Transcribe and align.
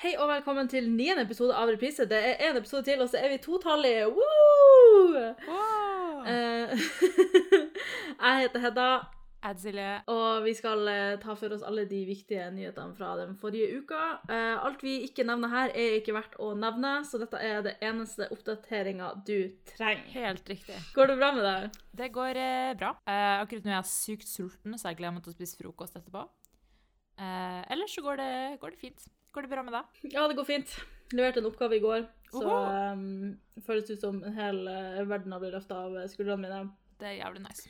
Hei 0.00 0.14
og 0.16 0.30
velkommen 0.30 0.64
til 0.72 0.86
niende 0.88 1.26
episode 1.26 1.52
av 1.52 1.68
Reprise. 1.68 2.06
Det 2.08 2.16
er 2.24 2.38
én 2.46 2.56
episode 2.56 2.86
til, 2.86 3.02
og 3.04 3.10
så 3.12 3.18
er 3.20 3.34
vi 3.34 3.36
totallige. 3.44 4.06
Woo! 4.08 5.10
Wow. 5.44 6.22
Eh, 6.24 6.72
jeg 8.22 8.38
heter 8.46 8.64
Hedda, 8.64 8.86
Adzile. 9.50 9.90
Og 10.08 10.46
vi 10.46 10.54
skal 10.56 10.88
eh, 10.88 11.18
ta 11.20 11.36
for 11.36 11.52
oss 11.52 11.66
alle 11.68 11.84
de 11.90 12.00
viktige 12.08 12.46
nyhetene 12.48 12.96
fra 12.96 13.10
den 13.20 13.36
forrige 13.44 13.82
uka. 13.82 14.00
Eh, 14.32 14.56
alt 14.70 14.80
vi 14.88 14.96
ikke 15.04 15.28
nevner 15.28 15.52
her, 15.52 15.76
er 15.76 15.98
ikke 15.98 16.16
verdt 16.16 16.40
å 16.40 16.54
nevne, 16.56 16.94
så 17.04 17.20
dette 17.20 17.44
er 17.50 17.60
det 17.68 17.76
eneste 17.84 18.32
oppdateringa 18.32 19.12
du 19.28 19.52
trenger. 19.74 20.08
Helt 20.16 20.48
riktig. 20.48 20.80
Går 20.96 21.12
det 21.12 21.20
bra 21.20 21.32
med 21.36 21.48
deg? 21.50 21.80
Det 22.00 22.12
går 22.16 22.44
bra. 22.80 22.96
Akkurat 23.04 23.68
nå 23.68 23.76
er 23.76 23.82
jeg 23.82 23.92
sykt 23.92 24.32
sulten, 24.32 24.80
så 24.80 24.94
jeg 24.94 25.02
gleder 25.04 25.18
meg 25.20 25.28
til 25.28 25.36
å 25.36 25.40
spise 25.42 25.60
frokost 25.60 26.00
etterpå. 26.00 26.24
Ellers 27.20 27.92
så 27.92 28.08
går 28.08 28.22
det, 28.24 28.34
går 28.64 28.78
det 28.78 28.86
fint. 28.88 29.10
Går 29.34 29.46
det 29.46 29.50
bra 29.52 29.62
med 29.62 29.74
deg? 29.76 30.00
Ja, 30.14 30.24
det 30.28 30.34
går 30.38 30.46
fint. 30.48 30.72
Leverte 31.14 31.40
en 31.42 31.46
oppgave 31.50 31.76
i 31.76 31.82
går, 31.82 32.04
så 32.30 32.40
det 32.46 32.56
um, 32.94 33.62
føles 33.66 33.90
ut 33.90 34.00
som 34.02 34.18
en 34.26 34.34
hel 34.34 34.60
uh, 34.66 35.00
verden 35.10 35.32
har 35.34 35.42
blitt 35.42 35.54
løfta 35.54 35.78
av 35.86 35.96
skuldrene 36.10 36.42
mine. 36.44 36.60
Det 37.00 37.08
er 37.08 37.16
jævlig 37.20 37.42
nice. 37.44 37.68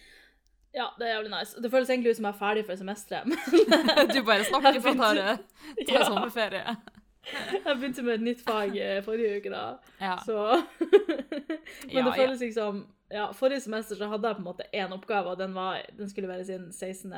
Ja, 0.77 0.86
det 0.98 1.09
er 1.09 1.14
jævlig 1.16 1.33
nice. 1.33 1.60
Det 1.62 1.70
føles 1.73 1.91
egentlig 1.91 2.12
ut 2.12 2.19
som 2.20 2.28
jeg 2.28 2.34
er 2.36 2.41
ferdig 2.41 2.64
for 2.69 2.78
semesteret. 2.80 3.33
Du 4.14 4.20
bare 4.28 4.45
snakker 4.46 4.80
for 4.84 4.92
å 4.92 4.98
ta, 5.00 5.36
ta 5.36 5.96
Ja. 5.96 6.05
sommerferie. 6.06 6.77
Jeg 7.66 7.74
begynte 7.77 8.02
med 8.06 8.14
et 8.14 8.22
nytt 8.24 8.41
fag 8.41 8.77
eh, 8.80 9.02
forrige 9.05 9.41
uke, 9.42 9.50
da. 9.52 9.64
Ja. 10.00 10.14
Så 10.24 10.36
Men 11.92 12.06
det 12.06 12.14
føles 12.16 12.41
liksom 12.41 12.78
Ja, 13.12 13.27
forrige 13.36 13.61
semester 13.66 13.98
så 13.98 14.08
hadde 14.08 14.30
jeg 14.30 14.38
på 14.38 14.41
en 14.41 14.47
måte 14.47 14.69
én 14.72 14.95
oppgave, 14.95 15.34
og 15.34 15.38
den, 15.38 15.52
var, 15.55 15.83
den 15.98 16.08
skulle 16.11 16.30
være 16.30 16.47
sin 16.48 16.70
16. 16.72 17.12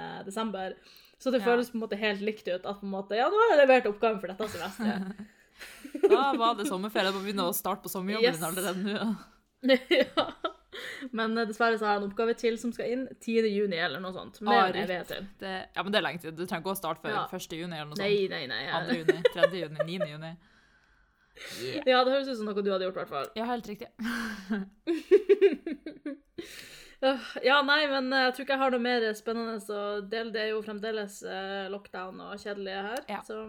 Så 1.23 1.31
det 1.31 1.39
Ja. 1.43 1.47
føles 1.53 1.71
på 1.71 1.79
en 1.79 1.83
måte 1.85 1.99
helt 2.01 2.21
likt 2.27 2.49
ut 2.49 2.65
at 2.67 2.81
på 2.81 2.83
en 2.89 2.91
måte 2.97 3.15
Ja, 3.19 3.29
nå 3.31 3.39
har 3.45 3.53
jeg 3.55 3.61
levert 3.63 3.87
oppgaven 3.93 4.19
for 4.21 4.33
dette 4.33 4.49
semesteret. 4.51 5.23
Da 6.11 6.33
var 6.35 6.57
det 6.59 6.65
sommerferie. 6.67 7.13
Jeg 7.13 7.15
må 7.15 7.21
begynne 7.23 7.45
å 7.47 7.53
starte 7.55 7.85
på 7.85 7.91
sommerjobben 7.93 8.27
Yes. 8.27 8.41
din 8.41 8.49
allerede 8.49 8.83
nå. 8.83 9.17
ja. 9.95 10.25
Men 11.13 11.37
eh, 11.39 11.45
dessverre 11.47 11.77
så 11.79 11.85
har 11.87 11.93
jeg 11.99 12.03
en 12.03 12.09
oppgave 12.11 12.35
til 12.41 12.57
som 12.59 12.73
skal 12.75 12.91
inn 12.91 13.05
10. 13.21 13.47
juni 13.53 13.77
eller 13.79 14.01
noe 14.03 14.11
sånt. 14.17 14.41
Mer 14.43 14.73
Ah, 14.73 14.73
evighet 14.73 15.07
til. 15.13 15.27
Det, 15.39 15.53
ja, 15.77 15.83
men 15.85 15.93
det 15.95 15.99
er 16.01 16.07
lenge 16.09 16.23
til. 16.25 16.33
Du 16.35 16.43
trenger 16.47 16.65
ikke 16.65 16.75
å 16.75 16.81
starte 16.81 17.05
før 17.05 17.15
Ja. 17.15 17.27
1. 17.31 17.53
juni 17.61 17.77
eller 17.77 17.93
noe 17.93 18.01
Nei, 18.01 18.17
sånt. 18.27 18.31
nei, 18.35 18.47
nei. 18.51 18.65
2. 18.73 18.73
Jeg... 18.89 18.99
juni, 19.07 19.23
3. 19.37 19.61
juni, 19.63 19.79
9. 19.99 20.11
juni. 20.17 20.33
Ja, 21.89 22.03
det 22.05 22.13
høres 22.13 22.29
ut 22.29 22.37
som 22.37 22.45
noe 22.51 22.63
du 22.63 22.71
hadde 22.73 22.85
gjort, 22.89 22.99
i 22.99 23.01
hvert 23.05 23.09
fall. 23.15 23.29
Ja, 23.37 23.45
helt 23.49 23.67
riktig. 23.71 23.89
Ja, 27.43 27.59
nei, 27.67 27.83
men 27.91 28.13
eh, 28.15 28.29
jeg 28.29 28.35
tror 28.35 28.47
ikke 28.47 28.57
jeg 28.57 28.63
har 28.63 28.75
noe 28.75 28.85
mer 28.85 29.07
spennende 29.19 29.57
å 29.59 29.85
dele. 30.07 30.33
Det 30.35 30.43
er 30.45 30.51
jo 30.53 30.65
fremdeles 30.65 31.21
eh, 31.27 31.71
lockdown 31.73 32.21
og 32.29 32.35
kjedelig 32.43 32.77
her. 32.89 33.05
Ja. 33.11 33.23
Så. 33.27 33.41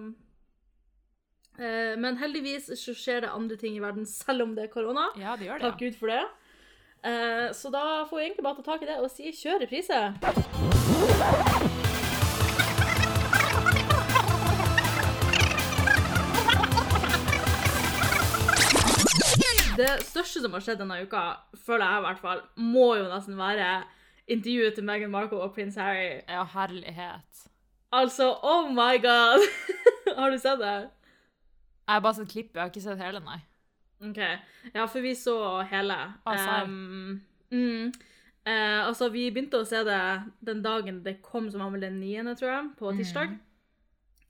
Eh, 1.60 1.94
men 2.02 2.18
heldigvis 2.22 2.72
så 2.80 2.96
skjer 2.98 3.28
det 3.28 3.34
andre 3.34 3.60
ting 3.62 3.78
i 3.78 3.84
verden 3.84 4.10
selv 4.10 4.48
om 4.48 4.56
det 4.58 4.68
er 4.68 4.74
korona. 4.74 5.12
Ja, 5.22 5.38
det 5.38 5.50
gjør 5.50 5.62
det. 5.62 5.70
Takk 5.70 5.86
Gud 5.86 6.02
for 6.02 6.14
det. 6.14 6.24
Så 7.60 7.68
da 7.68 8.06
får 8.08 8.16
vi 8.16 8.22
egentlig 8.30 8.46
bare 8.46 8.62
ta 8.62 8.64
tak 8.70 8.86
i 8.86 8.88
det 8.88 8.96
og 9.04 9.12
si 9.12 9.34
kjør 9.36 9.66
reprise. 9.66 11.73
Det 19.78 19.90
største 20.06 20.44
som 20.44 20.54
har 20.54 20.62
skjedd 20.62 20.82
denne 20.84 21.00
uka, 21.02 21.22
føler 21.66 21.88
jeg 21.88 22.02
i 22.02 22.06
hvert 22.06 22.20
fall, 22.22 22.42
må 22.62 22.88
jo 23.00 23.08
nesten 23.10 23.40
være 23.40 23.70
intervjuet 24.30 24.76
til 24.78 24.86
Meghan 24.86 25.12
Markle 25.14 25.42
og 25.42 25.56
prins 25.56 25.80
Harry. 25.82 26.20
Ja, 26.30 26.44
herlighet. 26.54 27.46
Altså, 27.94 28.28
oh 28.44 28.70
my 28.70 29.00
god! 29.02 29.42
har 30.20 30.30
du 30.30 30.38
sett 30.38 30.62
det? 30.62 30.76
Jeg 31.84 31.96
har 31.96 32.04
bare 32.06 32.20
sett 32.20 32.30
klippet, 32.30 32.56
jeg 32.56 32.62
har 32.62 32.70
ikke 32.70 32.86
sett 32.86 33.02
hele, 33.02 33.22
nei. 33.26 33.40
Ok, 34.04 34.20
ja, 34.76 34.86
for 34.86 35.02
vi 35.02 35.16
så 35.18 35.38
hele. 35.72 35.98
Ah. 36.26 36.64
Um, 36.64 37.22
mm, 37.50 37.94
uh, 38.46 38.82
altså, 38.88 39.10
vi 39.10 39.30
begynte 39.32 39.64
å 39.64 39.68
se 39.68 39.82
det 39.88 40.04
den 40.46 40.62
dagen 40.66 41.02
det 41.06 41.18
kom, 41.26 41.50
som 41.50 41.66
var 41.66 41.74
vel 41.74 41.88
den 41.88 41.98
niende, 42.04 42.36
tror 42.38 42.52
jeg, 42.52 42.70
på 42.78 42.94
tirsdag. 43.00 43.34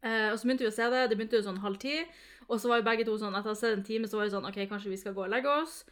Eh, 0.03 0.29
og 0.31 0.39
så 0.39 0.47
begynte 0.47 0.65
vi 0.65 0.71
å 0.71 0.75
se 0.75 0.87
det, 0.91 1.05
det 1.09 1.15
begynte 1.15 1.39
jo 1.39 1.45
sånn 1.45 1.61
halv 1.63 1.79
ti, 1.79 2.01
og 2.47 2.59
så 2.59 2.71
var 2.71 2.81
jo 2.81 2.87
begge 2.87 3.05
to 3.07 3.17
sånn, 3.19 3.35
etter 3.37 3.51
å 3.51 3.55
ha 3.55 3.59
sett 3.59 3.77
en 3.77 3.85
time, 3.87 4.09
så 4.09 4.19
var 4.19 4.27
vi 4.27 4.33
sånn, 4.35 4.47
ok, 4.49 4.59
kanskje 4.71 4.91
vi 4.91 4.99
skal 5.01 5.15
gå 5.15 5.23
og 5.25 5.31
legge 5.33 5.53
oss. 5.61 5.83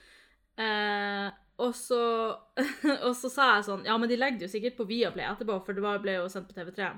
Eh, 0.61 1.29
og 1.61 1.75
så, 1.77 2.01
og 3.07 3.13
så 3.17 3.29
sa 3.31 3.47
jeg 3.55 3.67
sånn, 3.69 3.85
ja, 3.87 3.95
men 4.01 4.09
de 4.09 4.17
legger 4.19 4.41
det 4.41 4.47
jo 4.49 4.55
sikkert 4.55 4.77
på 4.79 4.87
Viaplay 4.89 5.27
etterpå, 5.29 5.59
for 5.65 5.77
det 5.77 5.85
var, 5.85 6.01
ble 6.03 6.17
jo 6.17 6.27
sendt 6.31 6.49
på 6.49 6.57
TV3. 6.57 6.89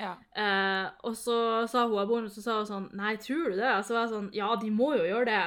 Ja. 0.00 0.14
Eh, 0.38 0.86
og 1.06 1.16
så 1.18 1.36
sa 1.70 1.84
hun 1.86 1.98
aboren, 2.00 2.30
så 2.32 2.42
sa 2.42 2.56
hun 2.58 2.66
sånn 2.66 2.86
Nei, 2.98 3.12
tror 3.22 3.52
du 3.52 3.58
det? 3.60 3.68
Og 3.76 3.84
så 3.86 3.94
var 3.94 4.06
jeg 4.06 4.14
sånn 4.14 4.30
Ja, 4.34 4.48
de 4.58 4.70
må 4.72 4.88
jo 4.96 5.04
gjøre 5.04 5.28
det. 5.28 5.42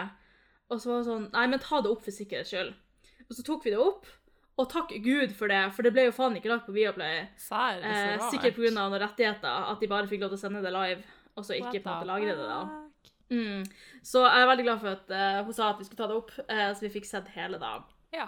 Og 0.71 0.79
så 0.79 0.91
var 0.91 1.01
hun 1.01 1.07
sånn 1.09 1.25
Nei, 1.33 1.47
men 1.51 1.63
ta 1.63 1.81
det 1.83 1.91
opp 1.91 2.05
for 2.05 2.15
sikkerhets 2.15 2.53
skyld. 2.53 2.71
Og 3.25 3.35
så 3.35 3.43
tok 3.43 3.65
vi 3.65 3.73
det 3.73 3.81
opp, 3.81 4.05
og 4.61 4.69
takk 4.71 4.93
Gud 5.03 5.33
for 5.35 5.51
det, 5.51 5.59
for 5.75 5.83
det 5.83 5.91
ble 5.95 6.05
jo 6.07 6.15
faen 6.15 6.37
ikke 6.39 6.53
lagt 6.53 6.69
på 6.69 6.75
Viaplay. 6.77 7.25
Sær, 7.41 7.81
det 7.81 7.89
Eh, 7.89 8.25
sikkert 8.31 8.55
pga. 8.55 8.71
noen 8.77 8.99
rettigheter, 9.01 9.69
at 9.73 9.81
de 9.81 9.89
bare 9.91 10.07
fikk 10.07 10.21
lov 10.23 10.31
til 10.31 10.39
å 10.39 10.43
sende 10.45 10.61
det 10.63 10.71
live, 10.71 11.01
og 11.35 11.43
så 11.43 11.57
ikke 11.57 11.81
på 11.81 11.89
en 11.89 11.95
måte 11.97 12.11
lagre 12.13 12.37
det, 12.37 12.45
da. 12.47 12.84
Mm. 13.31 13.63
Så 14.05 14.21
jeg 14.25 14.41
er 14.43 14.49
veldig 14.51 14.65
glad 14.67 14.79
for 14.83 14.91
at 14.95 15.13
uh, 15.15 15.43
hun 15.47 15.53
sa 15.57 15.69
at 15.71 15.79
vi 15.81 15.85
skulle 15.87 16.01
ta 16.03 16.07
det 16.11 16.17
opp, 16.19 16.31
uh, 16.45 16.71
så 16.77 16.85
vi 16.85 16.91
fikk 16.93 17.07
sett 17.09 17.27
hele, 17.33 17.57
da. 17.61 17.79
Ja. 18.13 18.27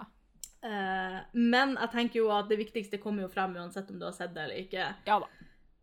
Uh, 0.65 1.19
men 1.37 1.75
jeg 1.77 1.91
tenker 1.93 2.19
jo 2.23 2.31
at 2.33 2.49
det 2.49 2.57
viktigste 2.59 2.97
kommer 3.01 3.27
jo 3.27 3.29
frem 3.29 3.53
uansett 3.55 3.91
om 3.93 3.99
du 4.01 4.05
har 4.09 4.15
sett 4.17 4.33
det 4.35 4.47
eller 4.47 4.63
ikke. 4.63 4.87
Ja 5.05 5.19
da. 5.21 5.27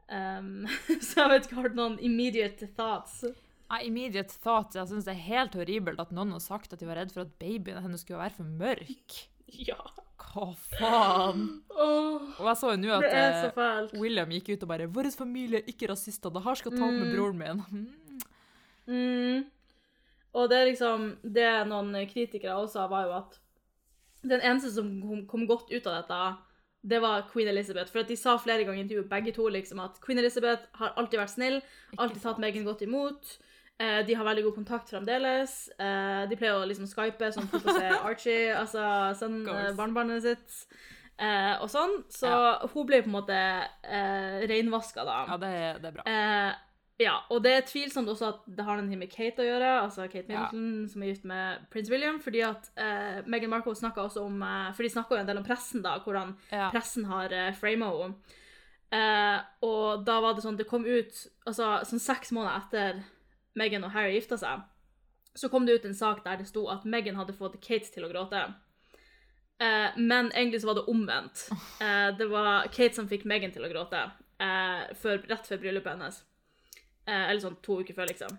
Um, 0.05 0.67
så 1.07 1.23
jeg 1.23 1.31
vet 1.31 1.47
ikke, 1.47 1.57
har 1.61 1.69
du 1.73 1.79
noen 1.79 1.95
immediate 2.05 2.67
thoughts? 2.77 3.23
Ja, 3.71 3.79
immediate 3.81 4.35
thoughts, 4.43 4.77
jeg 4.77 4.91
synes 4.91 5.07
det 5.07 5.15
er 5.15 5.23
helt 5.31 5.55
horribelt 5.57 6.03
at 6.03 6.11
noen 6.13 6.35
har 6.37 6.43
sagt 6.45 6.75
at 6.75 6.83
de 6.83 6.87
var 6.91 6.99
redd 7.01 7.15
for 7.15 7.25
at 7.25 7.33
babyen 7.41 7.81
hennes 7.87 8.03
skulle 8.05 8.21
være 8.21 8.37
for 8.41 8.45
mørk. 8.65 9.21
Ja. 9.55 9.77
Hva 10.19 10.49
faen? 10.57 11.43
Oh, 11.71 12.23
Og 12.41 12.47
jeg 12.49 12.57
så 12.59 12.71
jo 12.73 12.79
nå 12.81 12.95
at. 12.97 13.93
William 13.95 14.33
gikk 14.35 14.49
ut 14.55 14.65
og 14.65 14.71
bare 14.73 14.89
'Vår 14.91 15.07
familie 15.15 15.61
er 15.61 15.69
ikke 15.71 15.87
rasister, 15.93 16.33
det 16.33 16.43
her 16.43 16.59
skal 16.59 16.73
ta 16.75 16.83
opp 16.83 16.97
med 16.97 17.07
Mm. 17.07 17.15
broren 17.15 17.39
min'. 17.39 17.85
Mm. 18.87 19.45
Og 20.35 20.51
det 20.51 20.57
er 20.59 20.67
liksom 20.69 21.05
Det 21.23 21.47
noen 21.71 21.95
kritikere 22.11 22.57
også 22.59 22.73
sa, 22.81 22.87
var 22.91 23.07
jo 23.07 23.15
at 23.23 23.39
den 24.25 24.41
eneste 24.41 24.73
som 24.73 24.89
kom, 25.03 25.23
kom 25.29 25.47
godt 25.49 25.71
ut 25.73 25.87
av 25.87 25.99
dette, 26.01 26.19
det 26.85 27.01
var 27.01 27.27
Queen 27.33 27.49
Elizabeth. 27.49 27.93
For 27.93 28.01
at 28.01 28.09
de 28.09 28.17
sa 28.17 28.37
flere 28.41 28.65
ganger 28.65 28.81
i 28.81 28.85
intervjuet, 28.87 29.09
begge 29.11 29.35
to, 29.37 29.49
liksom 29.53 29.81
at 29.85 29.99
Queen 30.05 30.21
Elizabeth 30.21 30.65
har 30.81 30.95
alltid 31.01 31.21
vært 31.21 31.35
snill, 31.35 31.59
alltid 31.97 32.23
tatt 32.25 32.41
Meghan 32.41 32.65
godt 32.65 32.85
imot. 32.85 33.35
Eh, 33.81 34.01
de 34.07 34.15
har 34.15 34.25
veldig 34.25 34.45
god 34.47 34.57
kontakt 34.61 34.93
fremdeles. 34.93 35.55
Eh, 35.77 36.25
de 36.31 36.39
pleier 36.41 36.57
å 36.57 36.67
liksom 36.69 36.89
skype 36.89 37.31
sånn 37.35 37.49
for 37.53 37.65
å 37.65 37.77
se 37.77 37.89
Archie, 38.11 38.53
altså 38.57 38.85
course. 39.19 39.55
eh, 39.71 39.77
barnebarnet 39.77 40.25
sitt, 40.25 40.59
eh, 41.19 41.55
og 41.59 41.69
sånn. 41.73 41.99
Så 42.13 42.31
hun 42.75 42.87
ble 42.89 43.03
på 43.05 43.11
en 43.11 43.17
måte 43.17 43.41
eh, 43.41 44.45
reinvaska, 44.51 45.05
da. 45.09 45.19
Ja, 45.33 45.41
det, 45.43 45.55
det 45.83 45.91
er 45.91 45.99
bra. 45.99 46.07
Eh, 46.99 47.05
ja, 47.05 47.17
og 47.31 47.43
det 47.43 47.53
er 47.53 47.65
tvilsomt 47.67 48.09
også 48.09 48.29
at 48.29 48.45
det 48.47 48.65
har 48.65 48.79
noe 48.79 48.97
med 48.99 49.11
Kate 49.11 49.43
å 49.43 49.47
gjøre, 49.47 49.71
altså 49.83 50.07
Kate 50.07 50.31
Ja. 50.31 50.45
Middleton, 50.53 50.89
som 50.89 51.03
er 51.03 51.07
gift 51.11 51.25
med 51.25 51.65
prins 51.73 51.91
William, 51.91 52.21
fordi 52.23 52.43
at 52.47 52.71
eh, 52.77 53.23
Meghan 53.27 53.51
Markle 53.51 53.75
snakka 53.75 54.05
også 54.05 54.23
om 54.29 54.43
eh, 54.43 54.73
For 54.77 54.83
de 54.83 54.91
snakka 54.95 55.17
jo 55.17 55.21
en 55.25 55.27
del 55.27 55.41
om 55.41 55.45
pressen, 55.47 55.83
da, 55.83 55.99
hvordan 56.05 56.37
Ja. 56.53 56.71
pressen 56.71 57.05
har 57.11 57.33
uh, 57.33 57.53
frama 57.59 57.91
henne. 57.91 58.15
Eh, 58.95 59.41
og 59.67 60.05
da 60.07 60.21
var 60.23 60.35
det 60.37 60.45
sånn 60.45 60.57
Det 60.57 60.69
kom 60.71 60.85
ut 60.87 61.17
altså 61.49 61.81
sånn 61.89 61.99
seks 62.03 62.31
måneder 62.37 62.61
etter 62.63 63.01
Meghan 63.59 63.85
og 63.87 63.91
Harry 63.95 64.15
gifta 64.15 64.37
seg, 64.39 64.63
så 65.35 65.49
kom 65.51 65.67
det 65.67 65.75
ut 65.81 65.85
en 65.89 65.95
sak 65.95 66.23
der 66.25 66.37
det 66.39 66.47
sto 66.47 66.69
at 66.71 66.85
Meghan 66.85 67.17
hadde 67.19 67.35
fått 67.35 67.57
Kate 67.63 67.91
til 67.91 68.05
å 68.07 68.11
gråte. 68.13 68.45
Eh, 69.63 69.95
men 69.97 70.31
egentlig 70.35 70.61
så 70.63 70.71
var 70.71 70.79
det 70.79 70.87
omvendt. 70.91 71.49
Eh, 71.85 72.11
det 72.19 72.27
var 72.31 72.69
Kate 72.75 72.95
som 72.95 73.09
fikk 73.11 73.25
Meghan 73.27 73.53
til 73.55 73.65
å 73.67 73.71
gråte 73.73 73.99
eh, 74.39 74.95
før, 74.99 75.23
rett 75.31 75.47
før 75.51 75.59
bryllupet 75.63 75.95
hennes. 75.97 76.21
Eh, 77.07 77.31
eller 77.31 77.41
sånn 77.41 77.57
to 77.63 77.81
uker 77.83 77.95
før, 77.97 78.09
liksom. 78.09 78.37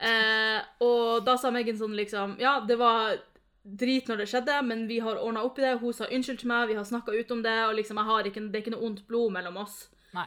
Eh, 0.00 0.60
og 0.82 1.24
da 1.26 1.36
sa 1.36 1.50
Megan 1.52 1.76
sånn 1.76 1.92
liksom 1.94 2.38
Ja, 2.40 2.54
det 2.64 2.78
var 2.80 3.18
drit 3.62 4.08
når 4.08 4.22
det 4.22 4.28
skjedde, 4.30 4.54
men 4.64 4.86
vi 4.88 4.98
har 5.04 5.18
ordna 5.20 5.42
opp 5.44 5.58
i 5.58 5.62
det. 5.66 5.74
Hun 5.82 5.92
sa 5.92 6.06
unnskyld 6.08 6.38
til 6.40 6.48
meg, 6.48 6.68
vi 6.70 6.74
har 6.78 6.84
snakka 6.88 7.12
ut 7.12 7.30
om 7.30 7.42
det, 7.44 7.56
og 7.68 7.74
liksom 7.76 7.98
ikke, 8.00 8.46
det 8.50 8.56
er 8.56 8.62
ikke 8.64 8.72
noe 8.74 8.86
ondt 8.88 9.06
blod 9.06 9.32
mellom 9.32 9.58
oss. 9.58 9.88
Nei. 10.14 10.24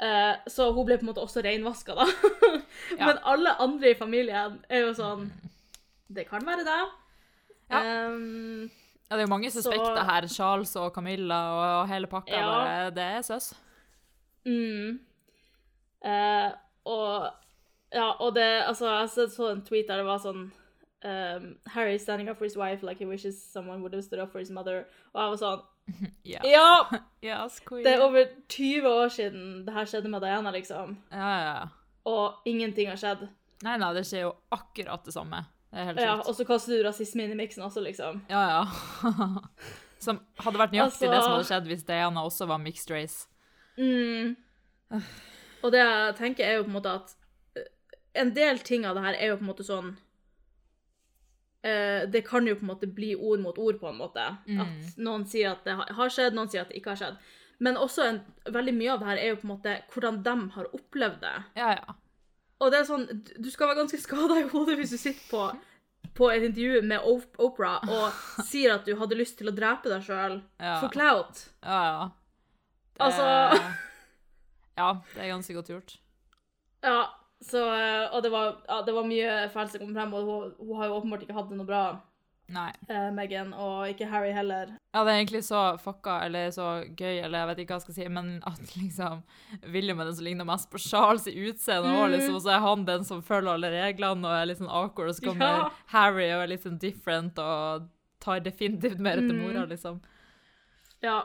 Eh, 0.00 0.36
så 0.48 0.72
hun 0.72 0.86
ble 0.86 0.98
på 0.98 1.06
en 1.06 1.10
måte 1.10 1.24
også 1.24 1.42
reinvaska, 1.42 1.94
da. 1.96 2.06
Ja. 2.98 3.06
Men 3.06 3.18
alle 3.24 3.56
andre 3.58 3.90
i 3.90 3.94
familien 3.98 4.58
er 4.68 4.82
jo 4.84 4.92
sånn 4.94 5.30
Det 6.12 6.26
kan 6.28 6.44
være 6.46 6.64
det. 6.64 6.80
Ja. 7.70 7.80
Um, 8.12 8.70
Ja, 9.08 9.16
det 9.16 9.22
er 9.22 9.26
jo 9.26 9.30
mange 9.32 9.50
Så- 9.50 9.62
suspekter 9.62 10.04
her. 10.04 10.26
Charles 10.28 10.74
og 10.76 10.92
Camilla 10.94 11.38
og 11.80 11.88
hele 11.88 12.06
pakka. 12.06 12.30
Ja. 12.32 12.46
Bare, 12.46 12.90
det 12.90 13.02
er 13.02 13.22
søs. 13.22 13.54
Mm. 14.44 14.98
Eh, 16.04 16.50
og 16.86 17.26
ja, 17.94 18.10
og 18.20 18.34
det 18.34 18.46
Altså, 18.66 18.86
jeg 19.00 19.30
så- 19.30 19.50
en 19.52 19.62
tweet 19.62 19.86
der 19.88 19.96
det 20.02 20.06
var 20.06 20.18
sånn 20.22 20.50
um, 21.04 21.56
Harry 21.66 21.98
standing 21.98 22.28
up 22.30 22.38
for 22.38 22.44
his 22.44 22.56
wife 22.56 22.82
like 22.86 22.98
he 22.98 23.06
wishes 23.06 23.36
someone 23.52 23.80
would 23.80 23.92
have 23.94 24.02
stood 24.04 24.18
up 24.22 24.32
for 24.32 24.38
his 24.38 24.50
mother. 24.50 24.84
Og 25.14 25.20
jeg 25.22 25.30
var 25.30 25.36
sånn 25.36 25.62
Ja. 26.24 26.40
Ja! 26.44 27.00
Yes. 27.22 27.60
Det 27.70 27.86
er 27.86 28.02
over 28.02 28.24
20 28.48 28.86
år 28.86 29.08
siden 29.10 29.64
det 29.66 29.74
her 29.74 29.84
skjedde 29.86 30.08
med 30.10 30.20
Diana, 30.22 30.50
liksom. 30.54 30.96
Ja, 31.10 31.18
ja, 31.18 31.54
ja. 31.54 31.68
Og 32.06 32.34
ingenting 32.46 32.88
har 32.88 32.96
skjedd. 32.96 33.28
Nei, 33.64 33.76
nei, 33.78 33.92
det 33.94 34.04
skjer 34.06 34.20
jo 34.28 34.32
akkurat 34.54 35.04
det 35.04 35.14
samme. 35.14 35.40
Det 35.72 35.80
er 35.80 35.84
helt 35.88 36.00
Ja, 36.00 36.14
og 36.22 36.34
så 36.36 36.44
kaster 36.46 36.76
du 36.76 36.84
rasisme 36.86 37.24
inn 37.24 37.32
i 37.32 37.38
miksen 37.40 37.64
også, 37.66 37.82
liksom. 37.82 38.20
Ja, 38.30 38.42
ja. 38.48 38.62
Som 39.98 40.20
hadde 40.38 40.58
vært 40.60 40.74
nøyaktig 40.76 41.08
Altså- 41.08 41.10
det 41.10 41.22
som 41.24 41.32
hadde 41.32 41.48
skjedd 41.48 41.66
hvis 41.72 41.86
Diana 41.88 42.22
også 42.28 42.46
var 42.46 42.58
mixed 42.62 42.90
race. 42.94 43.26
Mm. 43.78 44.36
Og 45.62 45.72
det 45.72 45.80
jeg 45.80 46.16
tenker 46.18 46.44
er 46.44 46.58
jo 46.58 46.64
på 46.66 46.72
en 46.72 46.76
måte 46.78 46.92
at 47.00 47.14
eh, 47.56 47.68
en 48.22 48.34
del 48.36 48.58
ting 48.58 48.84
av 48.86 48.94
det 48.98 49.02
her 49.06 49.14
er 49.20 49.26
jo 49.32 49.36
på 49.40 49.46
en 49.46 49.50
måte 49.52 49.64
sånn 49.66 49.96
eh, 51.62 52.04
Det 52.10 52.22
kan 52.26 52.46
jo 52.46 52.54
på 52.58 52.64
en 52.66 52.72
måte 52.74 52.86
bli 52.92 53.14
ord 53.16 53.40
mot 53.42 53.58
ord, 53.58 53.80
på 53.80 53.88
en 53.90 53.98
måte. 54.00 54.26
At 54.60 54.96
noen 54.98 55.26
sier 55.28 55.54
at 55.54 55.64
det 55.66 55.74
har 55.96 56.12
skjedd, 56.12 56.36
noen 56.36 56.50
sier 56.52 56.62
at 56.66 56.72
det 56.72 56.80
ikke 56.80 56.94
har 56.94 57.00
skjedd. 57.02 57.20
Men 57.64 57.78
også 57.80 58.04
en, 58.04 58.18
veldig 58.52 58.74
mye 58.76 58.92
av 58.92 59.00
det 59.00 59.08
her 59.10 59.20
er 59.22 59.30
jo 59.32 59.38
på 59.40 59.46
en 59.48 59.54
måte 59.54 59.76
hvordan 59.94 60.18
de 60.26 60.34
har 60.58 60.66
opplevd 60.76 61.22
det. 61.22 61.36
Ja, 61.56 61.70
ja. 61.78 61.94
Og 62.60 62.70
det 62.72 62.78
er 62.82 62.86
sånn, 62.88 63.06
du- 63.36 63.50
skal 63.52 63.68
være 63.68 63.82
ganske 63.82 64.00
skada 64.00 64.38
i 64.40 64.46
hodet 64.48 64.78
hvis 64.78 64.92
du 64.94 64.96
sitter 65.00 65.24
på, 65.28 65.42
på 66.16 66.28
et 66.32 66.42
intervju 66.46 66.82
med 66.88 67.00
Opera 67.04 67.44
Oprah 67.44 67.90
og 67.92 68.20
sier 68.50 68.72
at 68.78 68.86
du 68.88 68.94
hadde 68.96 69.18
lyst 69.18 69.36
til 69.40 69.48
å 69.50 69.56
drepe 69.56 69.88
deg 69.92 70.04
sjøl 70.06 70.38
Ja. 70.60 70.78
for 70.80 70.88
clout. 70.92 71.42
Ja, 71.64 71.80
ja. 71.90 72.06
Det- 72.96 73.04
Altså- 73.08 73.72
Ja, 74.76 74.90
det 75.14 75.22
er 75.24 75.32
ganske 75.34 75.54
godt 75.56 75.68
gjort. 75.72 75.96
Ja, 76.84 77.06
så, 77.42 77.62
eh, 77.72 78.14
og 78.14 78.22
det 78.22 78.30
var, 78.32 78.58
ja, 78.68 78.82
det 78.82 78.94
var 78.94 79.04
mye 79.08 79.48
fælt 79.52 79.70
som 79.72 79.80
kom 79.80 79.94
frem, 79.96 80.12
og 80.14 80.24
hun, 80.28 80.52
hun 80.60 80.76
har 80.80 80.86
jo 80.90 80.98
åpenbart 81.00 81.22
ikke 81.26 81.34
hatt 81.36 81.48
det 81.50 81.56
noe 81.58 81.66
bra, 81.68 81.80
Nei. 82.48 82.68
eh, 82.88 83.08
Meghan, 83.10 83.52
og 83.54 83.88
ikke 83.90 84.06
Harry 84.08 84.30
heller. 84.32 84.76
Ja, 84.94 85.02
det 85.04 85.12
er 85.12 85.18
egentlig 85.24 85.42
så 85.48 85.62
fucka, 85.82 86.20
eller 86.26 86.50
så 86.54 86.66
gøy, 86.96 87.22
eller 87.24 87.38
jeg 87.42 87.48
vet 87.48 87.58
ikke 87.64 87.74
hva 87.74 87.80
jeg 87.80 87.86
skal 87.86 87.94
si, 87.98 88.08
men 88.08 88.30
at 88.46 88.76
liksom 88.76 89.22
William 89.72 90.00
er 90.00 90.04
den 90.10 90.14
som 90.20 90.24
ligner 90.28 90.46
mest 90.48 90.70
på 90.70 90.78
Charles 90.78 91.26
i 91.26 91.34
utseende, 91.48 91.90
og 91.96 92.06
Mm. 92.08 92.12
liksom, 92.14 92.34
og 92.36 92.42
så 92.46 92.54
er 92.54 92.60
han 92.68 92.84
den 92.84 93.04
som 93.04 93.22
følger 93.22 93.52
alle 93.56 93.72
reglene 93.74 94.24
og 94.28 94.36
er 94.42 94.46
litt 94.46 94.58
sånn 94.62 94.70
awkward, 94.70 95.08
og 95.08 95.14
så 95.16 95.26
kommer 95.26 95.46
Ja. 95.56 95.70
Harry 95.96 96.30
og 96.30 96.42
er 96.44 96.52
litt 96.54 96.62
sånn 96.62 96.78
different 96.78 97.38
og 97.38 97.88
tar 98.20 98.40
definitivt 98.40 98.98
mer 98.98 99.16
etter 99.18 99.34
Mm. 99.34 99.42
mora, 99.42 99.66
liksom. 99.66 100.00
Ja, 101.02 101.22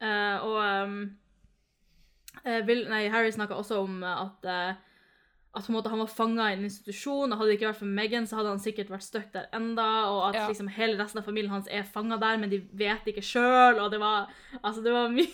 eh, 0.00 0.36
og 0.44 0.58
ehm, 0.62 1.16
eh, 2.44 2.62
Will, 2.66 2.86
nei, 2.90 3.08
Harry 3.12 3.30
snakket 3.34 3.56
også 3.58 3.82
om 3.84 4.02
eh, 4.02 4.22
at, 4.26 4.44
eh, 4.48 4.74
at 5.54 5.66
han 5.68 5.98
var 6.00 6.08
fanget 6.08 6.46
i 6.48 6.52
en 6.56 6.64
institusjon, 6.64 7.32
og 7.32 7.36
hadde 7.38 7.50
det 7.50 7.56
ikke 7.58 7.68
vært 7.68 7.80
for 7.82 7.90
Meghan, 7.98 8.24
så 8.26 8.38
hadde 8.38 8.54
han 8.54 8.62
sikkert 8.62 8.88
vært 8.88 9.04
stuck 9.04 9.26
der 9.34 9.50
enda, 9.52 9.84
og 10.08 10.22
at 10.30 10.38
Ja. 10.38 10.46
liksom 10.48 10.68
hele 10.72 10.96
resten 10.96 11.20
av 11.20 11.26
familien 11.28 11.52
hans 11.52 11.68
er 11.68 11.82
fanget 11.84 12.20
der, 12.22 12.38
men 12.40 12.48
de 12.50 12.62
vet 12.72 13.04
ikke 13.12 13.22
selv, 13.22 13.82
og 13.84 13.90
det 13.92 14.00
var, 14.00 14.30
altså 14.64 14.80
det 14.82 14.94
var 14.94 15.12
mye, 15.12 15.28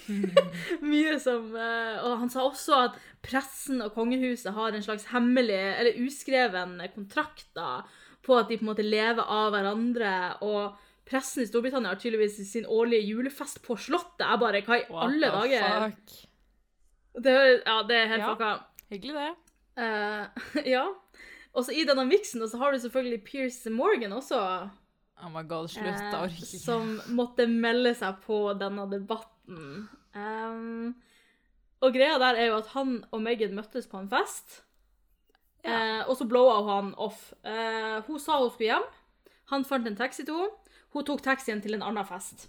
mye 0.92 1.14
som, 1.22 1.54
eh, 1.54 2.00
og 2.02 2.18
han 2.24 2.30
sa 2.34 2.42
også 2.48 2.80
at 2.88 2.98
pressen 3.22 3.80
og 3.82 3.94
kongehuset 3.94 4.52
har 4.54 4.74
en 4.74 4.82
slags 4.82 5.06
hemmelig, 5.12 5.60
eller 5.78 6.02
uskreven 6.04 6.80
kontrakt 6.96 7.46
da, 7.54 7.82
på 8.26 8.36
at 8.36 8.48
de 8.50 8.58
på 8.58 8.66
en 8.66 8.72
måte 8.74 8.84
lever 8.84 9.22
av 9.22 9.52
hverandre, 9.54 10.12
og 10.42 10.74
pressen 11.08 11.44
i 11.44 11.46
Storbritannia 11.48 11.94
har 11.94 11.96
tydeligvis 12.02 12.42
sin 12.50 12.66
årlige 12.66 13.06
julefest 13.06 13.62
på 13.64 13.78
slottet. 13.80 14.26
Jeg 14.26 14.40
bare, 14.42 14.60
hva 14.66 14.76
i 14.82 14.84
What 14.90 15.06
alle 15.06 15.30
dager? 15.32 15.86
fuck? 15.94 16.27
Det, 17.22 17.34
ja, 17.66 17.82
det 17.88 17.96
er 17.96 18.06
helt 18.12 18.22
Ja. 18.24 18.34
fucka. 18.34 18.50
Hyggelig, 18.90 19.14
det. 19.14 19.34
Uh, 19.78 20.64
ja. 20.74 20.84
Og 21.54 21.64
så 21.64 21.72
i 21.74 21.84
denne 21.88 22.04
miksen 22.06 22.42
så 22.48 22.58
har 22.60 22.72
du 22.72 22.78
selvfølgelig 22.78 23.24
Pierce 23.24 23.70
Morgan 23.70 24.12
også, 24.12 24.38
Oh 25.18 25.30
my 25.34 25.42
god, 25.48 25.66
slutt, 25.68 25.86
eh, 25.88 25.98
jeg 25.98 26.14
orker 26.14 26.44
ikke. 26.44 26.58
som 26.62 27.00
måtte 27.18 27.46
melde 27.50 27.90
seg 27.98 28.20
på 28.22 28.36
denne 28.60 28.84
debatten. 28.92 29.88
Um, 30.14 30.94
og 31.82 31.92
greia 31.94 32.18
der 32.22 32.38
er 32.38 32.46
jo 32.52 32.56
at 32.60 32.68
han 32.76 32.92
og 33.10 33.22
Megan 33.22 33.56
møttes 33.56 33.88
på 33.90 33.98
en 33.98 34.08
fest, 34.12 34.60
Ja. 35.64 35.74
eh, 35.98 36.04
og 36.08 36.14
så 36.16 36.24
blowa 36.30 36.60
han 36.68 36.92
off. 36.96 37.32
Eh, 37.44 37.98
hun 38.06 38.18
sa 38.22 38.38
hun 38.38 38.50
skulle 38.50 38.70
hjem, 38.70 38.86
han 39.50 39.64
fant 39.66 39.86
en 39.90 39.96
taxi 39.98 40.22
til 40.24 40.34
henne, 40.38 40.54
hun 40.94 41.04
tok 41.04 41.22
taxien 41.22 41.60
til 41.62 41.74
en 41.74 41.82
annen 41.82 42.06
fest. 42.06 42.46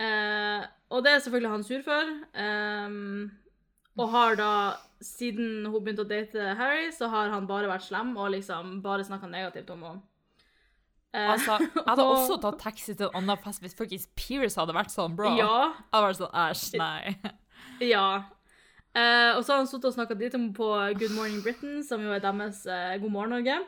Eh, 0.00 0.62
og 0.90 1.04
det 1.04 1.12
er 1.12 1.20
selvfølgelig 1.22 1.50
han 1.52 1.64
sur 1.66 1.82
for. 1.84 2.12
Eh, 2.40 2.94
og 4.00 4.08
har 4.14 4.36
da, 4.38 4.50
siden 5.04 5.66
hun 5.68 5.82
begynte 5.84 6.06
å 6.06 6.08
date 6.08 6.54
Harry, 6.56 6.88
så 6.96 7.08
har 7.12 7.28
han 7.34 7.46
bare 7.50 7.68
vært 7.68 7.84
slem 7.88 8.14
og 8.16 8.30
liksom 8.32 8.78
bare 8.84 9.04
snakka 9.04 9.28
negativt 9.28 9.70
om 9.74 9.82
henne. 9.84 10.02
Eh, 11.12 11.26
Altså, 11.34 11.58
jeg 11.58 11.84
hadde 11.86 12.04
og- 12.06 12.16
også 12.16 12.40
tatt 12.40 12.58
taxi 12.62 12.94
til 12.94 13.08
en 13.10 13.16
annen 13.24 13.40
fest 13.44 13.60
hvis 13.60 13.74
fuckings 13.76 14.06
Pierce 14.16 14.56
hadde 14.56 14.72
vært 14.76 14.92
sånn 14.94 15.16
bra. 15.18 15.32
Ja. 15.36 15.54
Jeg 15.74 15.92
hadde 15.92 16.06
vært 16.06 16.20
sånn, 16.22 16.36
æsj, 16.46 16.78
nei. 16.78 17.16
Ja. 17.92 18.06
Eh, 18.94 19.36
og 19.36 19.44
så 19.44 19.52
har 19.52 19.60
han 19.60 19.68
sittet 19.70 19.90
og 19.90 19.94
snakka 19.94 20.16
dritt 20.18 20.34
om 20.34 20.48
på 20.56 20.66
Good 20.98 21.12
Morning 21.14 21.42
Britain, 21.44 21.82
som 21.86 22.00
jo 22.02 22.10
er 22.14 22.20
deres 22.24 22.64
eh, 22.66 22.96
God 23.02 23.12
morgen 23.14 23.30
Norge. 23.36 23.58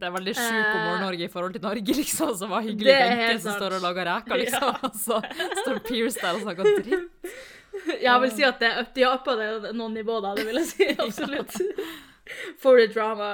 Det 0.00 0.08
er 0.08 0.12
veldig 0.14 0.32
sjukt 0.36 0.68
på 0.70 0.78
Eh, 0.80 0.84
Nord-Norge 0.88 1.26
i 1.26 1.30
forhold 1.32 1.56
til 1.56 1.64
Norge, 1.64 1.96
liksom, 2.00 2.34
som 2.40 2.52
var 2.54 2.64
hyggelig 2.64 2.92
er 2.94 3.02
Benke 3.04 3.40
som 3.44 3.56
står 3.58 3.76
og 3.78 3.84
lager 3.84 4.08
reker, 4.08 4.38
liksom. 4.42 4.86
Og 4.88 4.96
så 4.96 5.18
står 5.60 5.82
Pierce 5.88 6.22
der 6.22 6.38
og 6.38 6.46
snakker 6.46 6.70
dritt. 6.80 7.34
Jeg 8.06 8.22
vil 8.22 8.32
si 8.34 8.44
at 8.44 8.58
det 8.60 8.70
er 8.70 8.88
de 8.96 9.04
har 9.06 9.20
uppa 9.20 9.36
det 9.38 9.74
noen 9.78 9.94
nivå, 9.94 10.18
da. 10.24 10.32
Det 10.36 10.42
vil 10.48 10.58
jeg 10.58 10.66
si. 10.66 10.88
Absolutt. 11.00 11.54
For 12.58 12.80
the 12.80 12.88
drama. 12.90 13.28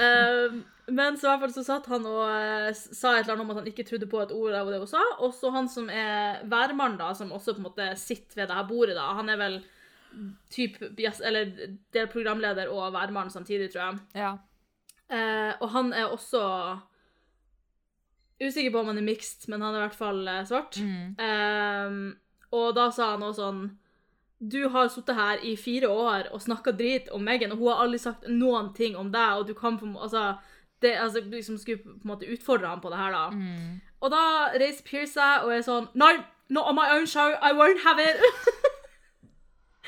Um, 0.00 0.62
men 0.88 1.18
så 1.20 1.28
i 1.28 1.30
hvert 1.30 1.44
fall 1.44 1.52
så 1.54 1.64
satt 1.66 1.86
han 1.92 2.06
og 2.08 2.22
uh, 2.24 2.70
sa 2.72 3.12
et 3.12 3.26
eller 3.26 3.34
annet 3.34 3.44
om 3.44 3.52
at 3.52 3.60
han 3.60 3.68
ikke 3.68 3.84
trodde 3.86 4.08
på 4.10 4.22
et 4.22 4.32
ord 4.34 4.56
av 4.56 4.72
det 4.72 4.80
hun 4.80 4.90
sa. 4.90 5.04
Og 5.20 5.36
så 5.36 5.52
han 5.54 5.68
som 5.70 5.92
er 5.92 6.40
værmann, 6.48 6.96
da, 6.98 7.12
som 7.14 7.34
også 7.36 7.54
på 7.54 7.62
en 7.62 7.68
måte 7.68 7.90
sitter 8.00 8.40
ved 8.40 8.48
det 8.48 8.58
her 8.58 8.68
bordet, 8.72 8.96
da. 8.96 9.10
Han 9.20 9.30
er 9.30 9.40
vel 9.44 9.60
typ, 10.56 10.80
yes, 10.96 11.20
eller 11.20 11.52
delprogramleder 11.94 12.72
og 12.72 12.94
værmann 12.96 13.30
samtidig, 13.30 13.70
tror 13.74 13.84
jeg. 13.84 14.04
Ja. 14.24 14.34
Eh, 15.12 15.52
og 15.62 15.70
han 15.70 15.92
er 15.94 16.10
også 16.10 16.42
Usikker 18.36 18.72
på 18.72 18.82
om 18.82 18.90
han 18.90 18.98
er 19.00 19.06
mixed, 19.06 19.46
men 19.48 19.62
han 19.64 19.72
er 19.72 19.80
i 19.80 19.84
hvert 19.86 19.96
fall 19.96 20.18
eh, 20.28 20.42
svart. 20.44 20.76
Mm. 20.76 21.14
Eh, 21.16 21.94
og 22.56 22.74
da 22.76 22.90
sa 22.92 23.14
han 23.14 23.24
også 23.24 23.40
sånn 23.40 23.62
Du 24.36 24.68
har 24.74 24.90
sittet 24.92 25.16
her 25.16 25.40
i 25.40 25.54
fire 25.56 25.88
år 25.88 26.28
og 26.34 26.42
snakka 26.44 26.74
drit 26.76 27.08
om 27.16 27.24
Megan, 27.24 27.54
og 27.54 27.62
hun 27.62 27.72
har 27.72 27.86
aldri 27.86 28.02
sagt 28.02 28.28
noen 28.28 28.74
ting 28.76 28.96
om 29.00 29.08
deg, 29.14 29.40
og 29.40 29.48
du 29.48 29.54
kan 29.56 29.78
på 29.80 29.88
Altså, 29.94 30.36
det, 30.84 30.92
altså 31.00 31.22
liksom 31.24 31.56
skulle 31.58 31.80
på 31.80 31.94
en 31.94 32.12
måte 32.12 32.28
utfordre 32.28 32.68
ham 32.68 32.82
på 32.84 32.92
det 32.92 33.00
her, 33.00 33.16
da. 33.16 33.30
Mm. 33.32 33.80
Og 34.04 34.12
da 34.12 34.24
reiser 34.52 34.84
Pierce 34.84 35.16
seg 35.16 35.46
og 35.46 35.54
er 35.54 35.64
sånn 35.64 35.88
Nei, 35.96 36.18
not 36.52 36.68
on 36.68 36.76
my 36.76 36.90
own 36.92 37.06
show. 37.06 37.32
I 37.40 37.56
won't 37.56 37.80
have 37.86 38.02
it. 38.02 38.20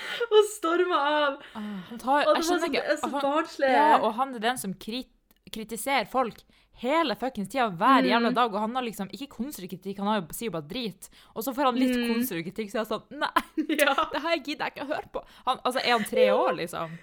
og 0.32 0.44
stormer 0.54 0.96
av. 0.96 1.40
Ah, 1.54 1.66
Han 1.90 1.98
tar, 1.98 2.26
Og 2.28 2.36
det 2.36 2.44
var 2.44 2.46
så, 2.48 2.58
ikke 2.68 2.82
det 2.82 2.94
er 2.94 3.00
så 3.02 3.10
barnslig. 3.20 3.72
Ja, 3.74 3.98
og 4.02 4.14
han 4.14 4.34
er 4.34 4.38
den 4.44 4.58
som 4.58 4.74
krit, 4.74 5.10
kritiserer 5.52 6.06
folk 6.10 6.40
hele 6.78 7.16
fuckings 7.18 7.48
tida, 7.50 7.64
hver 7.74 8.04
Mm. 8.04 8.06
jævla 8.12 8.30
dag, 8.36 8.52
og 8.54 8.60
han 8.60 8.74
har 8.78 8.84
liksom 8.86 9.08
ikke 9.10 9.26
konstruktiv 9.32 9.72
kritikk, 9.80 9.98
han 9.98 10.06
har 10.06 10.20
jo, 10.20 10.26
sier 10.30 10.46
jo 10.46 10.54
bare 10.54 10.68
drit. 10.70 11.08
Og 11.34 11.42
så 11.42 11.50
får 11.56 11.64
han 11.72 11.74
litt 11.80 11.96
Mm. 11.96 12.12
konstruktiv 12.14 12.44
kritikk, 12.52 12.70
så 12.70 12.78
er 12.78 12.84
jeg 12.84 12.92
sånn 12.92 13.18
Nei, 13.18 13.44
ja. 13.82 13.94
det 14.12 14.22
her 14.22 14.36
gidder 14.38 14.64
jeg 14.68 14.74
ikke 14.76 14.84
å 14.86 14.92
høre 14.94 15.10
på. 15.12 15.24
Han, 15.48 15.58
altså, 15.64 15.80
er 15.82 15.90
han 15.96 16.04
tre 16.04 16.28
år, 16.30 16.52
liksom? 16.60 16.98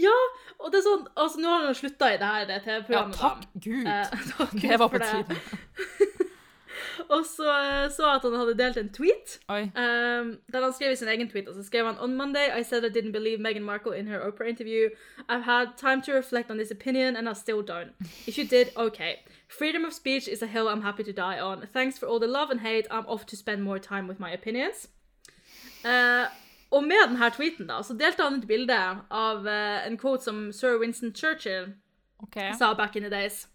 ja, 0.00 0.16
og 0.60 0.70
det 0.72 0.78
er 0.80 0.84
sånn 0.86 1.02
Altså, 1.16 1.36
nå 1.42 1.48
har 1.52 1.64
han 1.66 1.74
slutta 1.76 2.06
i 2.14 2.16
det 2.16 2.24
her 2.32 2.46
det 2.48 2.54
Ja, 2.56 2.64
TV-programmet. 2.64 3.18
takk 3.20 3.42
Gud. 3.60 3.86
Eh, 3.86 4.06
takk 4.38 4.52
det 4.62 4.78
var 4.80 4.88
på 4.88 4.98
tide. 5.04 5.36
Og 7.14 7.24
så 7.26 7.48
eh, 7.62 7.90
så 7.90 8.06
at 8.14 8.22
han 8.22 8.34
hadde 8.38 8.58
delt 8.58 8.76
en 8.76 8.92
tweet 8.92 9.38
Oi. 9.48 9.62
um, 9.62 10.38
der 10.52 10.62
han 10.62 10.72
skrev 10.72 10.92
i 10.92 10.96
sin 10.96 11.08
egen 11.08 11.30
tweet. 11.30 11.48
Og 11.48 11.54
så 11.54 11.62
skrev 11.62 11.86
han 11.86 11.98
On 12.00 12.14
Monday 12.16 12.60
I 12.60 12.62
said 12.62 12.84
I 12.84 12.88
didn't 12.98 13.12
believe 13.12 13.40
Meghan 13.40 13.62
Markle 13.62 13.98
in 13.98 14.06
her 14.06 14.20
Oprah 14.20 14.48
interview. 14.48 14.88
I've 15.28 15.44
had 15.44 15.66
time 15.76 16.02
to 16.02 16.12
reflect 16.12 16.50
on 16.50 16.56
this 16.56 16.70
opinion 16.70 17.16
and 17.16 17.28
I 17.28 17.34
still 17.34 17.62
don't. 17.62 17.92
If 18.26 18.38
you 18.38 18.44
did, 18.44 18.68
okay. 18.76 19.14
Freedom 19.48 19.84
of 19.84 19.92
speech 19.92 20.28
is 20.28 20.42
a 20.42 20.46
hill 20.46 20.68
I'm 20.68 20.82
happy 20.82 21.04
to 21.04 21.12
die 21.12 21.40
on. 21.40 21.66
Thanks 21.72 21.98
for 21.98 22.06
all 22.06 22.20
the 22.20 22.28
love 22.38 22.50
and 22.50 22.60
hate. 22.60 22.86
I'm 22.90 23.06
off 23.06 23.26
to 23.26 23.36
spend 23.36 23.62
more 23.62 23.78
time 23.78 24.06
with 24.08 24.20
my 24.20 24.30
opinions. 24.32 24.88
Uh, 25.84 26.26
og 26.70 26.84
med 26.84 27.08
denne 27.08 27.30
tweeten 27.30 27.66
da, 27.66 27.82
så 27.82 27.94
delte 27.98 28.22
han 28.22 28.38
et 28.38 28.46
bilde 28.46 28.78
av 29.10 29.46
uh, 29.46 29.86
en 29.86 29.98
quote 29.98 30.22
som 30.22 30.52
Sir 30.52 30.78
Winston 30.78 31.14
Churchill 31.14 31.72
okay. 32.22 32.52
sa 32.58 32.74
back 32.74 32.96
in 32.96 33.02
the 33.02 33.10
days. 33.10 33.48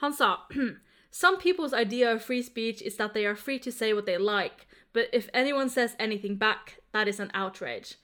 Han 0.00 0.12
sa 0.12 0.36
Some 1.10 1.38
people's 1.38 1.72
idea 1.72 2.12
of 2.12 2.22
free 2.22 2.42
speech 2.42 2.82
is 2.82 2.96
that 2.96 3.14
they 3.14 3.24
are 3.26 3.34
free 3.36 3.58
to 3.60 3.70
say 3.72 3.92
what 3.92 4.06
they 4.06 4.18
like, 4.18 4.66
but 4.92 5.08
if 5.12 5.28
anyone 5.32 5.68
says 5.68 5.96
anything 5.98 6.36
back, 6.36 6.80
that 6.92 7.08
is 7.08 7.18
an 7.20 7.30
outrage. 7.34 7.96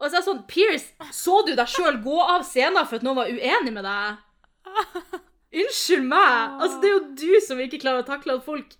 Og 0.00 0.10
så 0.10 0.16
er 0.16 0.20
det 0.20 0.26
sånn, 0.26 0.40
Pierce, 0.50 0.88
så 1.14 1.40
du 1.46 1.52
deg 1.54 1.70
sjøl 1.70 2.00
gå 2.02 2.16
av 2.20 2.42
scenen 2.46 2.86
for 2.86 2.98
at 2.98 3.04
noen 3.06 3.18
var 3.20 3.30
uenig 3.30 3.72
med 3.74 3.86
deg? 3.86 4.22
Unnskyld 5.64 6.06
meg! 6.10 6.56
Altså, 6.58 6.80
det 6.82 6.88
er 6.88 6.94
jo 6.94 7.02
du 7.20 7.34
som 7.46 7.60
ikke 7.62 7.78
klarer 7.82 8.02
å 8.02 8.08
takle 8.08 8.34
at 8.38 8.46
folk 8.46 8.74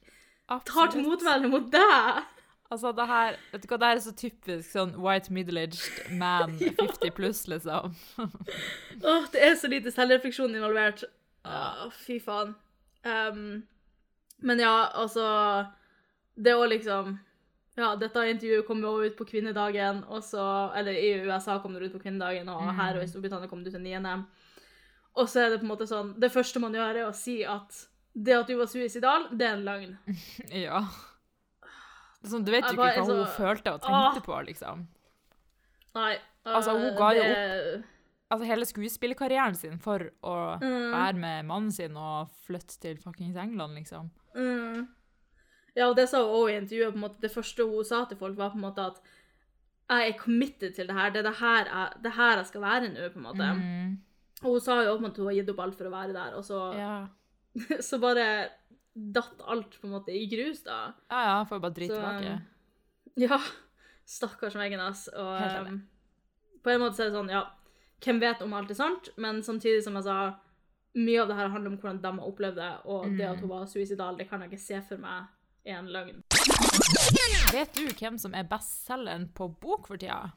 tar 0.66 0.90
til 0.90 1.04
motmæle 1.06 1.50
mot 1.52 1.68
deg. 1.72 2.24
Altså, 2.72 2.90
det 2.96 3.06
her 3.06 3.36
Vet 3.52 3.62
du 3.62 3.68
hva, 3.70 3.78
det 3.78 3.88
her 3.92 4.00
er 4.00 4.02
så 4.02 4.14
typisk 4.18 4.72
sånn 4.72 4.96
white 4.98 5.30
middle-aged 5.34 6.10
man 6.18 6.56
50 6.80 7.14
pluss, 7.14 7.44
liksom. 7.50 7.94
Åh, 8.18 9.30
det 9.30 9.44
er 9.46 9.54
så 9.60 9.70
lite 9.70 9.92
selvrefleksjon 9.94 10.56
involvert. 10.58 11.04
Åh, 11.46 11.86
fy 11.94 12.18
faen. 12.24 12.56
Um, 13.04 13.62
men 14.40 14.58
ja, 14.58 14.90
altså 14.94 15.66
Det 16.37 16.54
å 16.56 16.64
liksom 16.68 17.18
Ja, 17.76 17.90
dette 18.00 18.23
intervjuet 18.30 18.66
kom 18.66 18.80
jo 18.80 18.94
ut 19.04 19.16
på 19.18 19.26
kvinnedagen, 19.28 20.04
og 20.08 20.23
så 20.25 20.73
Eller 20.75 20.92
i 20.96 21.11
USA 21.26 21.58
kom 21.61 21.75
det 21.75 21.82
ut 21.90 21.92
på 21.92 22.00
kvinnedagen, 22.02 22.49
og 22.49 22.70
her 22.78 22.96
og 22.96 23.02
i 23.04 23.08
Storbritannia 23.11 23.49
kom 23.50 23.62
det 23.64 23.75
ut 23.75 23.78
den 23.82 23.84
9. 24.02 24.25
og 25.14 25.28
så 25.28 25.44
er 25.44 25.50
det 25.50 25.61
på 25.61 25.66
en 25.68 25.73
måte 25.75 25.87
sånn 25.87 26.14
Det 26.20 26.32
første 26.32 26.61
man 26.61 26.73
gjør, 26.75 26.96
er 27.02 27.08
å 27.11 27.14
si 27.14 27.42
at 27.44 27.87
det 28.14 28.34
at 28.38 28.46
du 28.46 28.54
var 28.56 28.66
suicidal, 28.70 29.25
det 29.34 29.42
er 29.46 29.56
en 29.56 29.64
løgn. 29.66 29.96
Ja. 30.64 30.84
Sånn, 32.25 32.44
du 32.46 32.52
vet 32.54 32.62
jo 32.64 32.73
ikke 32.76 32.78
hva 32.78 33.02
hun 33.04 33.26
så- 33.26 33.32
følte 33.37 33.73
og 33.75 33.82
tenkte 33.82 34.23
på, 34.25 34.37
liksom. 34.46 34.87
Nei. 35.94 36.12
Altså, 36.46 36.76
hun 36.78 36.92
øh, 36.92 36.96
ga 36.96 37.08
jo 37.14 37.23
det- 37.23 37.82
Altså, 38.32 38.46
hele 38.48 38.64
skuespillerkarrieren 38.66 39.54
sin 39.54 39.78
for 39.78 39.98
å 40.24 40.58
Mm. 40.60 40.90
være 40.92 41.14
med 41.20 41.44
mannen 41.46 41.70
sin 41.72 41.96
og 41.96 42.30
flytte 42.46 42.78
til 42.80 42.96
fuckings 42.96 43.36
England, 43.36 43.74
liksom. 43.76 44.10
Mm. 44.34 44.88
Ja, 45.76 45.88
og 45.90 45.96
det 45.96 46.08
sa 46.08 46.22
hun 46.22 46.30
også 46.34 46.50
i 46.50 46.56
intervjuet. 46.60 46.92
på 46.92 46.96
en 46.96 47.00
måte, 47.04 47.20
Det 47.20 47.30
første 47.34 47.66
hun 47.68 47.84
sa 47.84 48.04
til 48.04 48.16
folk, 48.16 48.36
var 48.36 48.50
på 48.50 48.54
en 48.56 48.62
måte 48.62 48.78
at 48.86 49.00
jeg 49.90 50.08
er 50.14 50.18
committed 50.18 50.74
til 50.74 50.86
det 50.86 50.94
her. 50.96 51.10
Det 51.10 51.18
er 51.24 51.28
det 51.30 51.36
her 51.38 51.64
jeg, 51.64 52.02
det 52.02 52.12
her 52.12 52.36
jeg 52.36 52.46
skal 52.46 52.60
være 52.60 52.88
nå, 52.94 53.08
på 53.12 53.16
en 53.16 53.22
måte. 53.22 53.54
Mm. 53.54 53.98
Og 54.44 54.50
hun 54.52 54.60
sa 54.60 54.82
jo 54.82 54.96
åpent 54.96 55.10
at 55.12 55.16
hun 55.16 55.26
har 55.26 55.34
gitt 55.34 55.50
opp 55.50 55.60
alt 55.60 55.74
for 55.76 55.84
å 55.84 55.90
være 55.90 56.12
der, 56.12 56.34
og 56.36 56.44
så, 56.44 56.74
Ja. 56.74 57.06
så 57.80 58.00
bare 58.00 58.48
datt 58.96 59.40
alt 59.46 59.70
på 59.80 59.84
en 59.84 59.90
måte 59.92 60.08
i 60.14 60.26
grus, 60.30 60.62
da. 60.62 60.94
ja, 61.10 61.24
ja, 61.26 61.44
får 61.44 61.60
bare 61.60 61.74
drite 61.74 61.94
tilbake. 61.94 62.42
Ja. 63.16 63.38
Stakkars 64.06 64.54
Megan, 64.56 64.80
ass. 64.80 65.08
Og 65.08 65.66
um, 65.68 65.82
på 66.64 66.70
en 66.72 66.80
måte 66.80 66.96
så 66.96 67.04
er 67.04 67.10
det 67.10 67.14
sånn, 67.18 67.30
ja, 67.30 67.44
hvem 68.04 68.20
vet 68.23 68.42
om 68.44 68.52
alt 68.56 68.73
er 68.73 68.78
sant, 68.78 69.08
men 69.20 69.42
samtidig 69.42 69.84
som 69.84 69.96
jeg 69.99 70.06
sa, 70.06 70.18
mye 70.94 71.23
av 71.23 71.30
det 71.30 71.38
her 71.38 71.50
handler 71.50 71.73
om 71.73 71.78
hvordan 71.80 72.02
de 72.02 72.12
har 72.18 72.28
opplevd 72.28 72.61
det, 72.61 72.73
og 72.84 73.16
det 73.18 73.26
at 73.26 73.40
hun 73.42 73.50
var 73.50 73.66
suicidal, 73.70 74.18
det 74.18 74.28
kan 74.30 74.44
jeg 74.44 74.52
ikke 74.52 74.66
se 74.66 74.82
for 74.88 75.02
meg 75.02 75.30
er 75.64 75.80
en 75.80 75.90
løgn. 75.90 76.23
Vet 77.54 77.76
du 77.76 77.87
hvem 77.88 78.18
som 78.20 78.34
er 78.37 78.46
bestselgeren 78.49 79.30
på 79.37 79.49
bok 79.62 79.88
for 79.88 80.00
tida? 80.00 80.34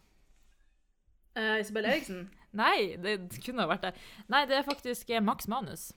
Uh, 1.37 1.59
Isabel 1.61 1.85
Eriksen? 1.85 2.27
Nei, 2.61 2.95
det 3.03 3.19
kunne 3.43 3.65
ha 3.65 3.69
vært 3.69 3.89
det. 3.89 3.93
Nei, 4.31 4.45
det 4.49 4.57
er 4.57 4.65
faktisk 4.65 5.11
eh, 5.11 5.21
Max 5.21 5.49
Manus. 5.51 5.91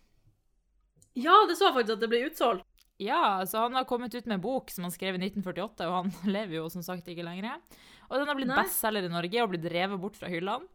Ja, 1.16 1.36
det 1.48 1.56
så 1.58 1.70
faktisk 1.72 1.96
at 1.96 2.02
det 2.02 2.10
ble 2.10 2.24
utsolgt. 2.26 2.66
Ja, 3.00 3.40
så 3.48 3.62
han 3.64 3.78
har 3.78 3.86
kommet 3.88 4.12
ut 4.12 4.26
med 4.26 4.36
en 4.36 4.44
bok 4.44 4.68
som 4.70 4.84
han 4.84 4.92
skrev 4.92 5.16
i 5.16 5.22
1948, 5.22 5.86
og 5.88 5.96
han 5.96 6.12
lever 6.36 6.58
jo 6.58 6.66
som 6.72 6.84
sagt 6.84 7.08
ikke 7.08 7.24
lenger. 7.24 7.62
Og 8.10 8.18
den 8.18 8.28
har 8.28 8.36
blitt 8.36 8.52
bestselger 8.52 9.06
i 9.06 9.12
Norge 9.12 9.44
og 9.44 9.54
blitt 9.54 9.70
revet 9.72 10.02
bort 10.02 10.18
fra 10.18 10.28
hyllene. 10.28 10.68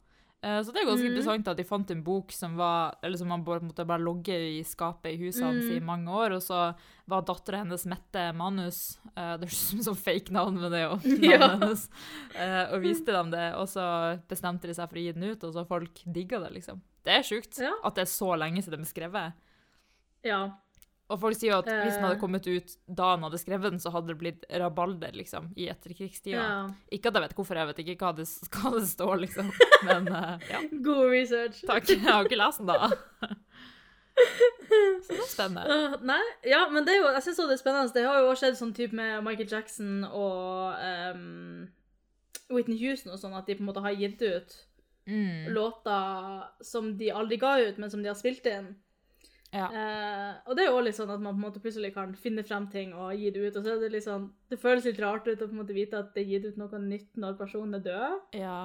Eh, 0.44 0.62
Så 0.62 0.72
det 0.74 0.82
er 0.82 0.86
ganske 0.86 1.02
mm. 1.08 1.12
interessant 1.16 1.48
at 1.48 1.58
de 1.58 1.64
fant 1.64 1.90
en 1.92 2.04
bok 2.04 2.32
som 2.32 2.56
var 2.58 2.98
Eller 3.02 3.18
som 3.18 3.28
man 3.28 3.44
bare 3.44 3.62
måtte 3.62 3.86
bare 3.88 4.04
logge 4.04 4.36
i 4.36 4.64
skapet 4.64 5.14
i 5.16 5.18
huset 5.24 5.42
hans 5.44 5.64
i 5.66 5.80
Mhm. 5.80 5.86
mange 5.86 6.08
år, 6.12 6.36
og 6.36 6.42
så 6.44 6.76
var 7.08 7.22
dattera 7.24 7.64
hennes 7.64 7.86
Mette 7.86 8.34
Manus 8.36 9.00
uh, 9.18 9.38
Det 9.38 9.48
høres 9.50 9.74
ut 9.74 9.84
som 9.84 9.96
fake 9.96 10.32
navn, 10.32 10.60
men 10.60 10.72
det 10.72 10.80
er 10.82 10.90
jo 10.90 10.98
navnet 11.02 11.24
Ja. 11.40 11.48
hennes. 11.56 11.90
Eh, 12.36 12.74
Og 12.76 12.82
viste 12.82 13.12
dem 13.12 13.32
det, 13.32 13.54
og 13.56 13.68
så 13.68 14.20
bestemte 14.28 14.68
de 14.68 14.74
seg 14.74 14.90
for 14.90 14.98
å 14.98 15.02
gi 15.02 15.12
den 15.14 15.24
ut, 15.32 15.44
og 15.44 15.54
så 15.54 15.66
folk 15.68 16.04
digga 16.06 16.40
det, 16.44 16.52
liksom. 16.54 16.82
Det 17.04 17.14
er 17.14 17.22
sjukt 17.24 17.58
Ja. 17.62 17.72
at 17.84 17.96
det 17.96 18.02
er 18.02 18.12
så 18.12 18.36
lenge 18.38 18.62
siden 18.62 18.82
de 18.84 18.86
er 18.86 18.94
skrevet. 18.94 19.34
Ja. 20.24 20.50
Og 21.14 21.20
folk 21.22 21.36
sier 21.38 21.52
jo 21.52 21.58
at 21.60 21.68
hvis 21.70 21.94
den 22.00 22.04
hadde 22.04 22.16
Eh. 22.16 22.20
kommet 22.20 22.48
ut 22.50 22.72
da 22.90 23.12
han 23.12 23.22
hadde 23.28 23.38
skrevet 23.38 23.70
den, 23.72 23.80
så 23.80 23.92
hadde 23.94 24.08
det 24.08 24.18
blitt 24.18 24.46
rabalder, 24.50 25.12
liksom, 25.14 25.52
i 25.56 25.68
etterkrigstida. 25.70 26.32
ja. 26.42 26.70
Ikke 26.92 27.12
at 27.12 27.20
jeg 27.20 27.22
vet 27.28 27.36
hvorfor, 27.38 27.56
jeg 27.62 27.68
vet 27.70 27.82
ikke 27.84 27.98
hva 28.02 28.16
det, 28.18 28.26
hva 28.56 28.72
det 28.80 28.88
står, 28.90 29.16
liksom. 29.22 29.52
Men 29.88 30.10
uh, 30.10 30.40
ja, 30.50 30.62
God 30.82 31.12
research. 31.12 31.62
takk. 31.68 31.88
Jeg 31.94 32.02
har 32.10 32.26
ikke 32.26 32.40
lest 32.42 32.58
den, 32.58 32.68
da. 32.74 32.90
Så 35.06 35.12
det 35.14 35.20
er 35.20 35.30
spennende. 35.30 35.64
Uh, 35.70 35.96
nei, 36.08 36.22
ja, 36.48 36.64
men 36.72 36.86
det 36.88 36.94
er 36.96 37.02
jo, 37.04 37.10
jeg 37.14 37.24
synes 37.26 37.38
det 37.44 37.56
er 37.58 37.62
spennende. 37.62 37.94
Det 37.94 38.06
har 38.08 38.20
jo 38.24 38.30
også 38.32 38.46
skjedd 38.46 38.58
sånn 38.62 38.74
type 38.78 38.96
med 38.96 39.22
Michael 39.26 39.50
Jackson 39.52 40.06
og 40.08 40.80
um, 41.14 41.68
Whitney 42.50 42.80
Houston 42.82 43.12
og 43.14 43.20
sånn, 43.22 43.36
at 43.38 43.46
de 43.50 43.58
på 43.60 43.62
en 43.66 43.70
måte 43.70 43.84
har 43.86 43.94
gitt 44.00 44.22
ut 44.26 44.62
Mm. 45.06 45.52
låter 45.54 46.48
som 46.66 46.88
de 46.98 47.12
aldri 47.14 47.38
ga 47.38 47.52
ut, 47.62 47.78
men 47.78 47.92
som 47.94 48.02
de 48.02 48.08
har 48.10 48.16
spilt 48.18 48.48
inn. 48.50 48.72
Ja. 49.56 49.68
Eh, 49.72 50.32
og 50.50 50.58
det 50.58 50.66
er 50.66 50.68
jo 50.70 50.76
også 50.76 50.86
litt 50.90 50.98
sånn 51.00 51.14
at 51.16 51.22
man 51.24 51.34
på 51.34 51.40
en 51.40 51.46
måte 51.46 51.62
plutselig 51.64 51.94
kan 51.96 52.12
finne 52.20 52.44
frem 52.44 52.66
ting 52.74 52.92
og 52.94 53.14
gi 53.16 53.30
det 53.32 53.46
ut, 53.46 53.56
og 53.56 53.64
så 53.64 53.76
er 53.78 53.80
det 53.86 53.92
litt 53.94 54.04
sånn, 54.08 54.26
det 54.52 54.60
føles 54.60 54.84
litt 54.90 55.00
rart 55.00 55.28
ut 55.30 55.40
å 55.40 55.48
på 55.48 55.54
en 55.56 55.62
måte 55.62 55.78
vite 55.78 55.98
at 56.02 56.12
det 56.16 56.26
er 56.26 56.32
gitt 56.34 56.46
ut 56.50 56.58
noe 56.60 56.82
nytt 56.84 57.16
når 57.24 57.38
personen 57.40 57.80
er 57.80 57.86
død. 57.88 58.20
ja. 58.42 58.60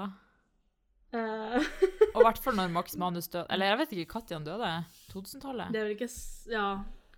Eh, 1.13 1.57
Og 2.15 2.21
i 2.21 2.25
hvert 2.27 2.39
fall 2.43 2.55
når 2.59 2.69
Max 2.71 2.95
Manus 2.99 3.27
døde. 3.31 3.47
Eller 3.51 3.67
jeg 3.73 3.79
vet 3.81 3.93
ikke 4.05 4.21
når 4.21 4.37
han 4.37 4.45
døde. 4.47 4.69
2000-tallet? 5.15 5.73
det 5.75 5.81
er 5.81 5.89
vel 5.89 5.97
ikke, 5.97 6.11
ja, 6.53 6.67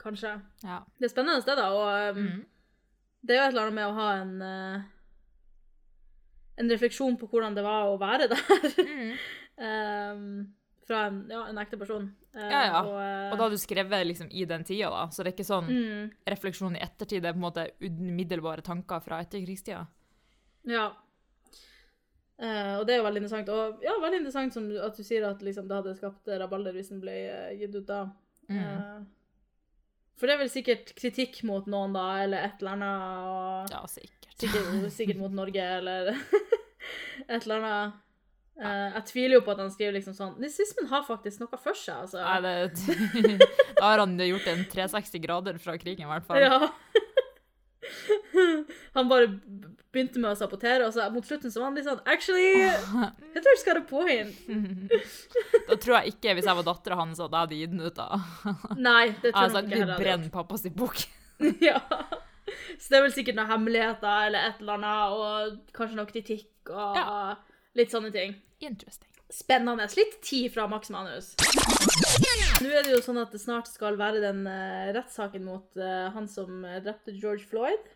kanskje. 0.01 0.31
Ja. 0.65 0.79
Det 0.99 1.09
er 1.09 1.13
spennende 1.13 1.43
sted 1.45 1.57
da, 1.61 1.67
og 1.77 2.17
um, 2.17 2.23
Mm. 2.23 2.41
det 3.23 3.37
er 3.37 3.41
jo 3.41 3.45
et 3.49 3.53
eller 3.53 3.63
annet 3.67 3.77
med 3.77 3.91
å 3.91 3.97
ha 3.99 4.07
en, 4.23 4.33
uh, 4.43 4.89
en 6.61 6.73
refleksjon 6.73 7.17
på 7.21 7.29
hvordan 7.31 7.55
det 7.57 7.65
var 7.67 7.89
å 7.91 7.99
være 8.01 8.29
der. 8.33 8.49
Mm. 8.81 9.13
um, 9.69 10.27
fra 10.87 11.05
en, 11.09 11.21
ja, 11.31 11.45
en 11.51 11.59
ekte 11.63 11.79
person. 11.79 12.09
Eh, 12.35 12.49
Ja, 12.51 12.63
ja. 12.67 12.81
Og, 12.83 12.97
eh, 13.01 13.31
Og 13.33 13.39
da 13.39 13.45
hadde 13.45 13.59
du 13.59 13.63
skrevet 13.63 14.07
liksom 14.09 14.29
i 14.33 14.45
den 14.49 14.65
tida, 14.65 14.89
da, 14.91 15.05
så 15.13 15.23
det 15.23 15.33
er 15.33 15.37
ikke 15.37 15.47
sånn 15.51 15.69
mm, 15.71 16.11
refleksjon 16.35 16.77
i 16.77 16.83
ettertid. 16.83 17.23
Det 17.23 17.29
er 17.31 17.37
på 17.37 17.43
en 17.43 17.47
måte 17.49 17.67
umiddelbare 17.81 18.63
tanker 18.67 19.01
fra 19.05 19.21
etterkrigstida. 19.23 19.87
Ja. 20.71 20.89
Eh, 22.43 22.75
og 22.81 22.87
det 22.89 22.95
er 22.97 22.99
jo 23.03 23.07
veldig 23.07 23.21
interessant. 23.23 23.49
Og 23.55 23.83
ja, 23.85 23.95
veldig 24.03 24.19
interessant 24.23 24.55
som 24.57 24.69
at 24.83 24.97
du 24.99 25.03
sier 25.07 25.27
at 25.29 25.43
liksom, 25.47 25.69
det 25.71 25.77
hadde 25.79 25.95
skapt 25.99 26.31
rabalder 26.41 26.75
hvis 26.75 26.91
den 26.91 27.03
ble 27.05 27.15
eh, 27.31 27.53
gitt 27.61 27.77
ut 27.79 27.87
da. 27.87 28.01
Mm. 28.49 28.63
Eh, 28.63 29.03
for 30.19 30.29
det 30.29 30.35
er 30.35 30.43
vel 30.43 30.51
sikkert 30.53 30.91
kritikk 30.99 31.39
mot 31.49 31.67
noen 31.71 31.95
da, 31.97 32.07
eller 32.25 32.45
et 32.49 32.61
eller 32.63 32.75
annet. 32.77 33.29
Og 33.31 33.77
Ja, 33.77 33.85
sikkert. 33.91 34.35
sikkert, 34.43 34.89
sikkert 34.95 35.21
mot 35.23 35.35
Norge, 35.41 35.63
eller 35.79 36.11
et 37.29 37.39
eller 37.45 37.61
annet. 37.61 38.01
Eh, 38.61 38.89
jeg 38.99 39.05
tviler 39.09 39.39
jo 39.39 39.45
på 39.47 39.55
at 39.55 39.63
han 39.63 39.71
skriver 39.73 39.95
liksom 39.97 40.15
sånn 40.17 40.35
Nazismen 40.43 40.91
har 40.91 41.07
faktisk 41.07 41.41
noe 41.41 41.57
for 41.61 41.79
seg, 41.79 42.03
altså. 42.05 42.21
Nei, 42.21 42.41
det, 42.45 43.39
da 43.79 43.87
har 43.95 44.03
han 44.05 44.13
gjort 44.21 44.51
en 44.53 44.67
360 44.75 45.23
grader 45.25 45.61
fra 45.63 45.79
krigen, 45.81 46.05
i 46.05 46.11
hvert 46.11 46.27
fall. 46.29 46.43
Ja. 46.43 46.69
han 48.97 49.09
bare 49.11 49.27
begynte 49.93 50.21
med 50.23 50.31
å 50.33 50.37
sabotere, 50.39 50.87
og 50.87 50.95
så 50.95 51.09
mot 51.13 51.27
slutten 51.27 51.53
så 51.53 51.61
var 51.63 51.71
han 51.71 51.79
litt 51.79 51.89
sånn 51.89 52.01
Actually, 52.09 52.63
Hitler's 53.35 53.65
got 53.67 53.81
a 53.81 53.85
point. 53.89 54.37
Da 55.69 55.77
tror 55.77 55.99
jeg 55.99 56.15
ikke, 56.15 56.37
hvis 56.39 56.49
jeg 56.49 56.59
var 56.61 56.69
dattera 56.69 56.99
hans, 57.01 57.21
at 57.21 57.29
jeg 57.33 57.39
hadde 57.47 57.59
gitt 57.61 57.75
den 57.75 57.87
ut. 57.87 57.99
da. 57.99 58.21
Nei, 58.89 59.07
det 59.23 59.33
tror 59.33 59.47
jeg 59.49 59.55
sagt 59.57 59.69
nok 59.69 59.73
ikke 59.73 59.85
heller. 59.87 60.03
brenn 60.05 60.29
pappas 60.35 60.69
bok. 60.77 61.03
ja. 61.65 61.79
Så 62.77 62.93
det 62.93 62.99
er 62.99 63.05
vel 63.07 63.15
sikkert 63.15 63.39
noen 63.39 63.51
hemmeligheter 63.53 64.29
eller 64.29 64.51
et 64.51 64.61
eller 64.63 64.79
annet, 64.79 65.17
og 65.17 65.75
kanskje 65.77 65.99
noe 65.99 66.11
kritikk 66.11 66.73
og 66.73 67.01
Ja. 67.01 67.09
Litt 67.79 67.95
sånne 67.95 68.13
ting. 68.15 68.37
Interesting. 68.63 69.09
Spennende. 69.33 69.89
Litt 69.97 70.19
tid 70.23 70.53
fra 70.53 70.67
Max 70.69 70.91
Manus. 70.93 71.33
Nå 72.63 72.69
er 72.69 72.85
det 72.85 72.93
jo 72.93 73.01
sånn 73.03 73.21
at 73.23 73.33
det 73.33 73.41
snart 73.41 73.71
skal 73.71 73.97
være 74.01 74.21
den 74.23 74.45
uh, 74.45 74.93
rettssaken 74.93 75.45
mot 75.47 75.81
uh, 75.81 76.13
han 76.13 76.29
som 76.29 76.63
eh, 76.69 76.83
drepte 76.85 77.15
George 77.17 77.47
Floyd. 77.49 77.89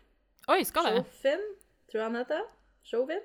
Oi, 0.49 0.63
skal 0.65 0.89
det? 0.89 1.03
Chauvin, 1.05 1.45
tror 1.91 2.01
jeg 2.01 2.07
han 2.07 2.19
heter. 2.19 2.43
Chauvin. 2.87 3.23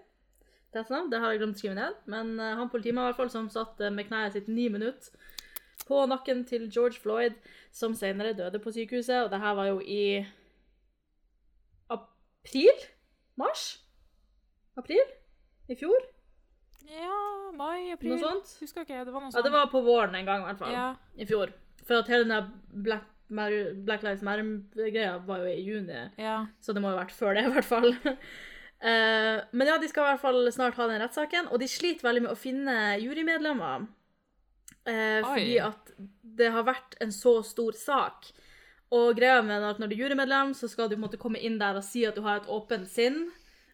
Det, 0.72 0.84
sånn. 0.88 1.08
det 1.12 1.20
har 1.22 1.32
jeg 1.32 1.42
glemt 1.42 1.56
å 1.56 1.62
skrive 1.62 1.78
ned. 1.80 1.98
Men 2.12 2.34
uh, 2.36 2.52
han 2.60 2.70
politimannen 2.72 3.08
i 3.08 3.12
hvert 3.14 3.22
fall 3.24 3.32
som 3.32 3.48
satt 3.52 3.80
med 3.96 4.10
kneet 4.10 4.36
sitt 4.36 4.50
ni 4.52 4.68
minutter 4.72 5.16
på 5.88 6.04
nakken 6.06 6.44
til 6.46 6.68
George 6.70 7.00
Floyd, 7.02 7.34
som 7.74 7.96
senere 7.98 8.36
døde 8.38 8.60
på 8.62 8.74
sykehuset. 8.76 9.24
Og 9.24 9.32
det 9.32 9.40
her 9.42 9.56
var 9.58 9.72
jo 9.72 9.80
i 9.80 10.20
april? 11.90 12.84
Mars? 13.40 13.80
April? 14.76 15.16
I 15.72 15.80
fjor? 15.80 16.12
Ja, 16.90 17.50
mai, 17.56 17.92
april. 17.92 18.14
Noe 18.16 18.20
sånt? 18.22 18.52
Husker 18.62 18.86
ikke, 18.86 19.04
det 19.06 19.12
var 19.14 19.22
noe 19.22 19.30
sånt. 19.30 19.38
Ja, 19.38 19.46
det 19.46 19.52
var 19.54 19.70
på 19.72 19.82
våren 19.84 20.14
en 20.18 20.28
gang, 20.28 20.42
i 20.42 20.50
hvert 20.50 20.60
fall. 20.60 20.72
Ja. 20.74 20.86
I 21.16 21.26
fjor. 21.28 21.52
For 21.86 22.02
at 22.02 22.10
hele 22.12 22.28
den 22.28 22.50
Black, 22.84 23.06
Mar- 23.32 23.72
Black 23.86 24.02
Lives 24.06 24.22
Matter-greia 24.26 25.16
var 25.26 25.42
jo 25.44 25.50
i 25.52 25.62
juni. 25.66 26.02
ja. 26.20 26.46
Så 26.60 26.74
det 26.74 26.82
må 26.82 26.90
jo 26.92 26.98
ha 26.98 27.04
vært 27.04 27.16
før 27.16 27.34
det, 27.38 27.46
i 27.48 27.52
hvert 27.54 27.68
fall. 27.68 27.90
uh, 28.04 29.38
men 29.56 29.66
ja, 29.70 29.78
de 29.78 29.88
skal 29.90 30.04
i 30.04 30.12
hvert 30.12 30.24
fall 30.24 30.52
snart 30.52 30.78
ha 30.80 30.86
den 30.90 31.02
rettssaken, 31.02 31.48
og 31.50 31.60
de 31.62 31.70
sliter 31.70 32.06
veldig 32.08 32.26
med 32.26 32.34
å 32.34 32.38
finne 32.38 32.78
jurymedlemmer. 33.02 33.88
Uh, 34.82 35.20
fordi 35.22 35.58
at 35.62 35.92
det 36.22 36.48
har 36.50 36.64
vært 36.66 36.96
en 37.04 37.12
så 37.14 37.38
stor 37.46 37.76
sak. 37.78 38.32
Og 38.92 39.14
greia 39.16 39.40
med 39.44 39.64
at 39.64 39.78
når 39.80 39.88
du 39.88 39.94
er 39.96 40.02
jurymedlem, 40.04 40.52
så 40.56 40.68
skal 40.68 40.90
du 40.90 40.96
på 40.96 41.00
en 41.00 41.06
måte 41.06 41.20
komme 41.20 41.40
inn 41.40 41.58
der 41.60 41.78
og 41.78 41.84
si 41.86 42.02
at 42.04 42.18
du 42.18 42.24
har 42.26 42.42
et 42.42 42.50
åpent 42.52 42.88
sinn, 42.90 43.30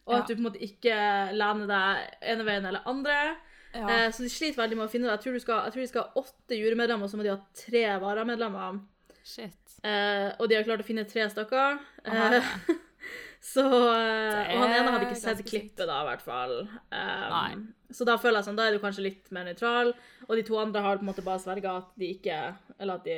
og 0.09 0.15
Ja. 0.15 0.19
at 0.23 0.27
du 0.27 0.33
på 0.33 0.41
en 0.41 0.47
måte 0.49 0.63
ikke 0.65 0.97
lener 1.37 1.69
deg 1.69 2.17
ene 2.33 2.47
veien 2.47 2.65
eller 2.65 2.87
andre. 2.89 3.37
Eh, 3.77 4.09
så 4.09 4.25
de 4.25 4.29
sliter 4.33 4.57
veldig 4.57 4.77
med 4.79 4.87
å 4.87 4.91
finne 4.91 5.05
det. 5.05 5.15
Jeg 5.19 5.23
tror, 5.27 5.33
du 5.37 5.43
skal, 5.43 5.63
jeg 5.67 5.73
tror 5.75 5.83
de 5.85 5.89
skal 5.91 6.05
ha 6.07 6.23
åtte 6.23 6.57
jurymedlemmer, 6.57 7.07
så 7.11 7.19
må 7.19 7.25
de 7.27 7.33
ha 7.35 7.39
tre 7.53 7.83
varamedlemmer. 8.01 8.79
Shit. 9.23 9.75
Eh, 9.85 10.29
og 10.39 10.49
de 10.49 10.57
har 10.57 10.65
klart 10.65 10.81
å 10.81 10.87
finne 10.87 11.05
tre 11.07 11.27
stykker. 11.29 11.77
Eh, 12.09 12.53
så, 13.53 13.65
eh, 13.69 14.55
og 14.55 14.63
han 14.63 14.73
ene 14.73 14.95
hadde 14.95 15.05
ikke 15.05 15.19
sett 15.21 15.43
klippet, 15.45 15.85
da, 15.85 16.01
i 16.01 16.07
hvert 16.09 16.25
fall. 16.25 16.55
Um. 16.91 17.67
Så 17.93 18.05
da 18.05 18.17
føler 18.21 18.39
jeg 18.41 18.49
sånn, 18.49 18.57
da 18.57 18.67
er 18.67 18.75
du 18.75 18.81
kanskje 18.83 19.05
litt 19.05 19.29
mer 19.33 19.47
nøytral. 19.47 19.93
Og 20.27 20.33
de 20.37 20.43
to 20.49 20.57
andre 20.61 20.81
har 20.85 20.97
på 20.99 21.05
en 21.05 21.11
måte 21.11 21.25
bare 21.25 21.41
sverga 21.41 21.77
at 21.83 21.93
de 21.97 22.09
ikke 22.13 22.35
Eller 22.79 22.99
at 22.99 23.07
de, 23.07 23.15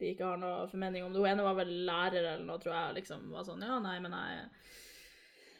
de 0.00 0.08
ikke 0.10 0.26
har 0.26 0.40
noe 0.40 0.64
formening 0.70 1.04
om 1.06 1.12
det. 1.12 1.20
Hun 1.22 1.30
ene 1.30 1.44
var 1.46 1.58
vel 1.60 1.70
lærer 1.86 2.22
eller 2.22 2.46
noe, 2.46 2.58
tror 2.62 2.74
jeg. 2.74 2.96
liksom 3.02 3.28
var 3.34 3.46
sånn, 3.46 3.62
Ja, 3.66 3.78
nei, 3.82 3.98
men 4.02 4.14
jeg 4.14 4.48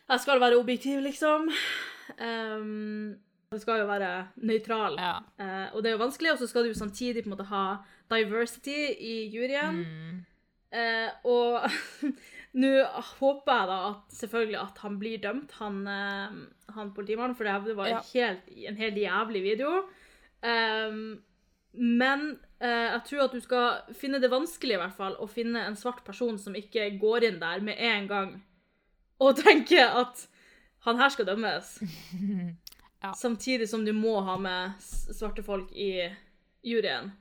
Jeg 0.09 0.21
skal 0.25 0.41
være 0.41 0.57
objektiv, 0.57 1.01
liksom. 1.05 1.51
Um, 2.19 3.17
Det 3.53 3.61
skal 3.63 3.79
jo 3.81 3.87
være 3.89 4.29
nøytral. 4.37 4.97
Ja. 5.01 5.19
Uh, 5.41 5.77
og 5.77 5.83
det 5.83 5.91
er 5.91 5.95
jo 5.97 6.03
vanskelig, 6.05 6.33
og 6.33 6.39
så 6.39 6.47
skal 6.51 6.67
du 6.69 6.75
samtidig 6.77 7.23
på 7.25 7.31
en 7.31 7.37
måte 7.37 7.47
ha 7.49 7.77
diversity 8.13 8.77
i 9.01 9.15
juryen. 9.33 9.79
Mm. 9.85 10.19
Uh, 10.69 11.09
og 11.25 11.71
nå 12.61 12.73
håper 13.21 13.55
jeg 13.55 13.71
da 13.71 13.79
at 13.91 14.19
selvfølgelig 14.19 14.59
at 14.61 14.83
han 14.85 14.99
blir 15.01 15.23
dømt, 15.23 15.55
han, 15.61 15.79
uh, 15.89 16.75
han 16.77 16.93
politimannen, 16.97 17.37
for 17.37 17.49
det 17.49 17.77
var 17.77 17.89
Ja. 17.89 18.03
en, 18.03 18.11
helt, 18.13 18.53
en 18.69 18.77
helt 18.77 19.01
jævlig 19.01 19.43
video. 19.43 19.73
Um, 20.45 21.23
men 21.73 22.39
uh, 22.61 22.69
jeg 22.69 23.01
tror 23.09 23.25
at 23.25 23.33
du 23.33 23.41
skal 23.41 23.95
finne 23.97 24.21
det 24.21 24.31
vanskelig 24.33 24.77
i 24.77 24.83
hvert 24.83 24.97
fall 24.97 25.17
å 25.21 25.27
finne 25.29 25.65
en 25.67 25.77
svart 25.77 26.05
person 26.05 26.39
som 26.39 26.55
ikke 26.57 26.99
går 27.01 27.25
inn 27.31 27.41
der 27.41 27.61
med 27.65 27.77
en 27.79 28.09
gang 28.09 28.37
og 29.21 29.37
tenker 29.39 29.95
at 30.03 30.27
han 30.87 30.99
her 31.01 31.15
skal 31.15 31.29
dømmes. 31.29 31.77
Ja. 32.99 33.13
Samtidig 33.15 33.69
som 33.71 33.85
du 33.87 33.93
må 33.95 34.17
ha 34.27 34.33
med 34.43 34.73
svarte 34.83 35.39
folk 35.47 35.69
i 35.71 36.09
juryen. 36.67 37.13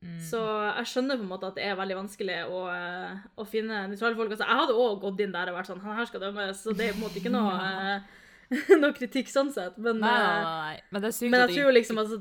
Mm. 0.00 0.14
Så 0.22 0.38
jeg 0.78 0.88
skjønner 0.88 1.18
på 1.18 1.26
en 1.26 1.28
måte 1.32 1.48
at 1.50 1.58
det 1.58 1.66
er 1.66 1.74
veldig 1.76 1.98
vanskelig 1.98 2.38
å, 2.48 2.62
eh, 2.72 3.18
å 3.36 3.44
finne 3.44 3.82
nøytrale 3.90 4.16
folk. 4.16 4.32
Altså, 4.32 4.46
jeg 4.46 4.60
hadde 4.62 4.76
òg 4.78 5.00
gått 5.02 5.20
inn 5.24 5.34
der 5.34 5.50
og 5.50 5.58
vært 5.58 5.68
sånn 5.68 5.82
Han 5.82 5.98
her 5.98 6.08
skal 6.08 6.22
dømmes, 6.22 6.62
så 6.62 6.72
det 6.72 6.86
er 6.86 6.94
på 6.94 7.02
en 7.02 7.04
måte 7.04 7.20
ikke 7.20 7.34
noe, 7.34 7.52
eh, 7.68 8.56
noe 8.80 8.94
kritikk 8.96 9.28
sånn 9.32 9.50
sett. 9.52 9.76
Men, 9.76 10.00
Nei, 10.00 10.14
nei, 10.14 10.24
eh, 10.24 10.46
nei, 10.46 10.56
nei. 10.62 10.80
Men 10.88 11.04
det 11.04 11.10
er 11.10 11.16
sykt 11.18 11.34
men 11.34 11.44
jeg 11.44 11.52
tror 11.52 11.64
jo 11.66 11.76
liksom 11.76 12.02
altså, 12.04 12.20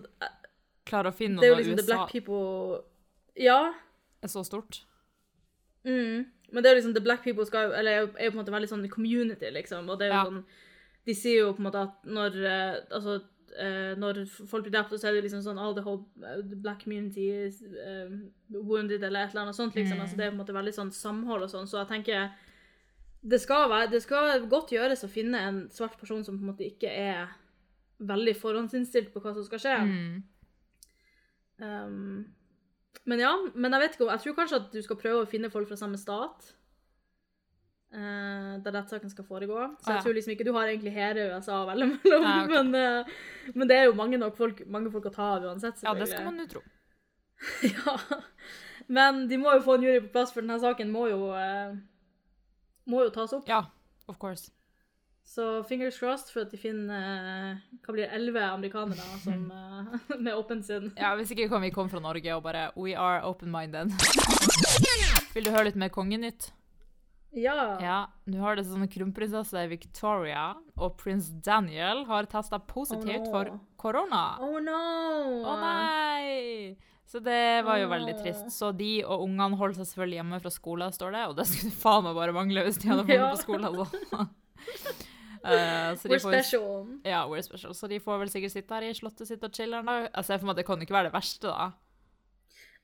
klarer 0.91 1.13
å 1.13 1.17
finne 1.22 1.44
Det 1.44 1.48
er 1.48 1.53
jo 1.53 1.60
liksom 1.62 1.77
the 1.77 1.86
USA 1.86 1.94
black 1.94 2.12
people 2.17 2.82
Ja. 3.48 3.60
er 4.25 4.34
så 4.34 4.44
stort. 4.48 4.82
Mm. 5.88 6.25
Men 6.51 6.63
det 6.63 6.70
er 6.70 6.75
jo 6.75 6.80
liksom 6.82 6.94
the 6.96 7.04
black 7.04 7.24
people 7.24 7.46
skal 7.46 7.74
Eller 7.75 7.92
er 7.92 8.00
jo, 8.06 8.08
på 8.13 8.32
en 8.32 8.38
måte 8.39 8.54
veldig 8.54 8.70
sånn 8.72 8.89
community, 8.89 9.50
liksom. 9.51 9.89
Og 9.89 10.00
det 10.00 10.08
er 10.08 10.13
jo 10.13 10.20
Ja. 10.20 10.25
sånn 10.30 10.44
De 11.08 11.13
sier 11.16 11.38
jo 11.42 11.54
på 11.54 11.60
en 11.60 11.68
måte 11.68 11.82
at 11.82 12.06
når 12.06 12.38
eh, 12.46 12.80
Altså 12.92 13.22
eh, 13.60 13.96
når 13.98 14.25
folk 14.48 14.63
blir 14.63 14.72
drept, 14.72 14.92
så 15.00 15.08
er 15.08 15.13
det 15.13 15.24
liksom 15.24 15.42
sånn 15.44 15.60
All 15.60 15.75
the 15.75 15.82
whole 15.82 16.06
eh, 16.24 16.42
black 16.44 16.84
community 16.84 17.30
is 17.48 17.62
wounded, 18.50 19.04
eller 19.04 19.24
et 19.24 19.32
eller 19.32 19.42
annet 19.48 19.56
sånt, 19.56 19.75
liksom. 19.75 19.98
Mm. 19.98 20.01
Altså, 20.01 20.16
det 20.18 20.25
er 20.25 20.30
på 20.30 20.36
en 20.36 20.42
måte 20.46 20.54
veldig 20.54 20.74
sånn 20.75 20.92
samhold 20.92 21.44
og 21.44 21.50
sånn, 21.50 21.68
så 21.68 21.80
jeg 21.82 21.88
tenker 21.88 22.30
det 23.27 23.39
skal, 23.42 23.68
være, 23.70 23.89
det 23.92 24.01
skal 24.04 24.46
godt 24.48 24.72
gjøres 24.72 25.04
å 25.04 25.10
finne 25.10 25.39
en 25.42 25.70
svart 25.74 25.98
person 26.00 26.24
som 26.24 26.38
på 26.38 26.46
en 26.46 26.51
måte 26.51 26.68
ikke 26.68 26.88
er 26.88 27.32
veldig 28.00 28.36
forhåndsinnstilt 28.38 29.10
på 29.12 29.20
hva 29.24 29.34
som 29.34 29.44
skal 29.44 29.60
skje. 29.60 29.77
Mm. 29.89 30.24
Um, 31.60 32.25
men 33.06 33.20
ja, 33.22 33.34
men 33.54 33.74
jeg 33.74 33.84
vet 33.84 33.96
ikke 33.96 34.06
om 34.06 34.13
Jeg 34.13 34.24
tror 34.24 34.38
kanskje 34.38 34.62
at 34.62 34.72
du 34.74 34.80
skal 34.84 35.00
prøve 35.00 35.24
å 35.24 35.30
finne 35.30 35.51
folk 35.54 35.70
fra 35.70 35.77
samme 35.80 36.00
stat. 36.00 36.54
Uh, 37.88 38.58
der 38.66 38.74
rettssaken 38.75 39.10
skal 39.10 39.25
foregå. 39.25 39.60
Så 39.80 39.89
Ah, 39.89 39.94
jeg 39.96 40.04
tror 40.04 40.16
liksom 40.18 40.34
ikke 40.34 40.44
du 40.44 40.51
har 40.54 40.68
egentlig 40.68 40.92
hele 40.92 41.30
USA 41.32 41.62
å 41.62 41.68
velge 41.70 41.88
mellom. 41.94 42.25
Nei, 42.25 42.39
okay. 42.44 42.63
men, 42.63 42.75
uh, 42.75 43.54
men 43.56 43.70
det 43.70 43.77
er 43.77 43.88
jo 43.88 43.96
mange 43.96 44.20
nok 44.20 44.36
folk, 44.38 44.60
mange 44.68 44.92
folk 44.92 45.08
å 45.08 45.13
ta 45.16 45.30
av 45.38 45.48
uansett. 45.48 45.80
Ja, 45.86 45.94
det 45.96 46.10
skal 46.12 46.27
man 46.27 46.42
jo 46.44 46.50
tro. 46.58 46.63
ja. 47.72 47.96
Men 48.92 49.25
de 49.32 49.39
må 49.39 49.56
jo 49.56 49.63
få 49.63 49.77
en 49.77 49.88
jury 49.88 50.01
på 50.04 50.12
plass, 50.18 50.34
for 50.36 50.44
denne 50.44 50.60
saken 50.60 50.92
må 50.92 51.08
jo, 51.12 51.32
uh, 51.32 51.75
må 52.92 53.08
jo 53.08 53.13
tas 53.16 53.34
opp. 53.39 53.48
Ja, 53.48 53.63
of 54.08 54.20
course. 54.20 54.51
Så 55.27 55.43
fingers 55.67 55.98
crossed 56.00 56.29
for 56.31 56.46
at 56.46 56.51
de 56.53 56.57
finner 56.62 57.01
eh, 57.51 57.63
hva 57.84 57.91
blir 57.93 58.05
det, 58.05 58.13
elleve 58.15 58.46
amerikanere 58.48 59.17
som, 59.25 59.41
eh, 59.60 60.19
med 60.24 60.34
åpen 60.38 60.62
sinn. 60.63 60.91
Ja, 60.96 61.12
Hvis 61.19 61.34
ikke 61.36 61.50
kan 61.51 61.62
vi 61.65 61.72
komme 61.75 61.91
fra 61.91 62.00
Norge 62.03 62.31
og 62.38 62.46
bare 62.46 62.69
We 62.79 62.93
are 62.96 63.19
open-minded. 63.27 63.91
Vil 65.36 65.43
du 65.46 65.51
høre 65.51 65.67
litt 65.67 65.77
mer 65.79 65.91
kongenytt? 65.93 66.53
Ja. 67.38 67.75
Ja, 67.84 67.98
nå 68.31 68.39
har 68.41 68.55
det 68.57 68.63
sånn 68.65 68.88
kronprinsesse 68.89 69.65
Victoria 69.69 70.46
og 70.79 70.96
prins 70.98 71.27
Daniel 71.46 72.05
har 72.07 72.25
testa 72.31 72.57
positivt 72.63 73.27
Oh, 73.27 73.27
no. 73.27 73.34
for 73.36 73.51
korona. 73.84 74.22
Oh 74.41 74.55
no! 74.63 74.79
Å 75.43 75.57
nei! 75.60 76.72
Så 77.07 77.19
det 77.24 77.65
var 77.67 77.77
jo 77.84 77.91
veldig 77.91 78.15
trist. 78.24 78.48
Så 78.55 78.72
de 78.75 79.03
og 79.03 79.27
ungene 79.27 79.60
holder 79.60 79.77
seg 79.84 79.91
selvfølgelig 79.91 80.17
hjemme 80.22 80.39
fra 80.48 80.51
skolen, 80.55 80.96
står 80.96 81.13
det. 81.19 81.22
Og 81.29 81.38
det 81.38 81.46
skulle 81.51 81.75
faen 81.84 82.07
meg 82.07 82.17
bare 82.17 82.34
mangle 82.39 82.63
hvis 82.65 82.79
de 82.81 82.89
hadde 82.96 83.05
vært 83.11 83.20
Ja. 83.22 83.29
på 83.35 83.44
skolen. 83.44 83.70
Altså. 83.70 84.18
Så 85.48 86.03
de 86.07 86.16
We're 86.16 86.20
får- 86.24 86.33
special. 86.42 86.88
Ja, 87.05 87.25
we're 87.27 87.42
special. 87.46 87.74
Så 87.74 87.88
de 87.90 88.00
får 88.00 88.20
vel 88.20 88.29
sikkert 88.29 88.51
sitte 88.51 88.74
her 88.75 88.83
i 88.83 88.94
slottet 88.94 89.27
sitt 89.27 89.44
og 89.44 89.51
chille 89.55 89.79
en 89.79 89.86
dag. 89.86 90.10
Jeg 90.14 90.25
ser 90.25 90.38
for 90.40 90.46
meg 90.50 90.55
at 90.57 90.57
det 90.57 90.66
kan 90.68 90.81
ikke 90.83 90.96
være 90.98 91.10
det 91.12 91.14
verste, 91.14 91.48
da. 91.48 91.72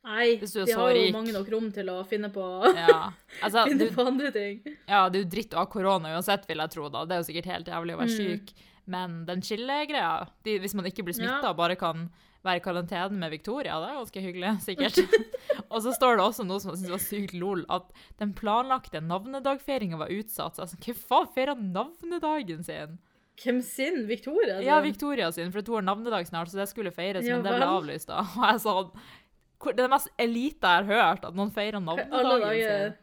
Nei, 0.04 0.36
de 0.36 0.48
så 0.52 0.66
har 0.68 0.92
jo 0.98 1.12
mange 1.16 1.32
nok 1.32 1.48
rom 1.54 1.70
til 1.72 1.88
å 1.94 2.02
finne 2.08 2.28
på, 2.34 2.44
Ja. 2.76 3.12
Altså, 3.42 3.64
finne 3.70 3.86
du, 3.88 3.94
på 3.96 4.04
andre 4.06 4.32
ting. 4.36 4.58
ja, 4.88 5.08
det 5.10 5.20
er 5.22 5.24
jo 5.24 5.30
dritt 5.32 5.54
å 5.56 5.62
ha 5.62 5.66
korona 5.72 6.12
uansett, 6.18 6.44
vil 6.50 6.60
jeg 6.60 6.74
tro, 6.76 6.90
da. 6.92 7.06
Det 7.08 7.16
er 7.16 7.22
jo 7.24 7.28
sikkert 7.30 7.46
helt 7.54 7.68
jævlig 7.72 7.96
å 7.96 8.02
være 8.02 8.12
Mm. 8.12 8.18
syk. 8.20 8.54
Men 8.86 9.26
den 9.26 9.40
chille-greia, 9.42 10.28
de- 10.44 10.60
hvis 10.60 10.74
man 10.76 10.86
ikke 10.86 11.06
blir 11.08 11.16
smitta 11.16 11.42
Ja. 11.48 11.54
bare 11.54 11.78
kan 11.78 12.10
være 12.44 12.60
i 12.60 12.64
karantene 12.66 13.18
med 13.22 13.32
Victoria, 13.32 13.78
det 13.80 13.90
er 13.90 14.00
ganske 14.02 14.24
hyggelig, 14.26 14.52
sikkert. 14.68 15.00
og 15.72 15.80
så 15.86 15.94
står 15.96 16.18
det 16.20 16.26
også 16.26 16.46
noe 16.48 16.60
som 16.60 16.74
jeg 16.74 16.82
syns 16.84 16.92
var 16.96 17.04
sykt 17.06 17.34
lol, 17.40 17.64
at 17.72 17.90
den 18.20 18.34
planlagte 18.38 19.00
navnedagfeiringa 19.02 20.00
var 20.02 20.12
utsatt. 20.12 20.56
Så 20.58 20.66
jeg 20.66 20.74
sånn, 20.74 20.86
hva 20.88 20.96
faen 21.14 21.34
feirer 21.38 21.64
navnedagen 21.64 22.64
sin? 22.68 22.98
Hvem 23.44 23.62
sin? 23.66 24.04
Victoria? 24.08 24.60
Ja. 24.62 24.76
Victoria 24.86 25.32
sin, 25.34 25.50
for 25.56 25.64
hun 25.66 25.80
har 25.82 25.88
navnedag 25.96 26.28
snart, 26.30 26.52
så 26.52 26.60
det 26.60 26.68
skulle 26.70 26.92
feires, 26.94 27.26
Ja 27.26 27.40
men 27.40 27.48
det 27.48 27.56
ble 27.56 27.70
avlyst 27.80 28.12
da. 28.12 28.20
Og 28.38 28.44
jeg 28.52 28.60
sa 28.66 28.76
hvor- 28.84 29.72
det 29.74 29.80
er 29.80 29.88
det 29.88 29.94
mest 29.96 30.10
elite 30.20 30.68
jeg 30.68 30.84
har 30.84 30.90
hørt, 30.92 31.24
at 31.26 31.34
noen 31.40 31.50
feirer 31.56 31.80
navnedagen 31.80 32.60
sin. 32.60 33.00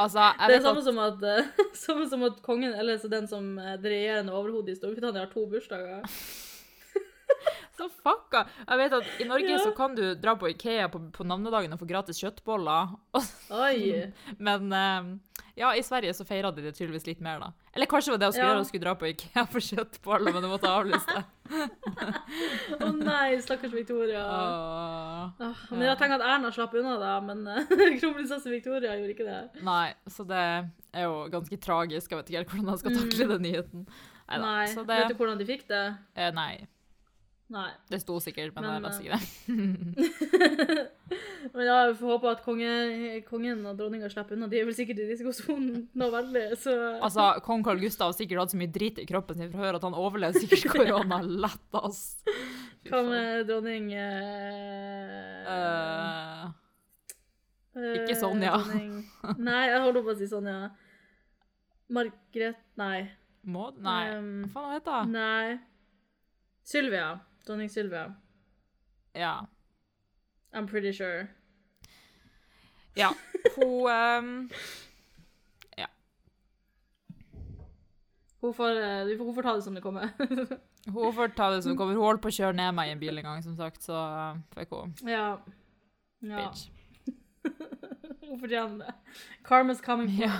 Altså, 0.00 0.30
Det 0.48 0.54
er 0.56 0.62
samme 0.64 0.80
at 0.80 0.86
som 0.86 0.98
at, 1.02 1.24
samme 1.76 2.06
som 2.08 2.22
at 2.24 2.38
kongen, 2.46 2.72
eller 2.78 2.96
så 3.02 3.10
den 3.12 3.26
som 3.28 3.58
eh, 3.58 3.74
det 3.82 3.90
regjerende 3.92 4.32
overhodet 4.32 4.72
i 4.72 4.78
Storbritannia, 4.78 5.26
har 5.26 5.32
to 5.34 5.42
bursdager. 5.50 6.06
Så 7.78 7.88
fucka! 7.90 8.44
Jeg 8.68 8.78
vet 8.78 8.92
at 9.00 9.20
i 9.20 9.24
Norge 9.26 9.50
Ja. 9.50 9.58
så 9.58 9.72
kan 9.74 9.96
du 9.98 10.02
dra 10.14 10.36
på 10.38 10.46
Ikea 10.52 10.86
på, 10.92 11.00
på 11.10 11.24
navnedagen 11.26 11.72
og 11.74 11.80
få 11.80 11.88
gratis 11.90 12.20
kjøttboller. 12.22 12.92
Oi! 13.64 14.12
Men 14.38 14.70
eh, 14.72 15.08
ja, 15.58 15.72
i 15.74 15.82
Sverige 15.82 16.14
så 16.14 16.22
feira 16.26 16.52
de 16.54 16.62
det 16.62 16.74
tydeligvis 16.78 17.06
litt 17.08 17.20
mer, 17.24 17.40
da. 17.42 17.48
Eller 17.74 17.86
kanskje 17.90 18.12
det 18.14 18.14
var 18.14 18.22
det 18.22 18.28
hun 18.28 18.34
skulle 18.34 18.44
Ja. 18.46 18.52
gjøre, 18.52 18.62
hun 18.62 18.68
skulle 18.70 18.84
dra 18.86 18.94
på 19.00 19.08
Ikea 19.10 19.44
for 19.50 19.66
kjøttboller, 19.66 20.34
men 20.36 20.46
hun 20.46 20.52
måtte 20.54 20.70
avlyse 20.70 21.16
det. 21.16 21.24
Å 22.84 22.90
nei, 22.94 23.36
stakkars 23.42 23.74
Victoria. 23.74 24.22
Oh, 24.24 25.42
oh, 25.42 25.62
men 25.74 25.86
jeg 25.88 25.98
tenker 26.00 26.18
at 26.20 26.26
Erna 26.34 26.50
slapp 26.54 26.74
unna, 26.78 26.94
da, 27.02 27.14
men 27.26 27.42
eh, 27.50 27.66
kronprinsesse 28.00 28.50
Victoria 28.54 28.94
gjorde 28.98 29.14
ikke 29.16 29.26
det. 29.28 29.40
Nei, 29.66 29.88
så 30.10 30.26
det 30.28 30.40
er 30.94 31.08
jo 31.08 31.24
ganske 31.32 31.58
tragisk. 31.62 32.10
Jeg 32.14 32.20
vet 32.22 32.30
ikke 32.32 32.42
helt 32.44 32.54
hvordan 32.54 32.70
jeg 32.74 32.82
skal 32.84 32.98
takle 33.02 33.30
den 33.34 33.48
nyheten. 33.50 33.86
Neida, 33.88 34.04
Mm. 34.24 34.40
Nei, 34.40 34.66
Så 34.72 34.80
det, 34.88 34.94
Vet 35.02 35.10
du 35.12 35.18
hvordan 35.20 35.36
de 35.36 35.44
fikk 35.44 35.66
det? 35.68 35.82
eh, 36.16 36.30
nei, 36.32 36.52
Nei. 37.52 37.68
det 37.92 37.98
sto 38.00 38.16
sikkert, 38.24 38.54
men, 38.56 38.64
Men, 38.64 38.72
jeg 38.72 38.82
vet 38.84 39.00
ikke 39.04 39.14
det. 39.14 40.90
Men 41.54 41.66
ja, 41.68 41.74
vi 41.90 41.94
får 41.98 42.08
håpe 42.14 42.30
at 42.32 42.40
konge, 42.42 42.70
kongen 43.28 43.60
og 43.68 43.76
dronninga 43.78 44.08
slipper 44.10 44.34
unna. 44.38 44.48
De 44.50 44.58
er 44.58 44.64
vel 44.66 44.74
sikkert 44.74 45.02
i 45.04 45.08
risikosonen 45.10 45.82
nå 45.92 46.08
veldig, 46.14 46.44
så 46.58 46.72
Altså, 47.04 47.26
Kong 47.44 47.62
Carl 47.66 47.82
Gustav 47.82 48.10
har 48.10 48.16
sikkert 48.16 48.40
hatt 48.40 48.54
så 48.54 48.58
mye 48.58 48.72
drit 48.72 48.98
i 49.02 49.04
kroppen 49.06 49.36
sin 49.38 49.52
fra 49.52 49.60
før 49.66 49.78
at 49.78 49.84
han 49.86 49.96
overlever 50.00 50.40
sikkert 50.40 50.64
korona 50.74 51.18
lett, 51.22 51.68
ass. 51.82 52.00
Hva 52.88 53.02
med 53.06 53.44
dronning 53.48 53.92
eh, 53.92 55.50
uh, 55.52 56.48
eh, 57.76 57.92
ikke 58.00 58.16
Sonja. 58.18 58.56
dronning- 58.56 59.04
Nei, 59.50 59.60
jeg 59.68 59.84
holder 59.84 60.08
på 60.08 60.14
å 60.14 60.18
si 60.18 60.30
Sonja. 60.32 60.56
Margret 61.92 62.64
Nei. 62.80 62.98
Maud? 63.44 63.76
Nei, 63.84 64.02
Um, 64.16 64.34
hva 64.48 64.56
faen 64.56 64.74
heter 64.78 64.98
hun? 65.04 65.12
Nei. 65.12 65.58
Sylvia. 66.64 67.08
Dronning 67.46 67.70
Sylvia. 67.70 68.14
Ja. 69.14 69.46
I'm 70.52 70.66
pretty 70.66 70.92
sure. 70.92 71.26
ja. 72.94 73.14
Hun 73.56 74.50
Ja. 75.76 75.86
Hun 78.40 78.54
får, 78.54 78.70
eh, 78.70 79.18
hun 79.18 79.34
får 79.34 79.42
ta 79.42 79.54
det 79.54 79.62
som 79.62 79.74
det 79.74 79.80
kommer. 79.80 80.08
Hun 80.86 81.14
får 81.14 81.28
ta 81.28 81.50
det 81.50 81.62
som 81.62 81.76
kommer. 81.76 81.94
Hun 81.94 82.02
holdt 82.04 82.22
på 82.22 82.28
å 82.28 82.34
kjøre 82.36 82.52
ned 82.52 82.74
meg 82.76 82.88
i 82.88 82.92
en 82.92 83.00
bil 83.00 83.18
en 83.18 83.24
gang, 83.24 83.42
som 83.42 83.56
sagt, 83.56 83.82
så 83.82 83.94
eh, 83.96 84.40
fikk 84.58 84.74
hun 84.76 84.92
ja. 85.08 85.38
ja. 86.20 86.42
bitch. 86.42 86.68
Hun 88.28 88.40
fortjener 88.40 88.84
det. 88.84 88.94
Karma's 89.44 89.80
coming 89.84 90.12
Ja. 90.20 90.36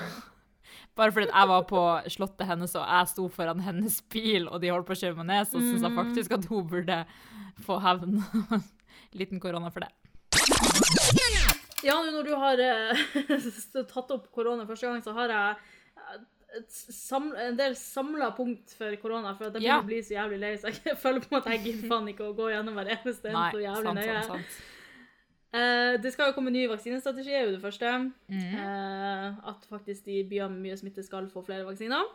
Bare 0.96 1.11
fordi 1.11 1.26
jeg 1.26 1.48
var 1.50 1.62
på 1.66 1.80
slottet 2.14 2.46
hennes 2.46 2.74
og 2.78 2.85
jeg 2.87 3.09
sto 3.11 3.24
foran 3.28 3.61
hennes 3.66 3.96
bil, 4.14 4.46
og 4.48 4.61
de 4.62 4.68
holdt 4.70 4.87
på 4.87 4.94
å 4.94 5.00
kjøre 5.00 5.16
meg 5.18 5.26
ned, 5.26 5.48
så 5.50 5.59
syns 5.59 5.83
jeg 5.83 5.90
Mhm. 5.90 5.98
faktisk 5.98 6.33
at 6.37 6.44
hun 6.46 6.68
burde 6.70 7.00
få 7.66 7.80
hevn. 7.83 8.20
Liten 9.18 9.40
korona 9.42 9.70
for 9.74 9.80
det. 9.80 9.90
Ja, 11.85 11.98
når 12.00 12.22
du 12.24 12.35
har 12.40 12.61
eh, 12.62 13.02
tatt 13.92 14.11
opp 14.14 14.30
korona 14.33 14.64
første 14.68 14.87
gang, 14.88 15.02
så 15.04 15.12
har 15.18 15.28
jeg 15.28 15.57
eh, 15.98 16.22
et 16.61 16.70
sam 16.70 17.33
en 17.37 17.57
del 17.59 17.74
samla 17.76 18.30
punkt 18.37 18.72
for 18.78 18.94
korona. 19.02 19.35
For 19.37 19.50
at 19.50 19.59
jeg 19.59 19.66
Ja. 19.66 19.80
å 19.83 19.85
bli 19.87 19.98
så 20.00 20.14
jævlig 20.16 20.38
lei, 20.40 20.54
så 20.62 20.70
jeg 20.72 20.96
føler 21.02 21.20
på 21.20 21.28
en 21.33 21.37
måte 21.40 21.50
jeg 21.57 21.64
gidder 21.66 21.90
faen 21.90 22.09
ikke 22.14 22.30
å 22.30 22.37
gå 22.38 22.48
gjennom 22.54 22.78
hver 22.78 22.92
eneste 22.96 23.28
en 23.35 23.40
så 23.52 23.61
jævlig 23.66 23.90
sant, 23.90 23.98
nøye. 24.00 24.22
sant, 24.22 24.30
sant. 24.33 24.62
Eh, 25.55 25.97
det 26.03 26.11
skal 26.12 26.31
jo 26.33 26.35
komme 26.37 26.51
ny 26.51 26.64
vaksinestrategi, 26.71 27.31
er 27.31 27.45
jo 27.47 27.53
det 27.55 27.62
første. 27.62 27.90
Mm. 28.29 28.55
Eh, 28.59 29.51
at 29.53 29.67
faktisk 29.71 30.05
de 30.09 30.23
byene 30.31 30.51
med 30.51 30.64
mye 30.67 30.79
smitte 30.81 31.05
skal 31.07 31.29
få 31.31 31.45
flere 31.47 31.64
vaksiner. 31.69 32.09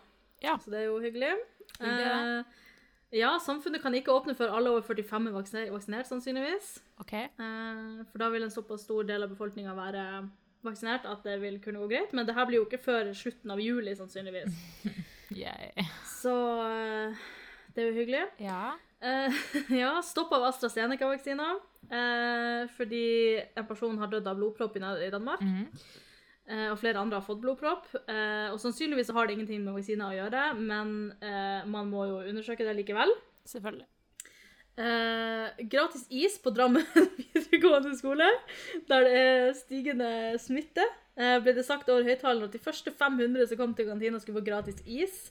Ja. 0.44 0.58
Så 0.60 0.72
det 0.74 0.82
er 0.82 0.90
jo 0.90 1.00
hyggelig. 1.04 1.36
Hyggelig, 1.80 2.10
Eh, 2.10 2.44
Ja, 3.12 3.32
samfunnet 3.42 3.82
kan 3.82 3.94
ikke 3.98 4.14
åpne 4.14 4.36
før 4.38 4.52
alle 4.54 4.70
over 4.70 4.82
45 4.86 5.28
er 5.28 5.32
vaksine- 5.34 5.72
vaksinert, 5.74 6.06
sannsynligvis. 6.06 6.80
Okay. 7.02 7.24
Eh, 7.40 8.04
for 8.12 8.20
da 8.22 8.28
vil 8.30 8.44
en 8.44 8.52
såpass 8.54 8.84
stor 8.86 9.02
del 9.04 9.24
av 9.24 9.30
befolkninga 9.32 9.74
være 9.74 10.30
vaksinert 10.64 11.06
at 11.10 11.24
det 11.24 11.40
vil 11.42 11.58
kunne 11.60 11.80
gå 11.80 11.88
greit. 11.90 12.14
Men 12.14 12.28
det 12.28 12.36
her 12.36 12.46
blir 12.46 12.60
jo 12.60 12.66
ikke 12.68 12.84
før 12.84 13.10
slutten 13.18 13.50
av 13.52 13.58
juli, 13.60 13.96
sannsynligvis. 13.96 14.54
Yay. 15.42 15.72
Så 16.06 16.36
eh, 16.68 17.16
det 17.74 17.84
er 17.84 17.90
jo 17.90 17.98
hyggelig. 17.98 18.28
Ja. 18.40 18.76
Ja, 19.72 20.02
stopp 20.04 20.32
av 20.36 20.44
AstraZeneca-vaksina. 20.52 21.56
Eh, 21.90 22.68
fordi 22.76 23.06
en 23.58 23.68
person 23.70 23.98
har 23.98 24.12
dødd 24.12 24.28
av 24.28 24.38
blodpropp 24.38 24.78
i 24.78 24.84
Danmark. 24.84 25.42
Mm. 25.42 25.58
Mhm. 25.58 25.68
Eh, 26.50 26.72
og 26.72 26.80
flere 26.82 26.98
andre 26.98 27.20
har 27.20 27.26
fått 27.26 27.42
blodpropp. 27.44 27.86
Eh, 28.10 28.50
og 28.50 28.58
sannsynligvis 28.62 29.12
har 29.14 29.28
det 29.28 29.38
ingenting 29.38 29.62
med 29.64 29.76
vaksiner 29.78 30.10
å 30.10 30.18
gjøre, 30.18 30.44
men 30.58 31.14
eh, 31.22 31.66
man 31.70 31.92
må 31.92 32.08
jo 32.10 32.24
undersøke 32.26 32.66
det 32.66 32.74
likevel. 32.80 33.14
Selvfølgelig. 33.46 33.86
Eh, 34.80 35.66
gratis 35.70 36.06
is 36.10 36.38
på 36.42 36.54
Drammen 36.56 36.86
videregående 37.20 37.98
skole, 38.00 38.30
der 38.88 39.06
det 39.06 39.14
er 39.20 39.54
stigende 39.58 40.12
smitte. 40.42 40.86
Eh, 41.20 41.36
ble 41.44 41.54
det 41.54 41.66
sagt 41.68 41.90
over 41.92 42.08
høyttaleren 42.08 42.48
at 42.48 42.56
de 42.56 42.62
første 42.64 42.94
500 42.96 43.50
som 43.52 43.60
kom 43.60 43.76
til 43.76 43.90
kantina, 43.92 44.22
skulle 44.22 44.40
få 44.40 44.48
gratis 44.48 44.80
is. 44.88 45.28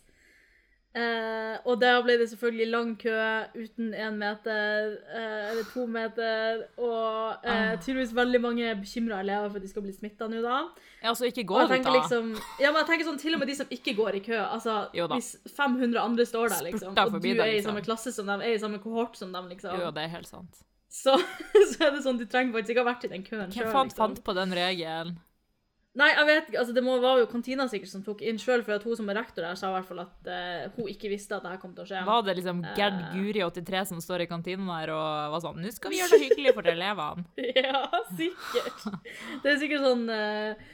Eh, 0.96 1.59
og 1.68 1.77
da 1.83 1.90
ble 2.03 2.14
det 2.18 2.31
selvfølgelig 2.31 2.66
lang 2.72 2.94
kø 2.98 3.12
uten 3.55 3.90
én 3.94 4.16
meter 4.18 4.94
eh, 5.14 5.51
eller 5.51 5.66
to 5.74 5.85
meter. 5.87 6.62
Og 6.81 7.44
eh, 7.44 7.72
Ah. 7.72 7.77
tydeligvis 7.77 8.14
veldig 8.16 8.40
mange 8.40 8.70
bekymra 8.81 9.20
elever 9.20 9.51
for 9.51 9.57
at 9.61 9.62
de 9.62 9.68
skal 9.68 9.83
bli 9.85 9.92
smitta 9.92 10.27
nå 10.33 10.40
da. 10.42 10.62
Ja, 11.05 11.12
så 11.14 11.29
ikke 11.29 11.44
går 11.46 11.68
gå 11.68 11.77
ut, 11.77 11.85
da. 11.85 11.92
liksom, 11.94 12.33
ja, 12.59 12.72
men 12.72 12.81
jeg 12.83 12.88
tenker 12.88 13.05
sånn, 13.11 13.18
Til 13.20 13.35
og 13.37 13.38
med 13.44 13.48
de 13.53 13.55
som 13.55 13.66
ikke 13.70 13.94
går 14.01 14.16
i 14.16 14.20
kø. 14.24 14.38
altså 14.40 14.88
Hvis 14.92 15.37
500 15.55 16.01
andre 16.01 16.24
står 16.27 16.48
der, 16.48 16.64
liksom, 16.72 16.96
og 16.96 17.20
du 17.22 17.29
er 17.29 17.44
i 17.44 17.53
liksom. 17.61 17.70
samme 17.70 17.85
klasse 17.85 18.12
som 18.12 18.27
dem, 18.27 18.40
er 18.40 18.55
i 18.57 18.59
samme 18.59 18.79
kohort 18.83 19.14
som 19.16 19.31
dem, 19.33 19.46
liksom, 19.53 19.79
Jo, 19.79 19.90
det 19.92 20.03
er 20.03 20.09
helt 20.09 20.27
sant. 20.27 20.64
så, 20.90 21.14
så 21.70 21.85
er 21.87 21.90
det 21.94 22.03
sånn, 22.03 22.18
du 22.18 22.24
trenger 22.27 22.53
faktisk 22.57 22.74
ikke 22.74 22.83
ha 22.87 22.90
vært 22.94 23.05
i 23.05 23.09
den 23.12 23.22
køen 23.22 23.53
Hvem 23.53 23.53
sjøl. 23.61 23.70
fant, 23.72 23.92
Liksom. 23.92 24.16
fant 24.16 24.24
på 24.24 24.35
den 24.35 24.51
regelen? 24.57 25.18
Nei, 25.98 26.08
jeg 26.14 26.28
vet 26.28 26.52
altså 26.61 26.74
det 26.76 26.82
må, 26.87 26.98
var 27.02 27.18
jo 27.22 27.26
kantina 27.30 27.66
sikkert 27.70 27.90
som 27.90 28.04
tok 28.06 28.22
inn 28.22 28.38
sjøl, 28.38 28.62
for 28.66 28.76
at 28.76 28.87
hun 28.87 28.98
som 28.98 29.08
er 29.11 29.18
rektor 29.18 29.42
der, 29.42 29.58
sa 29.58 29.72
i 29.72 29.76
hvert 29.78 29.88
fall 29.88 30.04
at 30.04 30.30
uh, 30.30 30.68
hun 30.76 30.90
ikke 30.92 31.11
visste 31.11 31.34
at 31.34 31.42
det 31.42 31.54
her 31.54 31.61
kom 31.62 31.74
til 31.74 31.82
å 31.84 31.88
skje. 31.90 32.04
Var 32.06 32.24
det 32.28 32.38
liksom 32.40 32.62
Gerd 32.78 32.98
Eh. 32.98 33.12
Guri 33.14 33.42
83 33.42 33.84
som 33.88 34.00
står 34.00 34.24
i 34.24 34.26
kantina 34.30 34.80
der 34.80 34.92
og 34.94 35.34
var 35.34 35.42
sånn 35.44 35.61
Nå 35.62 35.70
skal 35.74 35.92
vi 35.92 36.00
gjøre 36.00 36.16
det 36.16 36.24
hyggelig 36.28 36.54
for 36.56 36.70
elevene. 36.72 37.24
Ja, 37.58 37.84
sikkert. 38.16 38.87
Det 39.42 39.52
er 39.52 39.61
sikkert 39.61 39.84
sånn 39.84 40.04
uh, 40.11 40.68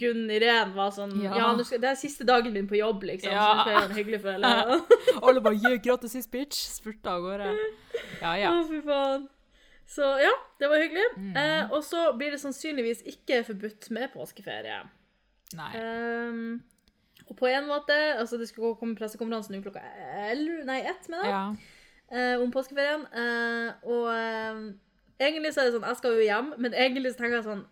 Gunn 0.00 0.26
Irén 0.32 0.74
var 0.76 0.92
sånn 0.94 1.14
Ja. 1.22 1.36
Ja, 1.38 1.52
skal, 1.64 1.80
det 1.82 1.92
er 1.92 2.00
siste 2.00 2.26
dagen 2.28 2.56
min 2.56 2.68
på 2.70 2.78
jobb, 2.78 3.06
liksom. 3.08 3.32
Ja. 3.32 3.46
Så 3.46 3.62
skal 3.62 3.72
jeg 3.72 3.80
gjøre 3.80 3.92
det 3.92 4.00
hyggelig 4.00 4.20
for 4.24 4.34
elevene. 4.34 5.00
Alle 5.26 5.44
bare 5.44 5.60
yeah, 5.62 5.78
gratis 5.82 6.18
is, 6.18 6.28
bitch! 6.30 6.66
Spurta 6.76 7.16
av 7.16 7.24
gårde. 7.24 7.54
Ja, 8.20 8.36
ja. 8.40 8.52
Å, 8.52 8.66
fy 8.68 8.82
faen. 8.84 9.26
Så 9.86 10.02
ja, 10.18 10.32
det 10.60 10.68
var 10.68 10.80
hyggelig. 10.82 11.04
Mm. 11.16 11.36
Eh, 11.38 11.72
og 11.72 11.84
så 11.86 12.08
blir 12.18 12.30
det 12.34 12.40
sannsynligvis 12.42 13.04
ikke 13.06 13.44
forbudt 13.46 13.90
med 13.94 14.10
påskeferie. 14.14 14.80
Nei. 15.54 15.68
Ehm, 15.78 16.62
og 17.28 17.36
på 17.38 17.46
en 17.46 17.68
måte 17.68 17.94
Altså, 18.18 18.36
det 18.38 18.48
skulle 18.50 18.74
komme 18.80 18.96
pressekonferanse 18.98 19.52
nå 19.54 19.60
klokka 19.62 19.82
11, 20.32 20.64
nei, 20.66 20.80
ett, 20.90 21.06
mener 21.08 21.24
jeg, 21.24 21.32
Ja. 21.32 21.54
eh, 22.10 22.42
om 22.42 22.50
påskeferien. 22.50 23.06
Eh, 23.14 23.72
og 23.86 24.08
eh, 24.10 24.74
egentlig 25.20 25.52
så 25.54 25.60
er 25.62 25.70
det 25.70 25.76
sånn 25.78 25.86
Jeg 25.88 25.96
skal 26.02 26.16
jo 26.18 26.26
hjem, 26.26 26.52
men 26.58 26.72
egentlig 26.74 27.12
så 27.14 27.18
tenker 27.22 27.38
jeg 27.40 27.44
sånn 27.50 27.64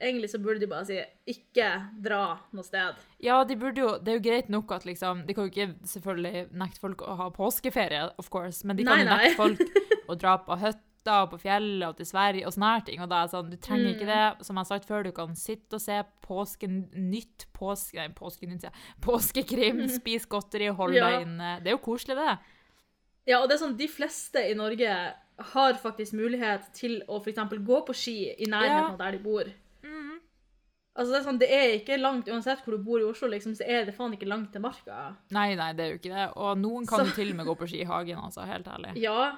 Egentlig 0.00 0.30
så 0.32 0.38
burde 0.40 0.60
de 0.62 0.66
bare 0.66 0.86
si 0.86 0.96
'ikke 1.28 1.66
dra 2.00 2.38
noe 2.52 2.62
sted'. 2.64 2.96
ja, 3.20 3.44
de 3.44 3.54
burde 3.56 3.76
jo 3.82 3.98
Det 3.98 4.08
er 4.08 4.16
jo 4.18 4.30
greit 4.30 4.48
nok 4.48 4.70
at 4.72 4.84
liksom 4.86 5.26
De 5.26 5.34
kan 5.34 5.44
jo 5.44 5.50
ikke 5.50 5.74
selvfølgelig 5.84 6.52
nekte 6.52 6.80
folk 6.80 7.02
å 7.02 7.16
ha 7.16 7.28
påskeferie, 7.30 8.10
of 8.18 8.30
course, 8.30 8.64
men 8.66 8.76
de 8.76 8.84
kan 8.84 8.96
Nei, 8.96 9.04
jo 9.04 9.10
nekte 9.10 9.36
folk 9.36 9.58
å 10.08 10.14
dra 10.18 10.38
på 10.38 10.56
hytta 10.56 10.80
og 11.10 11.30
på 11.32 11.38
fjellet 11.42 11.88
og 11.88 11.96
til 11.96 12.06
Sverige 12.06 12.46
og 12.46 12.52
sånne 12.54 12.70
her 12.74 12.84
ting. 12.86 13.00
Og 13.02 13.08
da 13.10 13.20
er 13.22 13.26
det 13.26 13.34
sånn, 13.34 13.50
du 13.50 13.56
trenger 13.56 13.86
Mm. 13.90 13.94
ikke 13.94 14.06
det. 14.10 14.46
Som 14.46 14.56
jeg 14.56 14.60
har 14.64 14.70
sagt 14.70 14.86
før, 14.88 15.02
du 15.04 15.12
kan 15.12 15.34
sitte 15.36 15.74
og 15.74 15.80
se 15.80 16.02
påsken 16.22 16.90
nytt 16.94 17.46
påske... 17.52 17.94
Nei, 17.96 18.08
påskenytt, 18.08 18.62
ja. 18.62 18.70
Påskekrim, 19.00 19.82
spise 20.00 20.26
godteri, 20.28 20.68
holde 20.74 20.96
Ja. 20.96 21.10
deg 21.10 21.26
inne. 21.26 21.50
Det 21.64 21.72
er 21.72 21.76
jo 21.78 21.84
koselig, 21.84 22.16
det. 22.16 22.38
Ja, 23.26 23.40
og 23.42 23.48
det 23.48 23.56
er 23.58 23.66
sånn, 23.66 23.76
De 23.76 23.86
fleste 23.88 24.40
i 24.50 24.54
Norge 24.54 25.14
har 25.54 25.72
faktisk 25.74 26.12
mulighet 26.12 26.72
til 26.76 27.02
å 27.08 27.20
f.eks. 27.22 27.38
gå 27.64 27.86
på 27.86 27.94
ski 27.94 28.18
i 28.38 28.46
nærheten 28.46 28.82
Ja. 28.86 28.88
av 28.92 28.98
der 28.98 29.12
de 29.12 29.18
bor. 29.18 29.44
Mhm. 29.84 30.18
Altså, 30.98 31.12
Det 31.12 31.20
er 31.20 31.24
sånn, 31.30 31.38
det 31.38 31.48
er 31.50 31.78
ikke 31.78 32.00
langt, 32.00 32.26
uansett 32.28 32.58
hvor 32.64 32.76
du 32.76 32.82
bor 32.84 32.98
i 33.00 33.04
Oslo, 33.04 33.28
liksom, 33.28 33.54
så 33.56 33.62
er 33.66 33.84
det 33.86 33.94
faen 33.96 34.12
ikke 34.12 34.26
langt 34.28 34.52
til 34.52 34.60
marka. 34.60 35.16
Nei, 35.30 35.54
nei, 35.54 35.72
det 35.72 35.80
er 35.84 35.90
jo 35.94 35.98
ikke 35.98 36.14
det. 36.16 36.32
Og 36.36 36.58
noen 36.58 36.86
kan 36.86 36.98
Så- 37.00 37.06
jo 37.06 37.12
til 37.14 37.30
og 37.30 37.36
med 37.36 37.46
gå 37.46 37.54
på 37.56 37.68
ski 37.68 37.80
i 37.80 37.84
hagen, 37.84 38.18
altså. 38.18 38.44
Helt 38.44 38.66
ærlig. 38.66 38.96
Ja. 38.96 39.36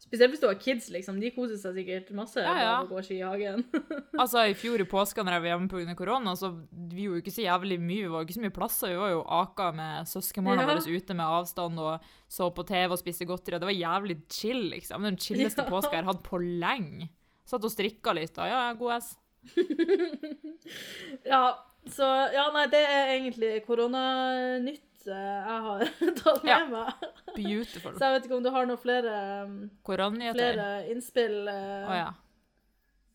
Spesielt 0.00 0.32
hvis 0.32 0.40
du 0.40 0.46
har 0.48 0.56
kids, 0.56 0.86
liksom. 0.90 1.18
De 1.20 1.28
koser 1.30 1.58
seg 1.60 1.74
sikkert 1.76 2.08
masse 2.16 2.40
Ja, 2.40 2.54
ja. 2.56 2.76
Går 2.88 3.04
ski 3.04 3.18
i 3.20 3.24
hagen. 3.26 3.64
Altså, 4.20 4.42
I 4.50 4.54
fjor 4.56 4.80
i 4.80 4.86
påska 4.88 5.22
når 5.24 5.36
jeg 5.36 5.42
var 5.44 5.50
hjemme 5.52 5.68
pga. 5.70 5.94
korona, 5.96 6.32
så 6.36 6.50
vi 6.72 7.04
gjorde 7.04 7.20
jo 7.20 7.22
ikke 7.22 7.34
så 7.36 7.44
jævlig 7.44 7.78
mye. 7.80 8.02
Vi 8.06 8.10
var 8.10 8.20
jo 8.24 8.26
ikke 8.28 8.36
så 8.38 8.42
mye 8.46 8.54
plasser. 8.56 8.88
Vi 8.94 8.98
var 9.00 9.10
jo 9.12 9.20
aka 9.38 9.68
med 9.76 10.08
søskenbarna 10.10 10.64
Ja. 10.64 10.68
våre 10.72 10.96
ute 10.96 11.14
med 11.14 11.26
avstand 11.26 11.78
og 11.78 12.00
så 12.28 12.48
på 12.56 12.64
TV 12.66 12.90
og 12.92 12.98
spiste 12.98 13.28
godteri. 13.28 13.54
og 13.56 13.60
Det 13.60 13.70
var 13.70 13.78
jævlig 13.80 14.16
chill, 14.32 14.62
liksom. 14.72 15.02
Den 15.04 15.16
chilleste 15.20 15.62
Ja. 15.64 15.68
påska 15.70 15.92
jeg 15.92 16.04
har 16.04 16.12
hatt 16.14 16.24
på 16.24 16.40
lenge. 16.40 17.08
Satt 17.44 17.64
og 17.64 17.70
strikka 17.70 18.12
litt. 18.14 18.34
da. 18.34 18.46
Ja, 18.48 18.72
god 18.74 18.92
ass. 18.98 19.16
ja, 21.24 21.42
så 21.88 22.06
Ja, 22.34 22.50
nei, 22.54 22.66
det 22.72 22.80
er 22.84 23.12
egentlig 23.16 23.52
koronanytt 23.66 24.82
jeg 25.06 25.60
har 25.66 25.84
tatt 26.20 26.42
med 26.44 26.50
Ja. 26.50 26.58
meg. 26.68 27.06
Beautiful. 27.36 27.94
Så 27.96 28.04
jeg 28.04 28.16
vet 28.16 28.26
ikke 28.28 28.36
om 28.36 28.42
du 28.44 28.50
har 28.50 28.66
noen 28.68 28.80
flere, 28.80 29.14
um, 29.46 29.70
flere 29.86 30.66
innspill 30.90 31.48
uh, 31.48 31.86
oh, 31.88 31.94
ja. 31.96 32.10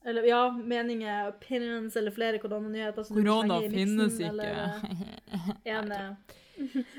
Eller 0.05 0.27
ja, 0.29 0.41
meninger, 0.51 1.31
opinions 1.31 1.95
eller 1.97 2.13
flere 2.13 2.37
koronanyheter 2.37 3.07
Korona 3.09 3.57
finnes 3.69 4.19
ikke. 4.19 4.29
eller, 4.29 4.51
eh, 4.53 5.47
eh. 5.73 5.81
Nei. 5.89 6.03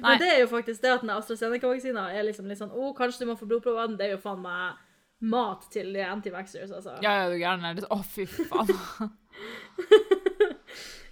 Men 0.02 0.18
det 0.18 0.32
er 0.32 0.40
jo 0.42 0.48
faktisk 0.50 0.82
det 0.82 0.90
at 0.96 1.04
den 1.04 1.12
AstraZeneca-vaksina 1.14 2.08
er 2.12 2.26
liksom 2.26 2.50
litt 2.50 2.58
sånn 2.60 2.74
Å, 2.74 2.90
kanskje 2.98 3.22
du 3.22 3.30
må 3.30 3.38
få 3.38 3.46
blodprøve. 3.48 3.86
Det 3.96 4.08
er 4.08 4.16
jo 4.16 4.22
faen 4.24 4.42
meg 4.42 4.82
mat 5.32 5.64
til 5.72 5.94
de 5.94 6.02
antivaxxers, 6.04 6.74
altså. 6.76 6.98
Ja, 7.00 7.14
ja, 7.22 7.30
du 7.30 7.38
gæren. 7.40 7.86
Å, 7.88 8.02
fy 8.04 8.26
faen. 8.26 8.74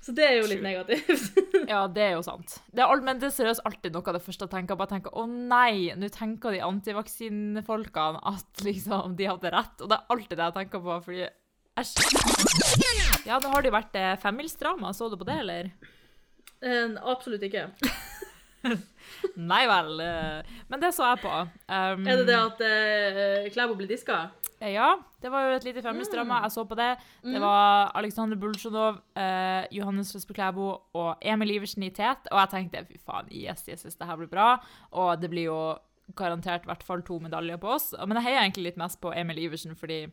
Så 0.05 0.12
det 0.12 0.25
er 0.29 0.35
jo 0.43 0.49
litt 0.51 0.61
negativt. 0.64 1.31
Ja, 1.71 1.87
det 1.88 2.03
er 2.05 2.11
jo 2.19 2.21
sant. 2.27 2.59
Det 2.69 2.83
er, 2.85 2.90
alt- 2.93 3.05
men 3.07 3.17
det 3.23 3.31
er 3.31 3.33
seriøst 3.33 3.62
alltid 3.64 3.95
noe 3.95 4.05
av 4.11 4.19
det 4.19 4.25
første 4.27 4.45
jeg 4.45 4.53
tenker. 4.53 4.77
Bare 4.77 4.90
tenker, 4.90 5.14
å 5.17 5.23
nei, 5.31 5.95
nå 5.97 6.11
tenker 6.12 6.53
de 6.53 6.61
antivaksinefolkene 6.67 8.21
at 8.29 8.61
liksom 8.69 9.14
de 9.17 9.31
hadde 9.31 9.53
rett. 9.55 9.81
Og 9.81 9.88
det 9.88 9.97
er 9.97 10.12
alltid 10.12 10.37
det 10.37 10.49
jeg 10.51 10.57
tenker 10.59 10.85
på, 10.85 10.99
fordi 11.07 11.25
Æsj. 11.81 11.95
Ja, 13.27 13.40
nå 13.43 13.49
har 13.51 13.64
det 13.64 13.71
jo 13.73 13.75
vært 13.75 13.97
eh, 13.99 14.12
femmilsdrama. 14.23 14.93
Så 14.95 15.09
du 15.11 15.17
på 15.19 15.27
det, 15.27 15.40
eller? 15.43 15.73
En, 16.62 16.99
absolutt 17.01 17.43
ikke. 17.49 17.64
Nei 19.51 19.64
vel. 19.69 19.90
eh, 20.05 20.55
Men 20.71 20.81
det 20.85 20.93
så 20.97 21.09
jeg 21.11 21.23
på. 21.25 21.33
Um, 21.67 22.05
Er 22.07 22.21
det 22.21 22.29
det 22.31 22.37
at 22.38 22.62
uh, 22.62 23.49
Klæbo 23.57 23.75
blir 23.81 23.90
diska? 23.90 24.21
Ja, 24.61 24.95
det 25.21 25.31
var 25.33 25.49
jo 25.49 25.57
et 25.57 25.64
lite 25.67 25.83
femmilsdrama. 25.83 26.43
Jeg 26.45 26.55
så 26.55 26.64
på 26.69 26.77
det. 26.79 26.90
Det 27.23 27.40
var 27.43 27.90
Aleksandr 27.99 28.38
Bulsjunov, 28.40 29.01
eh, 29.17 29.67
Johannes 29.75 30.14
Vesper 30.14 30.35
Klæbo 30.35 30.69
og 30.95 31.17
Emil 31.21 31.51
Iversen 31.57 31.83
i 31.83 31.90
tet. 31.90 32.29
Og 32.31 32.38
jeg 32.38 32.53
tenkte 32.55 32.85
fy 32.88 32.99
faen, 33.05 33.29
yes, 33.33 33.67
yes, 33.69 33.85
yes, 33.85 33.97
det 33.97 34.07
her 34.07 34.17
blir 34.17 34.31
bra. 34.31 34.59
Og 34.93 35.21
det 35.21 35.31
blir 35.31 35.51
jo 35.51 35.79
garantert 36.17 36.64
i 36.64 36.71
hvert 36.71 36.83
fall 36.85 37.03
to 37.03 37.19
medaljer 37.19 37.57
på 37.61 37.75
oss. 37.77 37.93
Men 38.07 38.17
jeg 38.21 38.29
heier 38.29 38.43
egentlig 38.45 38.71
litt 38.71 38.81
mest 38.81 39.01
på 39.01 39.12
Emil 39.17 39.38
Iversen, 39.38 39.75
fordi 39.77 40.07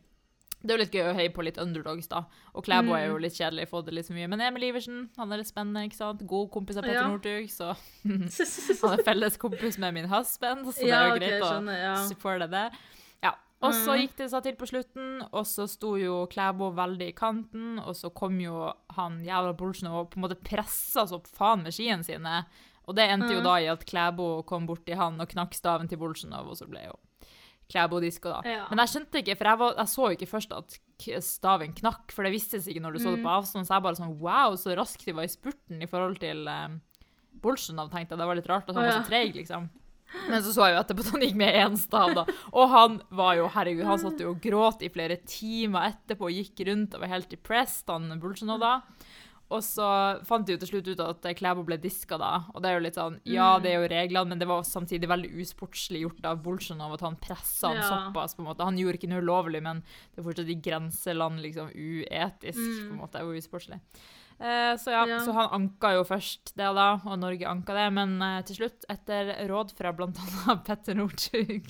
det 0.62 0.70
er 0.70 0.76
jo 0.76 0.82
litt 0.84 0.94
gøy 0.94 1.08
å 1.10 1.14
heie 1.16 1.30
på 1.34 1.42
litt 1.42 1.58
underdogs, 1.58 2.06
da. 2.06 2.20
Og 2.54 2.62
Klæbo 2.64 2.94
er 2.94 3.08
jo 3.08 3.16
litt 3.18 3.34
kjedelig, 3.34 3.66
Få 3.68 3.80
det 3.82 3.94
litt 3.96 4.06
så 4.06 4.14
mye. 4.14 4.28
Men 4.30 4.40
Emil 4.46 4.68
Iversen, 4.68 5.08
han 5.18 5.32
er 5.32 5.40
litt 5.40 5.50
spennende, 5.50 5.82
ikke 5.88 5.98
sant? 5.98 6.22
God 6.30 6.50
kompis 6.54 6.78
av 6.78 6.86
Petter 6.86 7.00
Ja. 7.00 7.08
Northug, 7.10 7.48
så 7.50 7.72
han 8.86 8.98
er 8.98 9.02
felles 9.04 9.38
kompis 9.42 9.78
med 9.82 9.94
min 9.94 10.10
husband, 10.12 10.68
så 10.70 10.78
det 10.78 10.92
er 10.92 11.08
jo 11.08 11.16
greit 11.18 11.38
å 11.40 11.50
skjønner. 11.50 11.80
Ja. 11.82 11.94
supporte 12.06 12.50
det. 12.52 12.66
Og 13.62 13.72
så 13.72 13.92
Mhm. 13.94 14.00
gikk 14.02 14.16
det 14.16 14.30
seg 14.30 14.42
til 14.42 14.56
på 14.56 14.66
slutten, 14.66 15.28
og 15.32 15.44
så 15.46 15.68
sto 15.68 15.94
jo 15.96 16.26
Klæbo 16.26 16.72
veldig 16.74 17.08
i 17.08 17.12
kanten, 17.12 17.78
og 17.78 17.94
så 17.94 18.12
kom 18.12 18.40
jo 18.40 18.72
han 18.90 19.20
jævla 19.24 19.56
Bolsjen 19.56 19.88
og 19.88 20.10
på 20.10 20.16
en 20.18 20.22
måte 20.28 20.40
pressa 20.42 21.06
så 21.06 21.20
faen 21.24 21.62
med 21.62 21.72
skiene 21.72 22.04
sine. 22.04 22.44
Og 22.88 22.96
det 22.96 23.08
endte 23.08 23.30
jo 23.30 23.38
Mhm. 23.38 23.44
da 23.44 23.54
i 23.60 23.66
at 23.68 23.86
Klæbo 23.86 24.42
kom 24.44 24.66
borti 24.66 24.94
han 24.96 25.20
og 25.20 25.28
knakk 25.28 25.54
staven 25.54 25.88
til 25.88 25.98
Bolsjenov, 25.98 26.48
og 26.50 26.56
så 26.56 26.68
ble 26.68 26.82
jo 26.86 26.98
Klæbo 27.70 28.00
disko, 28.00 28.28
da. 28.28 28.40
Ja. 28.44 28.66
Men 28.68 28.78
jeg 28.78 28.88
skjønte 28.88 29.22
ikke, 29.22 29.36
for 29.38 29.44
jeg, 29.44 29.58
var, 29.58 29.74
jeg 29.76 29.86
så 29.86 30.02
jo 30.10 30.16
ikke 30.16 30.28
først 30.28 30.52
at 30.58 30.78
staven 31.22 31.72
knakk, 31.74 32.10
for 32.12 32.22
det 32.24 32.32
vistes 32.32 32.66
ikke 32.66 32.82
når 32.82 32.92
du 32.94 32.98
så 32.98 33.14
det 33.16 33.22
på 33.22 33.30
Mhm. 33.30 33.38
avstand, 33.44 33.64
så 33.66 33.74
jeg 33.74 33.82
bare 33.82 33.94
sånn 33.96 34.18
wow, 34.18 34.52
så 34.56 34.76
raskt 34.76 35.04
de 35.04 35.12
var 35.12 35.22
i 35.22 35.26
spurten 35.28 35.80
i 35.82 35.86
forhold 35.86 36.18
til 36.18 36.46
um, 36.48 36.80
Bolsjenov, 37.40 37.90
tenkte 37.90 38.10
jeg. 38.10 38.18
Det 38.18 38.26
var 38.26 38.34
litt 38.34 38.46
rart 38.48 38.68
at 38.68 38.74
han 38.74 38.84
var 38.84 39.02
så 39.02 39.08
treig, 39.08 39.34
liksom. 39.34 39.70
Men 40.28 40.42
så 40.42 40.52
så 40.52 40.66
jeg 40.68 40.76
jo 40.76 40.82
etterpå 40.82 41.00
at 41.06 41.10
han 41.12 41.20
gikk 41.26 41.34
med 41.40 41.54
én 41.54 41.76
stav, 41.80 42.14
da. 42.14 42.24
Og 42.52 42.68
han 42.70 43.00
var 43.10 43.36
jo, 43.36 43.48
herregud, 43.48 43.84
han 43.88 43.98
satt 43.98 44.20
jo 44.20 44.30
og 44.34 44.40
gråt 44.44 44.82
i 44.82 44.88
flere 44.92 45.16
timer 45.24 45.92
etterpå 45.94 46.28
og 46.28 46.36
gikk 46.36 46.66
rundt 46.68 46.94
og 46.94 47.00
var 47.00 47.08
helt 47.16 47.30
depressed, 47.30 47.88
han 47.88 48.20
Bolsjenov 48.20 48.60
da. 48.60 48.74
Og 49.52 49.60
så 49.60 49.84
fant 50.24 50.46
de 50.46 50.54
jo 50.54 50.58
til 50.62 50.68
slutt 50.70 50.86
ut 50.94 51.00
at 51.04 51.26
Klæbo 51.36 51.60
ble 51.66 51.76
diska 51.76 52.16
da, 52.16 52.44
og 52.54 52.62
det 52.64 52.70
er 52.70 52.78
jo 52.78 52.84
litt 52.86 52.94
sånn 52.96 53.18
Ja, 53.28 53.58
Mm. 53.58 53.62
det 53.62 53.70
er 53.72 53.82
jo 53.82 53.88
reglene, 53.92 54.28
men 54.30 54.38
det 54.38 54.48
var 54.48 54.62
samtidig 54.62 55.08
veldig 55.10 55.28
usportslig 55.42 56.00
gjort 56.06 56.24
av 56.24 56.40
Bolsjunov 56.42 56.94
at 56.94 57.00
han 57.04 57.16
pressa 57.16 57.68
han 57.68 57.76
Ja. 57.76 57.88
såpass, 57.90 58.34
på 58.34 58.40
en 58.40 58.46
måte. 58.48 58.64
Han 58.64 58.78
gjorde 58.78 58.96
ikke 58.96 59.10
noe 59.10 59.20
ulovlig, 59.20 59.60
men 59.62 59.82
det 60.14 60.24
er 60.24 60.28
fortsatt 60.30 60.48
i 60.48 60.54
grenseland 60.56 61.40
liksom 61.42 61.68
uetisk, 61.74 62.56
Mm. 62.56 62.88
på 62.88 62.92
en 62.92 62.98
måte, 63.00 63.20
og 63.20 63.36
usportslig. 63.36 63.80
Eh, 64.42 64.72
så 64.82 64.90
ja, 64.90 65.04
Ja. 65.06 65.18
så 65.22 65.32
han 65.36 65.50
anka 65.54 65.92
jo 65.94 66.02
først 66.08 66.50
det 66.58 66.66
da, 66.74 66.86
og 67.06 67.18
Norge 67.22 67.46
anka 67.46 67.74
det, 67.76 67.84
men 67.94 68.16
eh, 68.26 68.40
til 68.48 68.56
slutt, 68.58 68.84
etter 68.90 69.30
råd 69.48 69.70
fra 69.78 69.92
annet 69.94 70.64
Petter 70.66 70.94
Northug, 70.98 71.68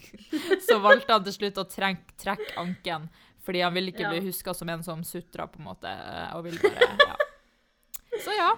så 0.65 0.79
valgte 0.81 1.13
han 1.13 1.25
til 1.27 1.37
slutt 1.37 1.61
å 1.61 1.67
trekke 1.69 2.17
trekke 2.23 2.57
anken, 2.63 3.11
fordi 3.45 3.61
han 3.61 3.75
ville 3.77 3.93
ikke 3.93 4.07
Ja. 4.07 4.11
bli 4.15 4.25
huska 4.31 4.55
som 4.57 4.69
en 4.73 4.83
som 4.83 5.05
sutra, 5.05 5.47
på 5.47 5.61
en 5.61 5.69
måte, 5.69 5.91
eh, 5.93 6.33
og 6.37 6.45
ville 6.49 6.59
bare 6.65 6.97
Ja. 7.09 7.17
Så 8.25 8.33
ja, 8.37 8.51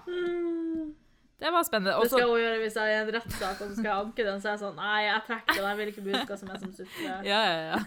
det 1.38 1.50
var 1.52 1.62
spennende. 1.66 1.98
Det 2.02 2.10
skal 2.10 2.28
hun 2.30 2.38
gjøre 2.40 2.58
hvis 2.62 2.74
jeg 2.78 2.90
er 2.90 2.94
i 2.94 3.02
en 3.02 3.10
rettssak 3.14 3.60
og 3.62 3.72
skal 3.74 3.84
jeg 3.84 3.98
anke 3.98 4.24
den. 4.26 4.40
Så 4.40 4.48
er 4.48 4.54
jeg 4.54 4.60
sånn 4.62 4.76
Nei, 4.78 5.00
jeg 5.04 5.22
trekker 5.28 5.54
den. 5.58 5.64
Jeg 5.68 5.76
vil 5.78 5.90
ikke 5.92 6.04
bli 6.06 6.14
huska 6.16 6.38
som 6.40 6.50
en 6.54 6.60
som 6.62 6.72
sutrer. 6.72 7.26
Ja, 7.26 7.40
ja, 7.44 7.74
ja. 7.74 7.78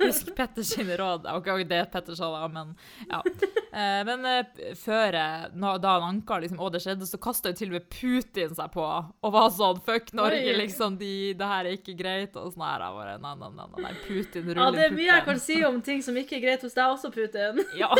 Husk 0.00 0.34
Petters 0.36 0.78
råd. 0.78 1.26
Ok, 1.26 1.46
okay 1.46 1.64
det 1.68 1.80
er 1.82 1.88
Petter 1.90 2.16
sa 2.18 2.30
da, 2.32 2.48
men 2.48 2.74
ja. 3.10 3.22
Eh, 3.76 4.02
men 4.08 4.24
eh, 4.24 4.74
før, 4.78 5.14
eh, 5.14 5.46
da 5.52 5.90
han 5.92 6.06
anka 6.08 6.38
liksom, 6.40 6.60
og 6.64 6.72
det 6.72 6.80
skjedde, 6.84 7.08
så 7.08 7.18
kasta 7.20 7.52
jo 7.52 7.58
til 7.58 7.72
og 7.72 7.76
med 7.76 7.88
Putin 7.92 8.54
seg 8.56 8.70
på 8.72 8.84
og 8.86 9.32
var 9.34 9.50
sånn 9.52 9.82
Fuck 9.84 10.12
Norge, 10.16 10.54
liksom. 10.56 10.96
De, 11.00 11.34
det 11.36 11.48
her 11.50 11.66
er 11.66 11.76
ikke 11.76 11.96
greit. 11.98 12.36
Og 12.36 12.54
sånn 12.54 12.64
her. 12.64 12.84
Jeg 12.86 12.96
bare, 12.96 13.16
nei, 13.22 13.34
nei, 13.40 13.50
nei, 13.58 13.66
nei, 13.84 13.92
Putin 14.06 14.52
Ja, 14.54 14.68
det 14.72 14.86
er 14.86 14.94
mye 14.96 15.10
jeg 15.10 15.26
kan 15.26 15.40
si 15.42 15.58
om 15.66 15.80
ting 15.84 16.02
som 16.04 16.16
ikke 16.16 16.38
er 16.38 16.44
greit 16.46 16.64
hos 16.64 16.76
deg 16.76 16.94
også, 16.94 17.12
Putin. 17.14 17.62
Ja, 17.76 17.90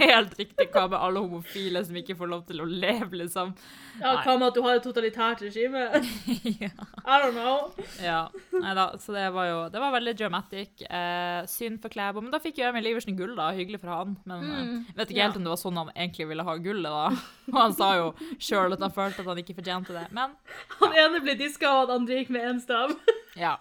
helt 0.00 0.36
riktig. 0.38 0.70
Hva 0.72 0.86
med 0.88 0.96
alle 1.00 1.20
homofile 1.20 1.82
som 1.84 1.96
ikke 2.00 2.16
får 2.16 2.30
lov 2.30 2.46
til 2.48 2.62
å 2.64 2.68
leve, 2.68 3.20
liksom? 3.20 3.52
Ja, 4.00 4.18
Hva 4.24 4.36
med 4.38 4.48
at 4.48 4.56
du 4.56 4.62
har 4.64 4.78
et 4.78 4.84
totalitært 4.86 5.44
regime? 5.44 5.84
ja. 6.62 6.72
I 7.04 7.20
don't 7.22 7.36
know. 7.36 7.72
Ja, 8.02 8.26
nei 8.56 8.72
da, 8.76 8.88
så 9.00 9.14
det 9.16 9.28
var 9.36 9.50
jo 9.50 9.60
det 9.72 9.82
var 9.82 9.94
veldig 9.96 10.16
dramatic. 10.16 10.82
Eh, 10.88 11.35
synd 11.50 11.80
for 11.82 11.92
Klæbo. 11.92 12.22
Men 12.24 12.32
da 12.32 12.40
fikk 12.42 12.58
jo 12.62 12.68
Emil 12.70 12.86
Iversen 12.90 13.16
gull, 13.18 13.34
da. 13.36 13.50
Hyggelig 13.56 13.80
for 13.82 13.92
han. 13.92 14.16
Men 14.24 14.44
eh, 14.46 14.62
Mm, 14.66 14.78
vet 14.96 15.10
ikke 15.12 15.18
ja. 15.20 15.26
helt 15.28 15.36
om 15.36 15.44
det 15.44 15.52
var 15.52 15.60
sånn 15.60 15.76
han 15.82 15.90
egentlig 15.94 16.28
ville 16.30 16.46
ha 16.48 16.54
gullet, 16.56 16.90
da. 16.90 17.06
Og 17.52 17.58
han 17.60 17.76
sa 17.76 17.90
jo 17.98 18.06
sjøl 18.38 18.72
at 18.76 18.80
han 18.86 18.94
følte 18.96 19.20
at 19.22 19.30
han 19.30 19.42
ikke 19.44 19.58
fortjente 19.60 19.92
det. 19.96 20.06
Men 20.16 20.32
Han 20.80 20.96
ene 21.04 21.20
ble 21.26 21.36
diska, 21.38 21.68
og 21.70 21.86
han 21.90 22.00
andre 22.00 22.22
gikk 22.22 22.32
med 22.36 22.48
én 22.54 22.62
stav. 22.64 22.96
ja. 23.44 23.56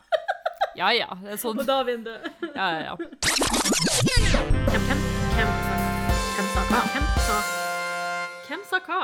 Ja 0.75 0.89
ja, 0.91 1.07
det 1.23 1.37
er 1.37 1.39
sånn. 1.39 1.59
Og 1.61 1.67
da 1.69 1.81
vinner 1.87 2.17
du. 2.19 2.49
Ja, 2.55 2.65
ja, 2.75 2.81
ja. 2.89 2.95
Hvem, 3.95 4.23
hvem, 4.71 4.99
hvem, 5.35 5.53
hvem 6.35 6.49
sa 6.51 6.63
hva? 6.67 6.81
Hvem 6.91 7.05
sa, 7.25 7.37
hvem 8.49 8.65
sa 8.69 8.79
hva? 8.85 8.99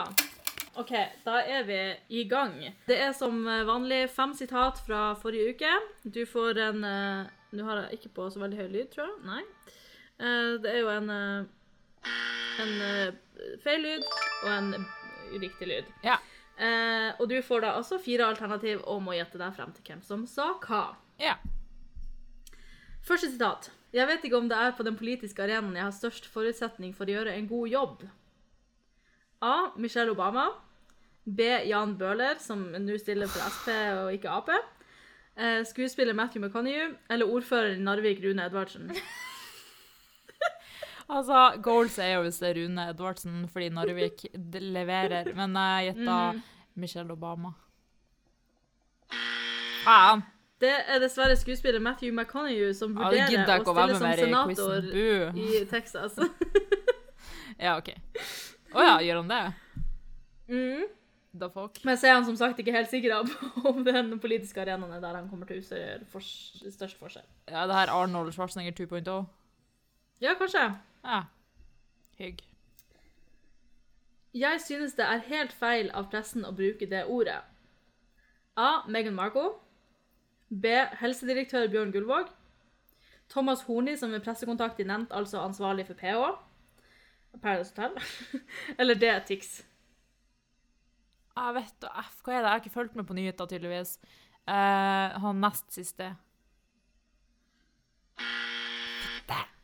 OK, 0.81 0.91
da 1.25 1.39
er 1.51 1.63
vi 1.67 1.77
i 2.21 2.23
gang. 2.31 2.53
Det 2.87 2.95
er 3.05 3.11
som 3.15 3.41
vanlig 3.67 4.05
fem 4.13 4.31
sitat 4.37 4.79
fra 4.85 5.11
forrige 5.19 5.55
uke. 5.55 5.71
Du 6.03 6.21
får 6.27 6.59
en 6.69 6.83
eh, 6.87 7.31
Nå 7.51 7.65
har 7.67 7.81
jeg 7.83 7.99
ikke 7.99 8.13
på 8.15 8.27
så 8.31 8.39
veldig 8.39 8.57
høy 8.61 8.67
lyd, 8.71 8.89
tror 8.93 9.07
jeg. 9.09 9.17
Nei. 9.27 9.41
Eh, 10.21 10.57
Det 10.63 10.71
er 10.75 10.79
jo 10.83 10.89
en 10.93 11.09
eh, 11.09 11.45
en 12.61 12.73
eh, 12.85 13.13
feil 13.63 13.81
lyd 13.85 14.05
og 14.43 14.49
en 14.51 14.73
riktig 15.41 15.67
lyd. 15.67 15.89
Ja. 16.05 16.17
Eh, 16.61 17.09
og 17.19 17.27
du 17.31 17.37
får 17.41 17.63
da 17.63 17.73
altså 17.79 17.97
fire 17.99 18.27
alternativ 18.29 18.81
og 18.85 19.01
må 19.01 19.15
gjette 19.17 19.39
deg 19.41 19.53
frem 19.55 19.71
til 19.73 19.83
hvem 19.87 20.01
som 20.05 20.25
sa 20.29 20.51
hva. 20.67 20.83
ja. 21.19 21.35
Første 23.01 23.31
sitat. 23.31 23.71
Jeg 23.91 24.05
vet 24.07 24.23
ikke 24.27 24.37
om 24.37 24.47
det 24.47 24.57
er 24.61 24.75
på 24.77 24.83
den 24.85 24.95
politiske 24.95 25.41
arenaen 25.41 25.73
jeg 25.75 25.83
har 25.87 25.95
størst 25.95 26.27
forutsetning 26.29 26.91
for 26.95 27.09
å 27.09 27.15
gjøre 27.15 27.33
en 27.33 27.47
god 27.49 27.67
jobb. 27.71 28.03
A. 29.41 29.71
Michelle 29.75 30.13
Obama. 30.13 30.51
B. 31.25 31.41
Jan 31.65 31.95
Bøhler, 31.97 32.37
som 32.39 32.61
nå 32.71 32.95
stiller 33.01 33.27
for 33.29 33.41
Sp 33.49 33.73
og 34.03 34.13
ikke 34.13 34.29
Ap. 34.37 34.51
Eh, 35.37 35.65
skuespiller 35.65 36.13
Matthew 36.13 36.43
McConaughey. 36.45 36.95
Eller 37.09 37.25
ordfører 37.25 37.75
i 37.75 37.79
Narvik, 37.79 38.23
Rune 38.25 38.45
Edvardsen. 38.45 38.91
Altså, 41.11 41.59
goals 41.63 41.97
er 41.99 42.13
jo 42.13 42.21
hvis 42.23 42.37
det 42.39 42.49
er 42.49 42.57
Rune 42.61 42.83
Edvardsen 42.89 43.47
fordi 43.51 43.69
Narvik 43.69 44.21
leverer. 44.53 45.33
Men 45.35 45.57
jeg 45.59 45.89
gjetta 45.89 46.19
mm. 46.31 46.41
Michelle 46.79 47.11
Obama. 47.11 47.51
Faen! 49.83 50.23
Det 50.61 50.71
er 50.87 50.99
dessverre 51.01 51.35
skuespiller 51.35 51.79
Matthew 51.81 52.13
McConaughey 52.13 52.73
som 52.77 52.93
vurderer 52.95 53.33
ja, 53.33 53.57
å 53.59 53.65
å 53.65 53.73
stille 53.73 53.97
som 53.97 54.11
senator 54.21 54.87
i 54.93 55.47
i 55.59 55.65
Texas. 55.69 56.19
Ja, 57.61 57.75
OK. 57.77 57.91
Å 58.73 58.81
ja, 58.81 58.93
gjør 59.05 59.19
han 59.21 59.27
det? 59.29 59.41
mm. 60.49 60.85
Da 61.31 61.47
fuck? 61.47 61.79
Men 61.87 61.97
så 61.97 62.09
er 62.09 62.17
han 62.17 62.25
som 62.27 62.35
sagt 62.35 62.59
ikke 62.59 62.73
helt 62.75 62.89
sikker 62.91 63.23
på 63.23 63.61
om 63.71 63.85
den 63.87 64.19
politiske 64.19 64.61
arenaen 64.61 64.91
er 64.91 65.03
der 65.03 65.15
han 65.15 65.29
kommer 65.29 65.47
til 65.47 65.61
å 65.61 65.63
utgjøre 65.63 66.07
for, 66.11 66.23
størst 66.23 66.99
forskjell. 66.99 67.27
Ja, 67.47 67.63
det 67.69 67.77
her 67.77 67.93
Arnold 67.93 68.33
Schwarzenegger 68.35 68.75
2.0. 68.85 69.23
Ja, 70.21 70.35
kanskje. 70.39 70.65
Ja. 71.05 71.21
Hygg. 72.19 72.43
Jeg 74.33 74.61
synes 74.63 74.93
det 74.99 75.07
er 75.07 75.23
helt 75.27 75.55
feil 75.55 75.89
av 75.95 76.11
pressen 76.11 76.45
å 76.47 76.51
bruke 76.55 76.87
det 76.87 77.05
ordet. 77.07 77.39
A. 78.59 78.83
Meghan 78.87 79.15
Markle. 79.15 79.53
B. 80.51 80.67
Helsedirektør 80.99 81.71
Bjørn 81.71 81.91
Gullvåg. 81.95 82.29
Thomas 83.31 83.63
Horni, 83.63 83.95
som 83.97 84.13
er 84.13 84.23
pressekontakt 84.23 84.79
i 84.83 84.87
nevnt, 84.87 85.11
altså 85.15 85.39
ansvarlig 85.39 85.87
for 85.87 85.95
PH. 85.95 86.35
Paradise 87.41 87.71
Hotel. 87.71 87.95
Eller 88.79 88.99
D. 88.99 89.11
Tix. 89.27 89.61
Jeg 91.31 91.55
vet 91.55 91.77
da, 91.83 91.93
F, 92.03 92.17
hva 92.25 92.35
er 92.35 92.41
det? 92.41 92.47
Jeg 92.47 92.51
har 92.51 92.63
ikke 92.63 92.73
fulgt 92.73 92.97
med 92.99 93.07
på 93.07 93.15
nyheter, 93.17 93.47
tydeligvis. 93.47 93.95
Uh, 94.49 95.15
han 95.23 95.41
nest 95.43 95.69
siste. 95.71 96.11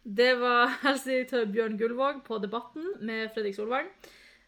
Det 0.07 0.29
var 0.39 0.71
helsedirektør 0.85 1.49
Bjørn 1.51 1.75
Gullvåg 1.79 2.23
på 2.27 2.39
Debatten 2.43 2.93
med 3.03 3.27
Fredrik 3.35 3.57
Solvang. 3.57 3.89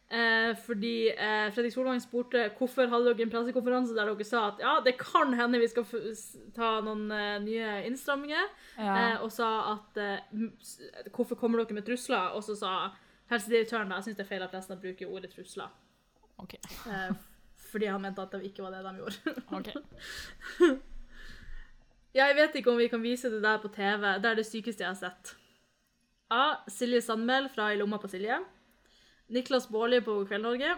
Eh, 0.09 0.55
fordi 0.65 1.11
eh, 1.11 1.51
Fredrik 1.53 1.73
Solvang 1.75 1.99
spurte 2.01 2.47
hvorfor 2.57 2.87
hadde 2.89 3.11
dere 3.11 3.27
en 3.27 3.29
pressekonferanse 3.29 3.93
der 3.93 4.07
dere 4.09 4.25
sa 4.25 4.47
at 4.47 4.63
ja, 4.63 4.71
det 4.81 4.95
kan 4.97 5.35
hende 5.37 5.59
vi 5.61 5.67
skal 5.69 5.85
ta 6.55 6.69
noen 6.81 7.11
eh, 7.13 7.35
nye 7.43 7.75
innstramminger. 7.85 8.47
Ja. 8.79 8.95
Eh, 8.95 9.17
og 9.25 9.29
sa 9.35 9.49
at 9.75 9.99
eh, 10.01 10.47
hvorfor 11.13 11.37
kommer 11.37 11.61
dere 11.61 11.77
med 11.77 11.85
trusler? 11.85 12.33
Og 12.33 12.41
så 12.47 12.57
sa 12.57 12.73
helsedirektøren 13.29 13.93
jeg 13.99 14.07
syns 14.07 14.17
det 14.17 14.25
er 14.25 14.31
feil 14.31 14.47
at 14.47 14.55
pressen 14.55 14.81
bruker 14.81 15.11
ordet 15.11 15.35
trusler. 15.35 15.69
OK. 16.39 16.55
Eh, 16.87 17.11
fordi 17.71 17.89
han 17.91 18.01
mente 18.01 18.23
at 18.23 18.31
det 18.33 18.47
ikke 18.49 18.63
var 18.65 18.75
det 18.75 18.83
de 18.85 18.95
gjorde. 19.01 19.35
ok. 19.57 20.79
Jeg 22.19 22.35
vet 22.35 22.55
ikke 22.57 22.71
om 22.71 22.79
vi 22.79 22.87
kan 22.89 23.03
vise 23.03 23.29
det 23.29 23.43
der 23.43 23.59
på 23.61 23.69
TV. 23.69 24.15
Det 24.17 24.31
er 24.31 24.39
det 24.39 24.45
sykeste 24.47 24.81
jeg 24.83 24.89
har 24.89 24.97
sett. 24.97 25.35
A. 26.33 26.55
Silje 26.67 27.01
Sandmæl 27.05 27.49
fra 27.53 27.69
I 27.73 27.77
lomma 27.77 27.99
på 28.01 28.09
Silje. 28.09 28.39
Niklas 29.29 29.67
Baarli 29.69 29.99
på 30.01 30.23
Kveld-Norge. 30.25 30.73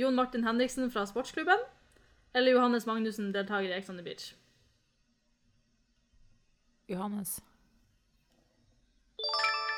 Jon 0.00 0.14
Martin 0.16 0.44
Henriksen 0.44 0.90
fra 0.90 1.04
Sportsklubben. 1.06 1.60
Eller 2.34 2.52
Johannes 2.52 2.86
Magnussen, 2.86 3.32
deltaker 3.34 3.68
i 3.68 3.76
Ex 3.76 3.90
on 3.90 4.00
the 4.00 4.04
Beach. 4.04 4.34
Johannes. 6.88 7.42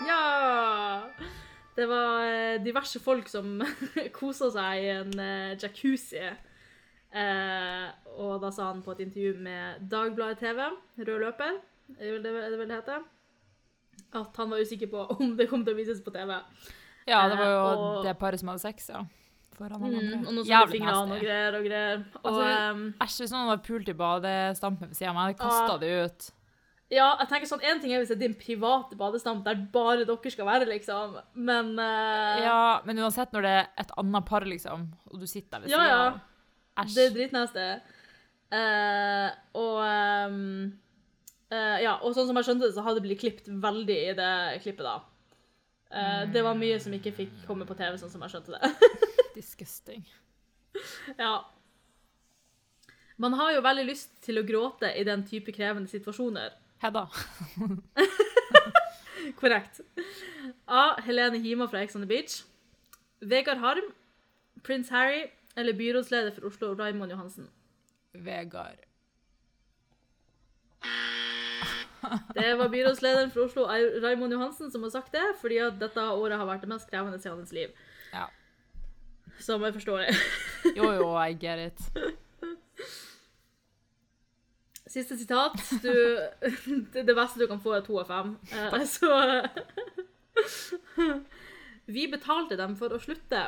Ja! 0.07 1.11
Det 1.79 1.87
var 1.87 2.25
eh, 2.27 2.57
diverse 2.65 2.99
folk 3.01 3.29
som 3.31 3.61
kosa 4.19 4.49
seg 4.51 4.83
i 4.83 4.89
en 4.97 5.13
eh, 5.23 5.53
jacuzzi. 5.63 6.25
Eh, 7.09 7.85
og 8.19 8.41
da 8.43 8.51
sa 8.53 8.67
han 8.73 8.83
på 8.85 8.93
et 8.97 9.05
intervju 9.07 9.37
med 9.47 9.85
Dagbladet 9.89 10.41
TV, 10.43 10.59
Rød 10.99 11.23
løper, 11.23 11.55
er 12.01 12.19
det 12.21 12.33
er 12.35 12.51
det 12.57 12.67
det 12.69 12.75
heter, 12.81 13.07
at 14.19 14.37
han 14.43 14.51
var 14.53 14.61
usikker 14.61 14.91
på 14.93 15.07
om 15.15 15.37
det 15.39 15.47
kom 15.49 15.63
til 15.65 15.77
å 15.77 15.79
vises 15.79 16.03
på 16.05 16.13
TV. 16.13 16.35
Ja, 17.09 17.23
det 17.31 17.39
var 17.39 17.47
jo 17.55 17.63
Eh, 17.63 17.79
og- 17.79 18.05
det 18.05 18.19
paret 18.21 18.41
som 18.43 18.49
hadde 18.53 18.61
sex, 18.67 18.91
ja. 18.93 19.05
Foran 19.59 19.83
alle 19.83 19.99
Mm, 20.03 20.27
og 20.29 20.35
noen 20.35 20.47
Jævlig 20.47 20.83
han 20.85 21.11
og 21.13 21.19
greier 21.21 21.55
og 21.59 21.65
greier. 21.65 22.05
Og, 22.23 22.27
Altså, 22.29 22.93
Æsj, 23.03 23.17
hvis 23.23 23.33
noen 23.33 23.49
hadde 23.49 23.65
pult 23.67 23.89
i 23.89 23.93
badestampen 23.95 24.89
ved 24.93 24.95
siden 24.95 25.09
av 25.11 25.15
meg, 25.17 25.25
hadde 25.33 25.39
kasta 25.41 25.73
Ah. 25.75 25.79
det 25.79 25.91
ut. 26.05 26.29
Ja, 26.89 27.09
jeg 27.21 27.29
tenker 27.29 27.49
sånn, 27.51 27.65
En 27.69 27.81
ting 27.83 27.93
er 27.93 28.01
hvis 28.01 28.09
det 28.09 28.17
er 28.17 28.23
din 28.23 28.37
private 28.39 28.97
badestamp 28.97 29.43
der 29.45 29.59
bare 29.73 30.07
dere 30.09 30.33
skal 30.33 30.49
være, 30.49 30.69
liksom, 30.71 31.19
men 31.37 31.75
uh... 31.77 32.41
Ja, 32.41 32.61
men 32.89 33.03
uansett 33.05 33.35
når 33.35 33.45
det 33.45 33.55
er 33.59 33.67
et 33.85 33.93
annet 34.01 34.29
par, 34.29 34.47
liksom, 34.49 34.87
og 35.13 35.21
du 35.21 35.27
sitter 35.29 35.59
der 35.59 35.67
ved 35.67 35.75
siden 35.75 35.85
av 35.85 35.91
ja. 35.91 35.99
ja. 36.01 36.39
Æsj. 36.79 36.95
Det 36.95 37.05
er 37.05 37.17
dritnasty. 37.17 37.67
Uh, 38.49 39.29
og 39.61 39.81
um, 39.85 40.39
uh, 41.53 41.77
Ja, 41.83 41.99
og 42.01 42.15
sånn 42.17 42.31
som 42.31 42.41
jeg 42.41 42.49
skjønte 42.49 42.65
det, 42.65 42.77
så 42.79 42.85
hadde 42.87 43.03
det 43.03 43.09
blitt 43.11 43.21
klippet 43.21 43.51
veldig 43.65 43.99
i 44.07 44.15
det 44.17 44.33
klippet, 44.65 44.87
da. 44.87 44.97
Mm. 45.89 46.33
Det 46.35 46.41
var 46.45 46.57
mye 46.61 46.77
som 46.85 46.93
ikke 46.93 47.15
fikk 47.17 47.37
komme 47.49 47.65
på 47.69 47.77
TV, 47.77 47.95
sånn 47.97 48.11
som 48.13 48.25
jeg 48.25 48.33
skjønte 48.35 48.57
det. 48.57 48.89
Disgusting. 49.39 50.03
ja. 51.17 51.35
Man 53.19 53.37
har 53.41 53.55
jo 53.57 53.63
veldig 53.65 53.87
lyst 53.89 54.13
til 54.25 54.41
å 54.41 54.45
gråte 54.47 54.91
i 54.95 55.05
den 55.09 55.25
type 55.29 55.53
krevende 55.57 55.89
situasjoner. 55.91 56.53
Hedda. 56.79 57.09
Korrekt. 59.41 59.81
A. 60.67 61.01
Helene 61.05 61.39
Hima 61.39 61.67
fra 61.69 61.83
Ex 61.83 61.97
on 61.97 62.03
the 62.03 62.09
Beach. 62.09 62.45
Vegard 63.21 63.59
Harm. 63.59 63.93
Prins 64.63 64.91
Harry 64.91 65.31
eller 65.57 65.73
byrådsleder 65.73 66.35
for 66.35 66.47
Oslo, 66.47 66.75
Raymond 66.75 67.11
Johansen? 67.11 67.49
Vegard. 68.13 68.79
Det 72.35 72.55
var 72.59 72.69
byrådslederen 72.69 73.31
for 73.31 73.41
Oslo, 73.41 73.63
Raymond 74.03 74.33
Johansen, 74.33 74.71
som 74.71 74.83
har 74.83 74.91
sagt 74.91 75.13
det, 75.13 75.35
fordi 75.41 75.57
at 75.59 75.81
dette 75.81 76.01
året 76.01 76.39
har 76.39 76.47
vært 76.47 76.61
det 76.63 76.71
mest 76.71 76.91
krevende 76.91 77.19
i 77.19 77.29
hans 77.29 77.53
liv. 77.53 77.69
Ja. 78.13 78.25
Som 79.41 79.63
jeg 79.63 79.75
forstår 79.75 79.99
det. 79.99 80.15
Jo, 80.77 80.93
jo, 80.93 81.11
I 81.29 81.35
get 81.35 81.73
it. 81.73 81.81
Siste 84.89 85.19
sitat. 85.19 85.53
Du, 85.83 85.93
det 86.93 87.07
det 87.07 87.17
beste 87.17 87.41
du 87.41 87.47
kan 87.47 87.61
få, 87.61 87.75
er 87.77 87.85
to 87.85 87.99
av 88.01 88.09
fem. 88.09 88.37
Eh, 88.53 88.85
så 88.89 89.11
Vi 91.97 92.07
betalte 92.09 92.57
dem 92.57 92.77
for 92.77 92.93
å 92.93 93.01
slutte. 93.01 93.43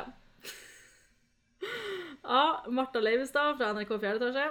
A. 2.41 2.41
Martha 2.69 3.01
Leivestad 3.01 3.57
fra 3.57 3.73
NRK 3.73 3.93
4. 3.97 4.15
etasje. 4.19 4.47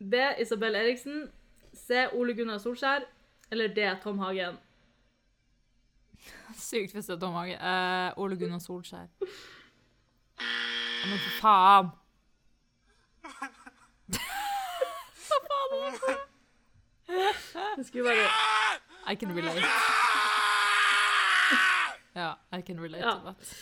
B. 0.00 0.20
Isabel 0.40 0.76
Eriksen. 0.80 1.24
C. 1.72 2.06
Ole 2.12 2.34
Gunnar 2.36 2.60
Solskjær. 2.60 3.06
Eller 3.52 3.72
D. 3.76 3.88
Tom 4.02 4.20
Hagen. 4.24 4.56
Sykt 6.56 6.94
hvis 6.96 7.08
det 7.08 7.16
er 7.16 7.20
Tom 7.20 7.36
Hagen. 7.36 7.58
Eh, 7.60 8.20
Ole 8.20 8.36
Gunnar 8.40 8.60
Solskjær. 8.64 9.08
Men 11.02 11.18
for 11.18 11.40
faen! 11.42 11.92
Det 17.76 17.84
skulle 17.86 18.04
bare 18.04 18.26
I 19.12 19.16
can 19.18 19.32
relate. 19.36 19.62
Ja, 22.14 22.34
I 22.52 22.60
can 22.62 22.80
relate 22.80 23.02
Ja. 23.04 23.12
to 23.18 23.24
that. 23.24 23.54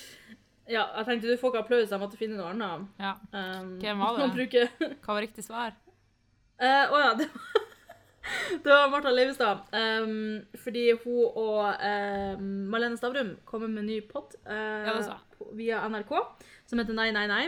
Ja, 0.70 0.84
jeg 0.96 1.06
tenkte 1.06 1.30
du 1.32 1.36
får 1.40 1.50
ikke 1.50 1.62
applaus, 1.64 1.90
jeg 1.90 1.98
måtte 2.02 2.18
finne 2.18 2.36
noe 2.38 2.50
annet. 2.52 2.84
Ja. 3.00 3.14
Um, 3.34 3.72
Hvem 3.82 3.98
var 3.98 4.18
det? 4.20 4.28
bruke- 4.36 4.68
Hva 5.02 5.14
var 5.16 5.22
riktig 5.24 5.42
svar? 5.46 5.72
Å 6.60 6.68
uh, 6.68 6.92
oh 6.94 7.00
ja, 7.00 7.14
det 7.18 7.26
var, 7.32 7.64
det 8.62 8.70
var 8.70 8.90
Martha 8.92 9.10
Leivestad. 9.10 9.64
Um, 9.72 10.44
fordi 10.62 10.84
hun 11.02 11.24
og 11.40 11.74
um, 11.74 12.44
Malene 12.70 12.98
Stavrum 13.00 13.32
kommer 13.48 13.68
med 13.72 13.82
en 13.82 13.90
ny 13.90 14.00
pod 14.06 14.36
uh, 14.46 14.86
jeg. 14.86 15.18
på- 15.38 15.50
via 15.58 15.80
NRK 15.88 16.12
som 16.70 16.78
heter 16.78 16.94
Nei, 16.94 17.10
nei, 17.16 17.26
nei. 17.26 17.44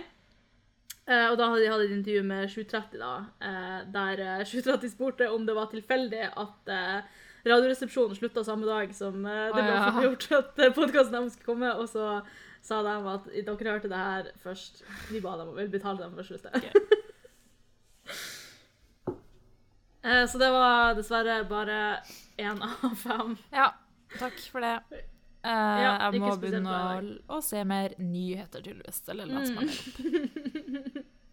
Eh, 1.09 1.27
og 1.33 1.37
da 1.41 1.49
hadde 1.51 1.65
de 1.65 1.71
hatt 1.73 1.83
et 1.83 1.95
intervju 1.97 2.23
med 2.29 2.49
730, 2.53 2.99
da, 3.03 3.13
eh, 3.43 3.81
der 3.95 4.21
eh, 4.23 4.45
730 4.47 4.93
spurte 4.93 5.27
om 5.35 5.47
det 5.49 5.57
var 5.59 5.67
tilfeldig 5.73 6.29
at 6.39 6.71
eh, 6.71 7.03
Radioresepsjonen 7.43 8.15
slutta 8.15 8.45
samme 8.47 8.69
dag 8.69 8.93
som 8.95 9.25
eh, 9.27 9.49
det 9.51 9.65
ble 9.67 9.73
offentliggjort 9.81 10.29
at 10.39 10.61
podkasten 10.77 11.17
deres 11.17 11.35
skulle 11.35 11.49
komme, 11.49 11.73
og 11.75 11.89
så 11.91 12.21
sa 12.63 12.79
de 12.87 12.93
at 13.11 13.25
dere 13.35 13.73
hørte 13.75 13.91
det 13.91 13.99
her 13.99 14.29
først. 14.45 14.85
Vi 15.11 15.19
ba 15.25 15.33
dem 15.41 15.51
om 15.51 15.59
å 15.59 15.67
betale 15.73 16.07
dem 16.07 16.23
slutte. 16.23 16.55
Eh, 20.03 20.27
Så 20.27 20.39
det 20.39 20.49
var 20.51 20.95
dessverre 20.99 21.45
bare 21.47 21.77
én 22.43 22.59
av 22.83 22.95
fem. 22.99 23.37
Ja, 23.55 23.69
takk 24.19 24.39
for 24.51 24.59
det. 24.65 24.73
Eh, 24.91 25.51
Ja, 25.83 25.93
jeg 26.11 26.21
må 26.23 26.33
begynne 26.43 26.75
å, 27.31 27.39
se 27.43 27.63
mer 27.67 27.95
nyheter, 27.99 28.63
tydeligvis. 28.67 28.99
Eller 29.15 29.31
la 29.31 29.43
oss 29.45 29.53
opp. 29.55 29.63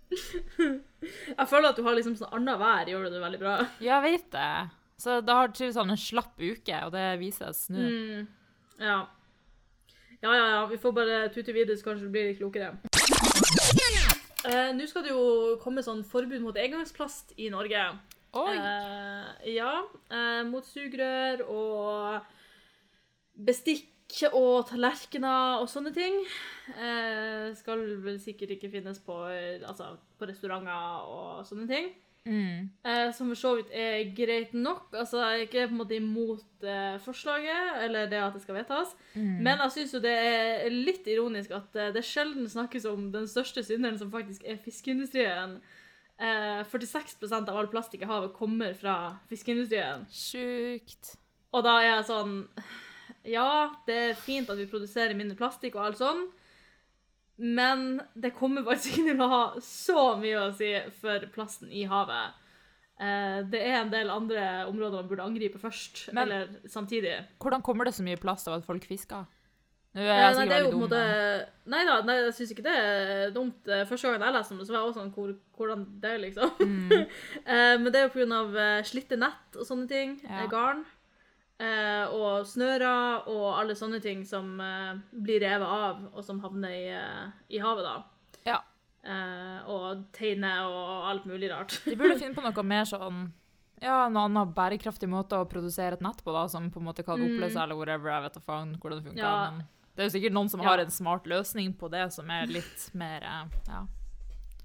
Jeg 1.40 1.48
føler 1.48 1.70
at 1.70 1.78
du 1.78 1.84
har 1.86 1.96
liksom 1.96 2.16
sånn 2.20 2.34
annenhver 2.36 2.90
gjør 2.92 3.08
du 3.08 3.14
det 3.16 3.22
veldig 3.24 3.40
bra. 3.42 3.56
Ja, 3.80 4.00
jeg 4.00 4.18
vet 4.18 4.28
det. 4.34 4.50
Så 5.00 5.20
da 5.24 5.38
har 5.40 5.54
tydeligvis 5.54 5.78
sånn 5.78 5.94
en 5.94 6.02
slapp 6.02 6.42
uke, 6.42 6.80
og 6.86 6.92
det 6.96 7.06
vises 7.22 7.62
nå. 7.72 7.86
Mm. 7.86 8.26
Ja. 8.84 8.98
Ja, 10.20 10.34
ja, 10.36 10.48
ja. 10.58 10.64
Vi 10.68 10.80
får 10.82 10.96
bare 10.98 11.20
tute 11.32 11.56
videre, 11.56 11.78
så 11.80 11.88
kanskje 11.88 12.10
du 12.10 12.14
blir 12.16 12.28
litt 12.28 12.42
klokere. 12.42 12.74
Eh, 14.50 14.72
Nå 14.76 14.88
skal 14.88 15.06
det 15.06 15.14
jo 15.14 15.56
komme 15.64 15.84
sånn 15.86 16.02
forbud 16.08 16.44
mot 16.44 16.58
engangsplast 16.60 17.34
i 17.40 17.48
Norge. 17.54 17.86
Oi! 18.40 18.56
Eh, 18.58 19.54
ja. 19.56 19.72
Eh, 20.12 20.42
mot 20.48 20.68
sugerør 20.68 21.46
og 21.48 22.20
bestikk 23.48 23.88
og 24.34 24.68
tallerkener 24.70 25.62
og 25.62 25.70
sånne 25.70 25.94
ting. 25.96 26.20
Eh, 26.74 27.50
skal 27.58 27.82
vel 28.04 28.20
sikkert 28.22 28.56
ikke 28.56 28.72
finnes 28.74 29.00
på, 29.06 29.16
eh, 29.30 29.62
altså, 29.68 29.96
på 30.20 30.30
restauranter 30.30 31.10
og 31.10 31.46
sånne 31.48 31.68
ting. 31.70 31.92
Mm. 32.26 32.70
Eh, 32.84 33.12
som 33.16 33.30
for 33.32 33.40
så 33.40 33.52
vidt 33.58 33.72
er 33.74 34.12
greit 34.16 34.54
nok. 34.54 34.90
Altså, 34.94 35.22
jeg 35.24 35.38
er 35.38 35.46
ikke 35.48 35.68
på 35.68 35.74
en 35.74 35.82
måte 35.82 35.96
imot 35.98 36.66
eh, 36.68 36.98
forslaget, 37.02 37.84
eller 37.86 38.10
det 38.12 38.20
at 38.22 38.34
det 38.36 38.42
skal 38.44 38.60
vedtas. 38.60 38.96
Mm. 39.14 39.40
Men 39.46 39.64
jeg 39.64 39.76
syns 39.78 39.94
jo 39.94 40.04
det 40.04 40.16
er 40.16 40.70
litt 40.74 41.08
ironisk 41.08 41.56
at 41.58 41.80
eh, 41.80 41.94
det 41.96 42.06
sjelden 42.06 42.50
snakkes 42.50 42.86
om 42.90 43.12
den 43.16 43.28
største 43.28 43.64
synderen, 43.64 43.98
som 44.02 44.12
faktisk 44.12 44.44
er 44.46 44.60
fiskeindustrien. 44.62 45.60
Eh, 46.20 46.62
46% 46.68 47.50
av 47.50 47.56
all 47.56 47.72
plastikk 47.72 48.04
i 48.04 48.12
havet 48.12 48.36
kommer 48.36 48.76
fra 48.78 49.00
fiskeindustrien. 49.32 50.06
Sjukt. 50.12 51.16
Og 51.56 51.66
da 51.66 51.80
er 51.80 51.92
jeg 51.94 52.10
sånn 52.12 52.36
Ja, 53.26 53.70
det 53.88 53.96
er 54.10 54.14
fint 54.16 54.50
at 54.50 54.58
vi 54.58 54.66
produserer 54.70 55.16
mindre 55.18 55.36
plastikk 55.38 55.76
og 55.76 55.86
alt 55.90 55.98
sånn, 56.00 56.28
men 57.40 58.02
det 58.20 58.34
kommer 58.36 58.64
faktisk 58.68 58.98
ikke 59.00 59.14
til 59.14 59.24
å 59.24 59.30
ha 59.32 59.42
så 59.64 60.02
mye 60.20 60.42
å 60.50 60.54
si 60.56 60.74
for 61.00 61.24
plasten 61.34 61.72
i 61.72 61.86
havet. 61.88 62.36
Eh, 63.00 63.42
det 63.48 63.62
er 63.64 63.78
en 63.80 63.92
del 63.94 64.10
andre 64.12 64.46
områder 64.68 65.00
man 65.00 65.08
burde 65.08 65.24
angripe 65.24 65.60
først, 65.62 66.10
Men- 66.14 66.24
eller 66.28 66.48
samtidig. 66.68 67.26
Hvordan 67.40 67.62
kommer 67.64 67.86
det 67.86 67.94
så 67.96 68.04
mye 68.04 68.20
plast 68.20 68.48
av 68.48 68.56
at 68.60 68.66
folk 68.66 68.84
fisker? 68.84 69.26
Nå 69.96 70.02
er 70.02 70.06
jeg 70.06 70.18
nei, 70.22 70.34
sikkert 70.34 70.50
det 70.50 70.56
er 70.56 70.60
jo 70.60 70.66
veldig 70.66 70.70
på 70.70 70.76
en 70.76 70.80
dum. 70.80 70.90
måte 70.90 71.48
Nei 71.66 71.86
da, 71.86 72.02
nei, 72.06 72.16
jeg 72.20 72.34
syns 72.34 72.52
ikke 72.54 72.64
det 72.64 72.76
er 72.78 73.32
dumt. 73.32 73.68
Eh, 73.68 73.86
Første 73.86 74.04
gangen 74.06 74.22
jeg 74.22 74.34
leste 74.36 74.52
om 74.52 74.58
det, 74.60 74.68
så 74.68 74.74
var 74.74 74.80
jeg 74.84 74.90
også 74.90 75.00
sånn 75.00 75.14
hvor, 75.16 75.36
Hvordan 75.58 75.86
det 76.02 76.22
liksom? 76.22 76.52
Mm. 76.60 77.08
Eh, 77.48 77.78
Men 77.80 77.92
det 77.92 77.96
er 77.96 78.10
jo 78.14 78.56
eh, 78.56 78.84
slitte 78.84 79.18
nett 79.18 79.56
og 79.56 79.66
sånne 79.66 79.88
ting. 79.88 80.20
Ja. 80.30 80.46
Garn. 80.46 80.86
Eh, 81.60 82.06
Og 82.16 82.46
snører 82.48 83.28
og 83.28 83.60
alle 83.60 83.76
sånne 83.76 84.02
ting 84.02 84.24
som 84.26 84.60
eh, 84.62 84.96
blir 85.12 85.42
revet 85.44 85.68
av, 85.68 86.06
og 86.14 86.24
som 86.24 86.40
havner 86.44 86.70
i, 86.76 86.86
eh, 86.96 87.28
i 87.50 87.60
havet, 87.64 87.84
da. 87.84 88.04
Ja. 88.46 88.60
Eh, 89.04 89.68
Og 89.70 90.06
teiner 90.16 90.66
og 90.68 91.10
alt 91.12 91.26
mulig 91.26 91.50
rart. 91.52 91.80
De 91.86 91.96
burde 91.96 92.18
finne 92.22 92.36
på 92.36 92.44
noe 92.46 92.64
mer 92.64 92.86
sånn 92.90 93.28
ja, 93.82 94.08
en 94.10 94.18
annen 94.20 94.50
bærekraftig 94.52 95.08
måte 95.08 95.38
å 95.40 95.46
produsere 95.48 95.94
et 95.96 96.02
nett 96.04 96.20
på, 96.26 96.34
da, 96.36 96.42
som 96.52 96.66
på 96.70 96.82
en 96.82 96.88
måte 96.90 97.04
kan 97.08 97.16
Mm. 97.18 97.30
oppløse 97.38 97.62
eller 97.64 97.76
whatever. 97.80 98.10
Jeg 98.12 98.24
vet 98.26 98.34
da 98.34 98.40
faen 98.44 98.74
hvordan 98.76 98.98
det 99.00 99.06
funker. 99.08 99.22
Ja. 99.24 99.52
Men 99.52 99.62
det 99.96 100.04
er 100.04 100.10
jo 100.10 100.16
sikkert 100.20 100.34
noen 100.36 100.50
som 100.52 100.60
Ja. 100.60 100.68
har 100.68 100.80
en 100.84 100.92
smart 100.92 101.24
løsning 101.32 101.74
på 101.80 101.88
det, 101.90 102.12
som 102.12 102.30
er 102.30 102.46
litt 102.52 102.90
mer 102.94 103.24
eh, 103.24 103.46
ja. 103.70 103.86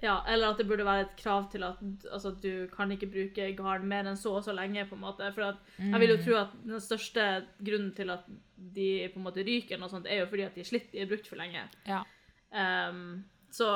Ja, 0.05 0.19
Eller 0.29 0.53
at 0.53 0.61
det 0.61 0.67
burde 0.69 0.85
være 0.85 1.07
et 1.07 1.13
krav 1.17 1.47
til 1.53 1.65
at 1.65 1.81
altså, 2.13 2.35
du 2.37 2.67
kan 2.73 2.91
ikke 2.93 3.09
bruke 3.09 3.51
garn 3.57 3.87
mer 3.89 4.05
enn 4.11 4.19
så 4.21 4.35
og 4.37 4.45
så 4.45 4.53
lenge. 4.53 4.85
på 4.89 4.99
en 4.99 5.05
måte. 5.05 5.31
For 5.33 5.49
at, 5.49 5.63
jeg 5.81 6.01
vil 6.03 6.13
jo 6.13 6.23
tro 6.27 6.41
at 6.43 6.57
den 6.65 6.81
største 6.81 7.29
grunnen 7.65 7.95
til 7.97 8.13
at 8.13 8.27
de 8.55 8.89
på 9.13 9.21
en 9.21 9.25
måte 9.25 9.45
ryker, 9.47 9.81
noe 9.81 9.93
sånt, 9.93 10.07
er 10.07 10.23
jo 10.23 10.31
fordi 10.31 10.45
at 10.45 10.57
de 10.57 10.65
er 10.65 10.69
slitt, 10.69 10.91
de 10.93 11.01
er 11.01 11.09
brukt 11.09 11.29
for 11.31 11.41
lenge. 11.41 11.65
Ja. 11.89 12.03
Um, 12.55 13.25
så 13.55 13.69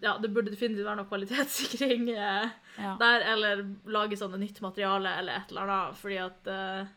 ja, 0.00 0.18
det 0.22 0.30
burde 0.30 0.52
definitivt 0.52 0.86
være 0.86 1.00
noe 1.00 1.10
kvalitetssikring 1.10 2.10
eh, 2.14 2.52
ja. 2.78 2.92
der, 3.00 3.24
eller 3.32 3.64
lage 3.90 4.18
sånne 4.18 4.38
nytt 4.38 4.60
materiale 4.62 5.16
eller 5.18 5.40
et 5.40 5.50
eller 5.50 5.66
annet. 5.66 5.98
Fordi 5.98 6.20
at 6.22 6.50
eh, 6.52 6.92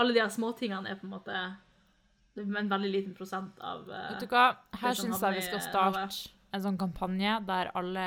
alle 0.00 0.16
de 0.16 0.22
her 0.22 0.32
småtingene 0.32 0.88
er 0.88 0.96
på 1.00 1.04
en 1.06 1.12
måte 1.12 1.42
en 2.40 2.70
veldig 2.70 2.92
liten 2.94 3.12
prosent 3.12 3.60
av 3.60 3.84
eh, 3.84 4.06
Vet 4.14 4.24
du 4.24 4.32
hva? 4.32 4.46
Her 4.80 4.96
syns 4.96 5.20
jeg 5.20 5.42
vi 5.42 5.44
skal 5.50 5.60
starte 5.66 6.06
en 6.52 6.62
sånn 6.64 6.78
kampanje 6.80 7.38
der 7.48 7.70
alle 7.78 8.06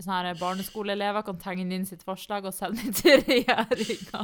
sånne 0.00 0.32
barneskoleelever 0.40 1.24
kan 1.26 1.36
tegne 1.42 1.74
inn 1.76 1.84
sitt 1.84 2.02
forslag 2.06 2.46
og 2.48 2.54
sende 2.56 2.80
det 2.86 2.94
til 3.02 3.20
regjeringa. 3.26 4.22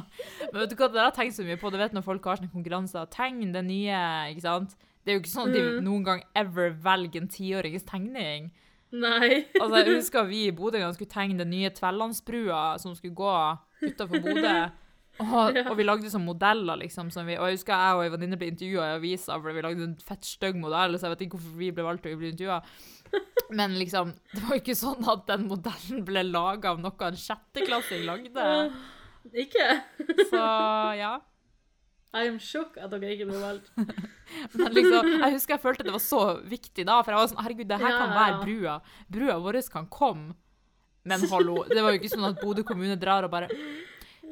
Men 0.52 0.60
vet 0.62 0.70
du 0.72 0.76
hva, 0.78 0.88
det 0.88 1.02
har 1.02 1.10
jeg 1.10 1.16
tenkt 1.18 1.36
så 1.36 1.44
mye 1.44 1.58
på. 1.60 1.72
Du 1.74 1.76
vet 1.80 1.92
når 1.92 2.06
folk 2.06 2.24
har 2.30 2.40
sånne 2.40 2.52
konkurranser. 2.54 3.10
Tegn 3.12 3.52
det 3.52 3.64
nye, 3.66 3.98
ikke 4.32 4.46
sant? 4.46 4.72
Det 5.04 5.12
er 5.12 5.18
jo 5.18 5.24
ikke 5.24 5.34
sånn 5.34 5.50
at 5.52 5.58
de 5.58 5.64
Mm. 5.66 5.84
noen 5.84 6.06
gang 6.06 6.22
ever 6.34 6.72
velger 6.82 7.20
en 7.22 7.28
tiårings 7.28 7.84
tegning. 7.84 8.48
Nei. 8.96 9.44
Altså, 9.60 9.76
jeg 9.82 9.94
husker 10.00 10.24
vi 10.30 10.46
i 10.46 10.54
Bodø 10.56 10.80
skulle 10.96 11.12
tegne 11.12 11.38
den 11.44 11.50
nye 11.52 11.70
Tvellandsbrua 11.70 12.78
som 12.80 12.94
skulle 12.96 13.14
gå 13.14 13.36
utafor 13.84 14.22
Bodø. 14.24 14.56
Og, 15.20 15.56
og 15.70 15.76
vi 15.76 15.84
lagde 15.84 16.10
sånn 16.12 16.24
modeller, 16.24 16.76
liksom. 16.80 17.10
Som 17.12 17.26
vi, 17.28 17.36
og 17.36 17.48
jeg 17.50 17.60
husker 17.60 17.76
jeg 17.76 17.96
og 18.00 18.02
ei 18.06 18.10
venninne 18.16 18.40
ble 18.40 18.48
intervjua 18.52 18.88
i 18.90 18.96
avisa 18.96 19.36
fordi 19.38 19.54
vi 19.60 19.64
lagde 19.68 19.86
en 19.90 19.94
fett 20.08 20.24
stygg 20.24 20.56
modell, 20.60 20.96
så 20.96 21.06
jeg 21.06 21.14
vet 21.14 21.26
ikke 21.28 21.36
hvorfor 21.38 21.60
vi 21.60 21.70
ble 21.76 21.84
valgt 21.86 22.02
til 22.08 22.16
å 22.16 22.20
bli 22.20 22.32
intervjua. 22.32 22.58
Men 23.50 23.76
liksom, 23.78 24.10
det 24.32 24.42
var 24.42 24.56
jo 24.56 24.62
ikke 24.62 24.76
sånn 24.78 25.06
at 25.08 25.24
den 25.28 25.46
modellen 25.50 26.02
ble 26.06 26.24
laga 26.26 26.72
av 26.74 26.82
noe 26.82 27.08
en 27.08 27.18
sjetteklassing 27.20 28.04
lagde. 28.08 28.46
Ikke? 29.46 29.64
Så 30.30 30.38
ja. 30.98 31.16
I 32.14 32.28
am 32.30 32.38
shook 32.40 32.76
at 32.80 32.92
dere 32.92 33.16
ikke 33.16 33.26
ble 33.28 33.40
valgt. 33.42 33.72
Men 34.56 34.70
liksom, 34.74 35.08
jeg 35.18 35.34
husker 35.34 35.56
jeg 35.56 35.62
følte 35.64 35.86
det 35.86 35.94
var 35.96 36.02
så 36.04 36.20
viktig 36.46 36.86
da, 36.86 37.00
for 37.02 37.12
jeg 37.12 37.20
var 37.20 37.30
sånn 37.32 37.42
Herregud, 37.42 37.68
det 37.70 37.78
her 37.82 37.92
Ja, 37.92 37.98
kan 38.00 38.14
være 38.14 38.38
brua. 38.44 38.76
Brua 39.12 39.36
vår 39.42 39.58
kan 39.72 39.88
komme. 39.92 40.36
Men 41.06 41.22
hallo, 41.30 41.60
det 41.70 41.82
var 41.84 41.94
jo 41.94 42.00
ikke 42.00 42.14
sånn 42.14 42.26
at 42.26 42.40
Bodø 42.40 42.64
kommune 42.66 42.96
drar 42.98 43.26
og 43.26 43.34
bare 43.34 43.50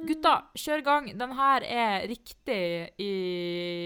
Gutta, 0.05 0.35
kjør 0.59 0.83
gang. 0.85 1.07
Den 1.17 1.33
her 1.39 1.65
er 1.65 2.09
riktig 2.11 2.63
i 3.01 3.13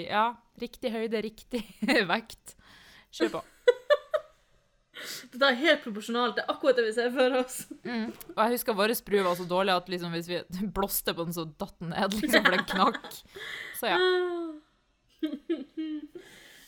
Ja, 0.09 0.31
riktig 0.61 0.93
høyde, 0.95 1.21
riktig 1.25 1.63
vekt. 2.13 2.57
Kjør 3.15 3.39
på. 3.39 3.43
Det 5.39 5.45
er 5.49 5.59
helt 5.61 5.83
proporsjonalt. 5.85 6.37
Det 6.39 6.45
er 6.45 6.53
akkurat 6.55 6.77
det 6.81 6.85
vi 6.89 6.95
ser 6.97 7.11
for 7.15 7.37
oss. 7.41 7.59
Mm. 7.85 8.09
Og 8.35 8.41
jeg 8.43 8.55
husker 8.57 8.77
vår 8.79 8.95
sprue 8.99 9.25
var 9.27 9.37
så 9.39 9.47
dårlig 9.49 9.75
at 9.77 9.89
liksom, 9.93 10.13
hvis 10.17 10.29
vi 10.31 10.41
blåste 10.79 11.15
på 11.15 11.25
den, 11.29 11.37
så 11.37 11.45
datt 11.61 11.77
den 11.83 11.93
ned, 11.95 12.17
liksom, 12.21 12.45
for 12.45 12.57
den 12.57 12.67
knakk. 12.75 13.21
Så 13.81 13.93
ja. 13.93 14.01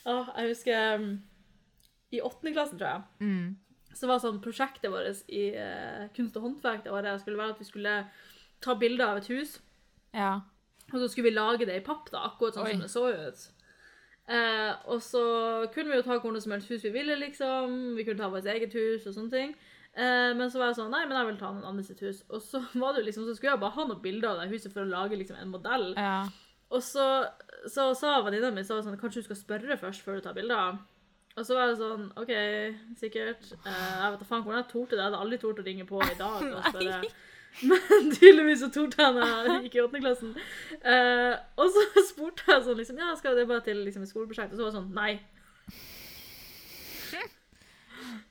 Ja, 0.05 0.15
jeg 0.39 0.49
husker 0.53 0.95
um, 0.97 1.09
i 2.11 2.21
åttende 2.25 2.53
klassen, 2.55 2.79
tror 2.79 2.89
jeg, 2.89 3.03
Mm. 3.21 3.55
så 3.93 4.07
var 4.09 4.21
sånn 4.23 4.41
prosjektet 4.43 4.89
vårt 4.91 5.21
i 5.29 5.43
uh, 5.55 6.07
kunst 6.15 6.37
og 6.39 6.45
håndverk 6.47 6.83
det 6.85 6.91
året 6.95 7.21
skulle 7.21 7.37
være 7.39 7.53
at 7.55 7.61
vi 7.61 7.67
skulle 7.69 7.95
ta 8.63 8.75
bilder 8.79 9.11
av 9.13 9.19
et 9.21 9.29
hus, 9.31 9.59
ja. 10.15 10.41
og 10.91 10.97
så 10.99 11.07
skulle 11.11 11.29
vi 11.29 11.35
lage 11.37 11.67
det 11.69 11.77
i 11.79 11.85
papp, 11.85 12.09
da, 12.13 12.25
akkurat 12.31 12.57
sånn 12.57 12.67
Oi. 12.67 12.73
som 12.73 12.81
det 12.85 12.91
så 12.93 13.05
ut. 13.13 13.60
Eh, 14.29 14.71
og 14.85 15.01
så 15.03 15.21
kunne 15.73 15.91
vi 15.91 15.97
jo 15.99 16.05
ta 16.05 16.19
hvordan 16.19 16.43
som 16.43 16.53
helst 16.55 16.69
hus 16.71 16.85
vi 16.85 16.93
ville, 16.93 17.17
liksom. 17.19 17.95
Vi 17.97 18.05
kunne 18.07 18.21
ta 18.21 18.29
vårt 18.31 18.47
eget 18.51 18.75
hus 18.77 19.07
og 19.09 19.17
sånne 19.17 19.33
ting. 19.33 19.55
Eh, 19.91 20.31
men 20.37 20.47
så 20.51 20.61
var 20.61 20.69
jeg 20.69 20.77
sånn 20.77 20.93
Nei, 20.93 21.01
men 21.03 21.17
jeg 21.19 21.27
vil 21.27 21.39
ta 21.41 21.49
noen 21.51 21.67
andre 21.67 21.83
sitt 21.83 22.03
hus. 22.05 22.21
Og 22.29 22.43
så 22.45 22.61
var 22.81 22.93
det 22.93 23.03
jo 23.03 23.09
liksom, 23.09 23.27
så 23.27 23.35
skulle 23.35 23.55
jeg 23.57 23.63
bare 23.65 23.77
ha 23.79 23.87
noen 23.89 24.03
bilder 24.05 24.31
av 24.31 24.43
det 24.43 24.51
huset 24.53 24.71
for 24.73 24.85
å 24.85 24.91
lage 24.91 25.19
liksom 25.19 25.41
en 25.41 25.53
modell. 25.55 25.91
ja. 25.97 26.21
Og 26.71 26.79
så, 26.79 27.03
så 27.67 27.89
sa 27.99 28.13
venninna 28.23 28.47
mi 28.55 28.61
så 28.63 28.77
sånn, 28.79 28.95
kanskje 28.95 29.19
du 29.19 29.25
skal 29.25 29.37
spørre 29.41 29.75
først 29.75 30.05
før 30.05 30.21
du 30.21 30.23
tar 30.23 30.37
bilder. 30.37 30.77
Og 31.35 31.43
så 31.43 31.55
var 31.57 31.67
jeg 31.67 31.81
sånn 31.81 32.05
OK, 32.19 32.31
sikkert. 32.99 33.49
Eh, 33.57 33.89
jeg 33.97 34.13
vet 34.13 34.21
da 34.23 34.27
faen 34.29 34.45
hvordan 34.45 34.61
jeg 34.61 34.69
torde 34.71 34.95
det. 34.95 35.01
Jeg 35.01 35.07
hadde 35.09 35.19
aldri 35.25 35.39
tort 35.41 35.59
å 35.59 35.65
ringe 35.65 35.85
på 35.89 35.99
i 36.05 36.15
dag 36.19 36.45
og 36.47 36.61
spørre. 36.71 37.11
Men 37.67 38.11
tydeligvis 38.15 38.61
så 38.63 38.69
torde 38.73 39.03
han 39.03 39.17
Ikke 39.21 39.63
gikk 39.67 39.75
i 39.75 39.81
åttende 39.83 40.01
klassen. 40.05 40.31
Eh, 40.81 41.33
og 41.59 41.67
så 41.75 41.83
spurte 42.11 42.47
jeg 42.47 42.63
sånn 42.67 42.79
liksom, 42.79 42.97
ja, 43.03 43.11
skal 43.19 43.35
det 43.37 43.47
bare 43.49 43.63
til 43.65 43.77
liksom, 43.85 44.03
et 44.07 44.11
skoleprosjekt? 44.13 44.53
Og 44.53 44.57
så 44.57 44.63
var 44.63 44.71
det 44.71 44.79
sånn 44.79 44.93
nei. 44.95 45.13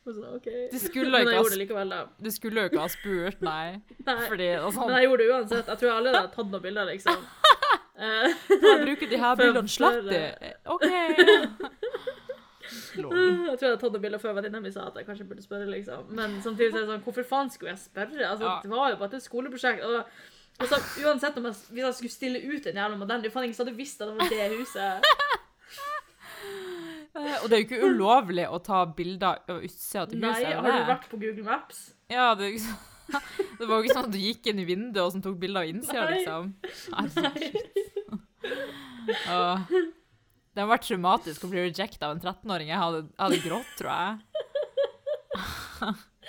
Og 0.07 0.15
så, 0.17 0.23
ok. 0.35 0.47
Du 0.73 0.79
skulle 0.81 1.11
Men 1.13 1.29
jeg 1.29 1.37
gjorde 1.37 1.51
det 1.55 1.59
likevel, 1.61 1.91
da. 1.93 1.99
Du 2.25 2.31
skulle 2.33 2.63
jo 2.65 2.71
ikke 2.71 2.81
ha 2.83 2.89
spurt, 2.91 3.43
nei. 3.45 3.67
Nei. 4.09 4.17
Fordi 4.27 4.49
altså, 4.57 4.81
Men 4.89 4.97
jeg 4.97 5.05
gjorde 5.11 5.23
det 5.23 5.35
uansett. 5.35 5.67
Jeg 5.69 5.79
tror 5.83 5.89
jeg 5.91 5.97
allerede 5.99 6.23
hadde 6.25 6.35
tatt 6.39 6.51
noen 6.55 6.65
bilder, 6.65 6.89
liksom. 6.91 7.21
Eh, 8.01 8.29
Jeg 8.57 8.79
bruker 8.87 9.11
de 9.13 9.19
her 9.21 9.35
bildene 9.37 9.69
slett 9.69 10.09
for- 10.09 10.75
OK. 10.75 10.87
Lol. 13.01 13.11
Jeg 13.15 13.19
tror 13.59 13.67
jeg 13.67 13.71
hadde 13.71 13.81
tatt 13.83 13.93
noen 13.95 14.05
bilder 14.05 14.21
før 14.23 14.33
venninna 14.39 14.61
mi 14.65 14.71
sa 14.75 14.81
at 14.91 14.97
jeg 15.01 15.07
kanskje 15.09 15.27
burde 15.31 15.45
spørre, 15.45 15.67
liksom. 15.71 16.01
Men 16.17 16.29
samtidig 16.45 16.71
så 16.73 16.77
er 16.77 16.81
det 16.85 16.91
sånn, 16.93 17.05
hvorfor 17.07 17.25
faen 17.31 17.51
skulle 17.55 17.71
jeg 17.75 17.81
spørre? 17.85 18.23
Altså, 18.29 18.45
Ja. 18.47 18.53
Det 18.63 18.71
var 18.71 18.87
jo 18.93 18.97
bare 19.01 19.15
et 19.21 19.27
skoleprosjekt. 19.27 19.81
Og, 19.85 19.91
og 20.61 20.67
så, 20.69 20.77
uansett 21.07 21.35
om 21.41 21.45
jeg, 21.51 21.55
hvis 21.73 21.85
jeg 21.87 21.95
skulle 22.01 22.17
stille 22.19 22.39
ut 22.51 22.65
en 22.71 22.81
jævla 22.83 22.97
modell, 23.01 23.21
det 23.23 23.27
er 23.29 23.33
jo 23.33 23.37
faen 23.39 23.47
ingen 23.49 23.59
som 23.59 23.65
hadde 23.67 23.79
visst 23.79 23.99
at 24.03 24.07
det 24.09 24.15
var 24.19 24.27
det 24.35 24.45
huset. 24.59 24.95
Eh, 27.11 27.43
Og 27.43 27.51
det 27.51 27.57
er 27.57 27.59
jo 27.59 27.67
ikke 27.67 27.83
ulovlig 27.91 28.45
å 28.47 28.59
ta 28.63 28.85
bilder 28.87 29.43
av 29.51 29.59
utsida 29.67 30.07
til 30.07 30.23
huset. 30.23 30.47
Nei, 30.47 30.55
har 30.55 30.63
du 30.63 30.87
vært 30.89 31.09
på 31.11 31.19
Google 31.19 31.43
Maps? 31.43 31.91
Ja, 32.09 32.37
det, 32.39 32.55
det 33.59 33.67
var 33.67 33.75
jo 33.75 33.83
ikke 33.83 33.97
sånn 33.97 34.07
at 34.07 34.15
du 34.15 34.19
gikk 34.23 34.47
inn 34.47 34.63
i 34.63 34.65
vinduet 34.69 35.03
og 35.03 35.11
sånn 35.17 35.25
tok 35.25 35.35
bilder 35.43 35.67
av 35.67 35.71
innsida, 35.73 36.07
Nei. 36.07 36.15
liksom. 36.21 36.55
Herregud. 36.95 37.67
Det 40.51 40.63
har 40.63 40.71
vært 40.71 40.87
traumatisk 40.89 41.45
å 41.47 41.51
bli 41.53 41.63
rejecta 41.63 42.09
av 42.09 42.17
en 42.17 42.23
13-åring. 42.23 42.73
Jeg 42.73 42.83
hadde, 42.83 43.03
hadde 43.21 43.43
grått, 43.45 43.71
tror 43.79 43.91
jeg. 43.95 44.13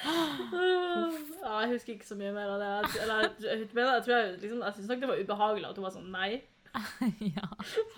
Ja, 0.01 1.55
jeg 1.63 1.71
husker 1.73 1.95
ikke 1.95 2.07
så 2.07 2.17
mye 2.19 2.33
mer 2.35 2.53
av 2.53 2.61
det. 2.61 2.69
Eller, 3.01 3.25
jeg, 3.25 3.31
jeg, 3.47 3.67
mener, 3.73 3.93
jeg 3.97 4.05
tror 4.05 4.15
jeg, 4.15 4.31
liksom, 4.43 4.63
jeg 4.63 4.75
syntes 4.77 4.89
nok 4.91 5.03
det 5.03 5.11
var 5.11 5.21
ubehagelig 5.25 5.69
at 5.69 5.79
hun 5.79 5.87
var 5.87 5.95
sånn 5.97 6.13
nei. 6.13 6.31
ja. 7.35 7.47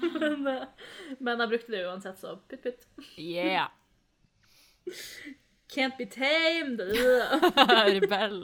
Men, 0.02 0.48
eh, 0.50 0.92
men 1.20 1.44
jeg 1.44 1.52
brukte 1.52 1.76
det 1.76 1.84
uansett, 1.86 2.20
så 2.20 2.38
putt 2.50 2.64
putt. 2.64 2.88
Yeah. 3.20 3.70
Can't 5.74 5.98
be 6.00 6.06
tamed. 6.06 6.82
Rebell. 7.98 8.42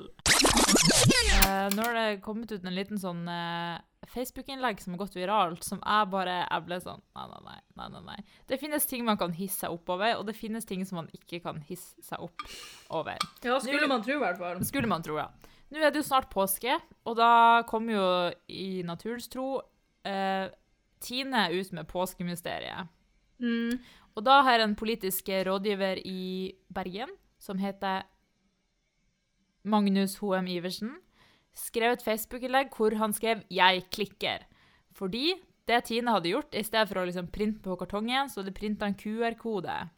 Uh, 1.40 1.68
nå 1.74 1.84
har 1.88 1.96
det 1.96 2.22
kommet 2.26 2.52
ut 2.52 2.66
en 2.66 2.76
liten 2.76 3.00
sånn 3.02 3.24
eh, 3.32 3.80
Facebook-innlegg 4.10 4.82
som 4.82 4.94
har 4.94 5.02
gått 5.04 5.18
viralt, 5.18 5.64
som 5.66 5.82
jeg 5.84 6.10
bare 6.12 6.40
jeg 6.42 6.66
ble 6.66 6.80
sånn 6.84 7.02
nei, 7.18 7.26
nei, 7.30 7.58
nei, 7.78 7.88
nei, 7.94 8.02
nei. 8.08 8.18
Det 8.50 8.60
finnes 8.62 8.88
ting 8.90 9.06
man 9.08 9.20
kan 9.22 9.34
hisse 9.36 9.66
seg 9.66 9.76
opp 9.76 9.92
over, 9.96 10.18
og 10.20 10.26
det 10.30 10.38
finnes 10.38 10.66
ting 10.70 10.86
som 10.88 11.02
man 11.02 11.12
ikke 11.16 11.42
kan 11.44 11.62
hisse 11.68 12.02
seg 12.06 12.26
opp 12.26 12.46
over. 13.02 13.20
Ja, 13.46 13.60
skulle 13.62 13.90
man 13.92 14.06
tro, 14.06 14.18
i 14.18 14.24
hvert 14.24 14.42
fall. 14.42 14.64
Skulle 14.68 14.92
man 14.92 15.06
tro, 15.06 15.20
ja. 15.22 15.30
Nå 15.70 15.82
er 15.82 15.94
det 15.94 16.02
jo 16.02 16.08
snart 16.08 16.32
påske, 16.34 16.80
og 17.06 17.18
da 17.20 17.62
kommer 17.70 17.94
jo 17.94 18.08
i 18.50 18.82
naturens 18.86 19.30
tro 19.30 19.60
eh, 20.08 20.50
Tine 21.00 21.46
ut 21.54 21.70
med 21.72 21.88
påskemysteriet. 21.88 22.90
Mm. 23.40 23.78
Og 24.18 24.26
da 24.26 24.42
har 24.44 24.60
en 24.60 24.76
politisk 24.76 25.30
rådgiver 25.48 26.02
i 26.04 26.52
Bergen, 26.76 27.14
som 27.40 27.62
heter 27.62 28.04
Magnus 29.64 30.18
H.M. 30.20 30.50
Iversen, 30.52 30.98
skrevet 31.60 32.00
et 32.00 32.08
Facebook-innlegg 32.08 32.72
hvor 32.76 32.96
han 32.98 33.14
skrev 33.14 33.44
'Jeg 33.52 33.86
klikker'. 33.92 34.44
Fordi 34.96 35.34
det 35.68 35.84
Tine 35.86 36.10
hadde 36.12 36.32
gjort, 36.34 36.54
i 36.56 36.64
stedet 36.64 36.88
for 36.90 37.00
å 37.02 37.06
liksom 37.06 37.28
printe 37.32 37.62
på 37.62 37.78
kartongen, 37.78 38.28
så 38.30 38.42
hadde 38.42 38.52
de 38.52 38.60
printa 38.60 38.86
en 38.88 38.96
QR-kode. 38.96 39.90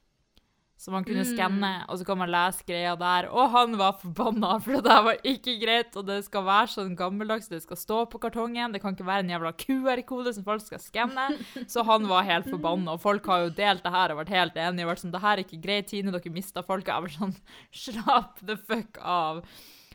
Som 0.81 0.95
han 0.95 1.03
kunne 1.05 1.21
Mm. 1.23 1.37
skanne, 1.37 1.85
og 1.89 1.99
så 1.99 2.05
kan 2.07 2.17
man 2.17 2.29
lese 2.31 2.63
greia 2.65 2.95
der. 2.97 3.29
Og 3.29 3.51
han 3.51 3.77
var 3.77 3.93
forbanna, 3.93 4.59
for 4.59 4.73
det 4.73 4.83
der 4.83 5.03
var 5.03 5.15
ikke 5.23 5.61
greit. 5.61 5.95
Og 5.95 6.07
det 6.07 6.23
skal 6.25 6.41
være 6.43 6.67
sånn 6.67 6.95
gammeldags, 6.97 7.47
det 7.47 7.61
skal 7.61 7.77
stå 7.77 8.09
på 8.09 8.19
kartongen. 8.19 8.73
Det 8.73 8.81
kan 8.81 8.95
ikke 8.95 9.05
være 9.05 9.19
en 9.19 9.29
jævla 9.29 9.53
QR-kode 9.53 10.33
som 10.33 10.43
folk 10.43 10.61
skal 10.61 10.79
skanne. 10.79 11.37
Så 11.69 11.85
han 11.85 12.07
var 12.07 12.23
helt 12.23 12.49
forbanna. 12.49 12.93
Og 12.93 12.99
folk 12.99 13.23
har 13.27 13.43
jo 13.43 13.49
delt 13.51 13.83
det 13.83 13.91
her 13.91 14.09
og 14.11 14.25
vært 14.25 14.29
helt 14.29 14.55
enige. 14.55 14.83
og 14.87 14.95
vært 14.95 15.03
sånn, 15.05 15.11
det 15.11 15.21
her 15.21 15.37
er 15.37 15.43
ikke 15.43 15.61
greit, 15.61 15.87
Tine, 15.87 16.11
dere 16.11 16.33
mista 16.33 16.63
folket. 16.63 16.87
Jeg 16.87 17.01
var 17.01 17.09
sånn, 17.09 17.35
slapp 17.71 18.39
the 18.43 18.57
fuck 18.57 18.97
av. 19.03 19.43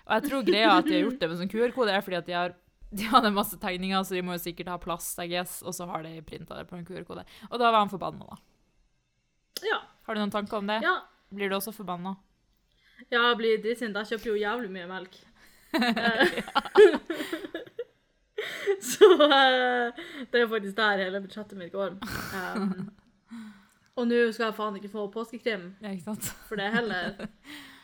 Og 0.07 0.13
jeg 0.15 0.29
tror 0.29 0.45
greia 0.47 0.71
at 0.79 0.87
de 0.87 0.95
har 0.95 1.03
gjort 1.07 1.19
det 1.21 1.29
med 1.31 1.41
sånn 1.41 1.51
QR-kode, 1.51 1.93
er 1.97 2.05
fordi 2.07 2.19
at 2.21 2.27
de 2.29 2.37
har 2.37 2.55
de 2.97 3.03
hadde 3.11 3.33
masse 3.35 3.57
tegninger, 3.59 4.03
så 4.07 4.15
de 4.15 4.23
må 4.23 4.37
jo 4.37 4.41
sikkert 4.45 4.69
ha 4.71 4.77
plass, 4.81 5.09
I 5.19 5.27
guess, 5.29 5.59
og 5.67 5.75
så 5.75 5.89
har 5.91 6.05
de 6.07 6.13
printa 6.25 6.55
det 6.57 6.69
på 6.71 6.77
en 6.79 6.85
QR-kode. 6.87 7.25
Og 7.51 7.59
da 7.59 7.73
var 7.75 7.83
han 7.83 7.91
forbanna, 7.91 8.29
da. 8.31 8.37
Ja. 9.67 9.81
Har 10.07 10.15
du 10.15 10.21
noen 10.23 10.31
tanker 10.33 10.61
om 10.63 10.71
det? 10.71 10.79
ja. 10.87 10.95
Blir 11.35 11.51
du 11.51 11.57
også 11.57 11.73
forbanna? 11.75 12.13
Ja, 13.11 13.19
jeg 13.33 13.37
blir 13.41 13.57
dritsint. 13.65 13.97
Jeg 13.99 14.07
kjøper 14.13 14.29
jo 14.31 14.37
jævlig 14.39 14.71
mye 14.77 14.87
melk. 14.91 15.17
Eh, 15.77 16.41
Så 18.81 19.09
uh, 19.19 19.91
det 20.31 20.41
er 20.41 20.49
faktisk 20.49 20.77
der 20.79 21.03
hele 21.03 21.21
budsjettet 21.25 21.59
mitt 21.59 21.73
går. 21.75 21.97
Um, 22.37 22.91
og 23.97 24.07
nå 24.09 24.21
skal 24.33 24.47
jeg 24.51 24.57
faen 24.57 24.77
ikke 24.79 24.93
få 24.93 25.07
påskekrim, 25.13 25.67
Ja, 25.83 25.91
ikke 25.91 26.05
sant? 26.13 26.31
for 26.49 26.57
det 26.61 26.71
heller. 26.73 27.27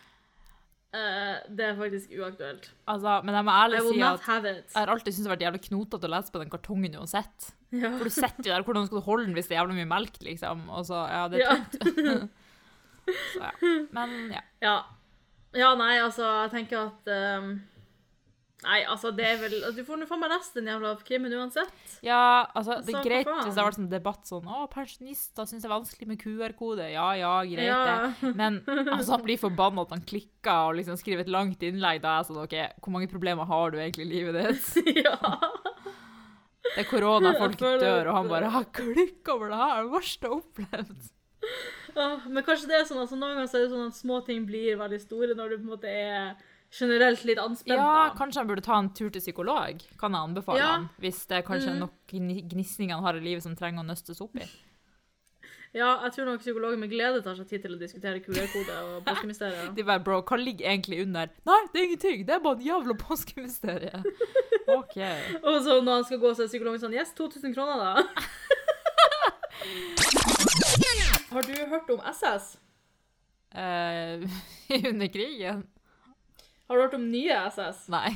Eh, 0.92 1.36
det 1.48 1.64
er 1.70 1.76
faktisk 1.78 2.10
uaktuelt. 2.20 2.66
Altså, 2.92 3.14
men 3.24 3.34
jeg 3.38 3.44
må 3.48 3.52
ærlig 3.56 3.78
si 3.86 4.00
at 4.04 4.26
jeg 4.28 4.56
har 4.74 4.90
alltid 4.92 5.14
syntes 5.14 5.22
det 5.24 5.30
har 5.30 5.36
vært 5.38 5.44
jævlig 5.46 5.62
knotete 5.70 6.08
å 6.08 6.12
lese 6.12 6.32
på 6.34 6.42
den 6.42 6.50
kartongen 6.52 6.96
uansett. 7.00 7.46
Ja. 7.72 7.90
For 7.96 8.04
du 8.04 8.12
sitter 8.12 8.44
jo 8.44 8.52
der, 8.52 8.64
hvordan 8.66 8.86
skal 8.90 9.00
du 9.00 9.06
holde 9.06 9.24
den 9.24 9.36
hvis 9.38 9.48
det 9.48 9.56
er 9.56 9.62
jævlig 9.62 9.78
mye 9.80 9.88
melk, 9.94 10.18
liksom? 10.20 10.66
Og 10.68 10.84
så, 10.90 10.98
ja, 11.08 11.22
det 11.32 11.40
er 11.40 11.46
Ja. 11.46 11.56
tungt. 11.72 12.30
så 13.32 13.40
ja. 13.40 13.52
Men 13.96 14.12
ja. 14.34 14.42
Ja. 14.60 14.74
ja, 15.56 15.70
nei, 15.80 15.94
altså, 16.04 16.28
jeg 16.44 16.52
tenker 16.58 16.90
at 16.90 17.40
um, 17.40 17.54
Nei, 18.62 18.78
altså, 18.86 19.10
det 19.10 19.24
er 19.26 19.38
vel 19.40 19.54
altså, 19.58 19.74
Du 19.80 19.86
får 19.88 19.98
nå 19.98 20.06
faen 20.06 20.20
meg 20.22 20.30
lest 20.30 20.54
den 20.54 20.68
jævla 20.70 20.92
krimmen 21.02 21.32
uansett. 21.34 21.94
Ja, 22.06 22.46
altså, 22.54 22.76
det 22.86 22.94
er 22.94 23.06
greit 23.06 23.30
hvis 23.30 23.56
det 23.56 23.58
har 23.58 23.68
vært 23.68 23.78
sånn 23.80 23.88
debatt 23.90 24.28
sånn 24.30 24.46
Å, 24.46 24.60
pensjonister 24.70 25.48
syns 25.50 25.64
det 25.64 25.68
er 25.70 25.74
vanskelig 25.74 26.08
med 26.12 26.20
QR-kode. 26.22 26.86
Ja 26.92 27.08
ja, 27.18 27.32
greit 27.48 27.66
Ja. 27.66 27.80
det. 28.20 28.34
Men 28.38 28.60
altså, 28.94 29.16
han 29.16 29.24
blir 29.26 29.40
forbanna 29.42 29.82
at 29.86 29.94
han 29.96 30.04
klikker 30.06 30.68
og 30.70 30.76
liksom 30.78 30.98
skriver 31.00 31.24
et 31.26 31.32
langt 31.32 31.62
innlegg. 31.66 32.02
Da 32.04 32.14
er 32.14 32.22
jeg 32.22 32.30
sånn 32.30 32.42
OK, 32.44 32.56
hvor 32.84 32.94
mange 32.94 33.10
problemer 33.10 33.50
har 33.50 33.74
du 33.74 33.80
egentlig 33.80 34.06
i 34.06 34.12
livet 34.12 34.38
ditt? 34.38 34.94
ja. 35.06 35.16
Det 36.72 36.84
er 36.84 36.88
korona, 36.88 37.34
folk 37.36 37.58
dør, 37.58 38.06
og 38.08 38.14
han 38.16 38.30
bare 38.30 38.52
har 38.54 38.68
klikk 38.72 39.26
over 39.34 39.50
det 39.50 39.58
her. 39.58 39.82
Det 39.82 39.92
verste 39.96 40.28
jeg 40.28 40.32
har 40.32 40.38
opplevd. 40.38 41.10
Ja, 41.92 42.06
men 42.30 42.44
kanskje 42.46 42.68
det 42.70 42.76
er 42.78 42.86
sånn 42.88 43.02
altså, 43.02 43.18
noen 43.18 43.34
ganger 43.34 43.50
så 43.50 43.58
er 43.58 43.64
det 43.66 43.72
sånn 43.74 43.90
at 43.90 43.98
små 43.98 44.20
ting 44.24 44.46
blir 44.48 44.78
veldig 44.80 45.00
store 45.02 45.34
når 45.36 45.50
du 45.50 45.56
på 45.58 45.66
en 45.66 45.72
måte 45.74 45.90
er 45.90 46.30
generelt 46.72 47.24
litt 47.28 47.38
anspent. 47.38 47.76
Ja, 47.76 48.08
da. 48.08 48.14
kanskje 48.16 48.40
han 48.40 48.48
burde 48.48 48.62
ta 48.64 48.78
en 48.80 48.88
tur 48.96 49.10
til 49.12 49.20
psykolog, 49.20 49.82
kan 50.00 50.12
jeg 50.12 50.20
anbefale 50.28 50.58
Ja. 50.58 50.66
han. 50.76 50.88
Hvis 50.98 51.26
det 51.28 51.44
kanskje 51.44 51.68
er 51.68 51.74
Mhm. 51.74 51.80
nok 51.80 51.94
gni- 52.08 52.48
gnisninger 52.48 52.94
han 52.94 53.04
har 53.04 53.14
i 53.16 53.20
livet 53.20 53.42
som 53.42 53.54
trenger 53.56 53.82
å 53.82 53.86
nøstes 53.86 54.20
opp 54.20 54.36
i. 54.36 54.46
ja, 55.74 56.02
jeg 56.04 56.12
tror 56.12 56.24
nok 56.26 56.40
psykologen 56.40 56.78
med 56.80 56.90
glede 56.90 57.22
tar 57.24 57.34
seg 57.34 57.48
tid 57.48 57.62
til 57.62 57.72
å 57.76 57.78
diskutere 57.78 58.20
QR-kode 58.20 58.76
og 58.82 59.04
påskemysterier. 59.06 59.74
De 59.74 59.82
bare, 59.82 60.00
bro, 60.04 60.20
hva 60.22 60.36
ligger 60.36 60.66
egentlig 60.68 61.00
under? 61.02 61.28
Nei, 61.46 61.60
det 61.72 61.80
er 61.80 61.84
ingenting, 61.86 62.26
det 62.26 62.34
er 62.34 62.40
bare 62.40 62.56
en 62.56 62.66
jævla 62.66 62.94
påskemysterie. 62.98 64.02
OK. 64.68 64.96
Og 65.42 65.62
så 65.64 65.80
når 65.82 65.92
han 65.94 66.04
skal 66.04 66.18
gå, 66.18 66.34
så 66.36 66.42
er 66.44 66.48
psykologen 66.48 66.80
sånn 66.80 66.94
Yes, 66.94 67.12
2000 67.14 67.54
kroner, 67.54 67.76
da. 67.78 68.02
Har 71.32 71.42
du 71.42 71.52
hørt 71.70 71.90
om 71.90 72.00
SS? 72.12 72.56
Uh, 73.54 74.28
under 74.88 75.06
krigen? 75.12 75.64
Har 76.72 76.78
du 76.78 76.82
hørt 76.86 76.94
om 76.96 77.02
nye 77.12 77.34
SS? 77.52 77.82
Nei. 77.92 78.14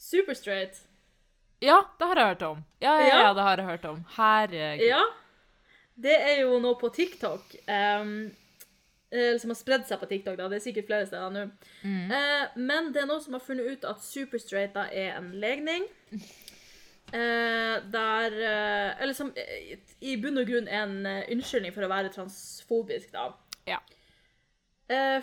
Superstraight. 0.00 0.78
Ja, 1.60 1.82
det 1.98 2.06
har 2.08 2.16
jeg 2.16 2.26
hørt 2.30 2.42
om. 2.42 2.60
Ja, 2.80 2.92
ja, 2.96 3.06
Ja. 3.06 3.16
ja, 3.22 3.32
det 3.34 3.42
har 3.44 3.56
jeg 3.60 3.66
hørt 3.66 3.84
om. 3.84 3.98
Herregud. 4.14 4.84
Ja. 4.86 5.00
Det 5.94 6.14
er 6.16 6.40
jo 6.40 6.54
nå 6.58 6.70
på 6.80 6.88
TikTok. 6.88 7.42
Um, 7.68 8.30
som 9.12 9.52
har 9.52 9.58
spredd 9.58 9.84
seg 9.84 10.00
på 10.00 10.08
TikTok. 10.08 10.38
da, 10.38 10.46
Det 10.48 10.56
er 10.56 10.64
sikkert 10.64 10.86
flere 10.86 11.06
steder 11.06 11.34
nå. 11.34 11.42
Mm. 11.82 12.06
Uh, 12.14 12.56
men 12.56 12.88
det 12.94 13.02
er 13.02 13.10
noen 13.10 13.20
som 13.20 13.36
har 13.36 13.44
funnet 13.44 13.68
ut 13.74 13.84
at 13.84 14.00
superstraight 14.06 14.72
da 14.72 14.86
er 14.88 15.18
en 15.18 15.28
legning. 15.36 15.84
Uh, 17.12 17.76
der 17.92 18.38
uh, 18.40 19.02
Eller 19.02 19.12
som 19.12 19.34
i 20.00 20.16
bunn 20.16 20.40
og 20.40 20.48
grunn 20.48 20.68
er 20.68 20.86
en 20.86 21.04
unnskyldning 21.36 21.76
for 21.76 21.84
å 21.84 21.92
være 21.92 22.14
transfobisk, 22.16 23.12
da. 23.12 23.34
Ja. 23.68 23.82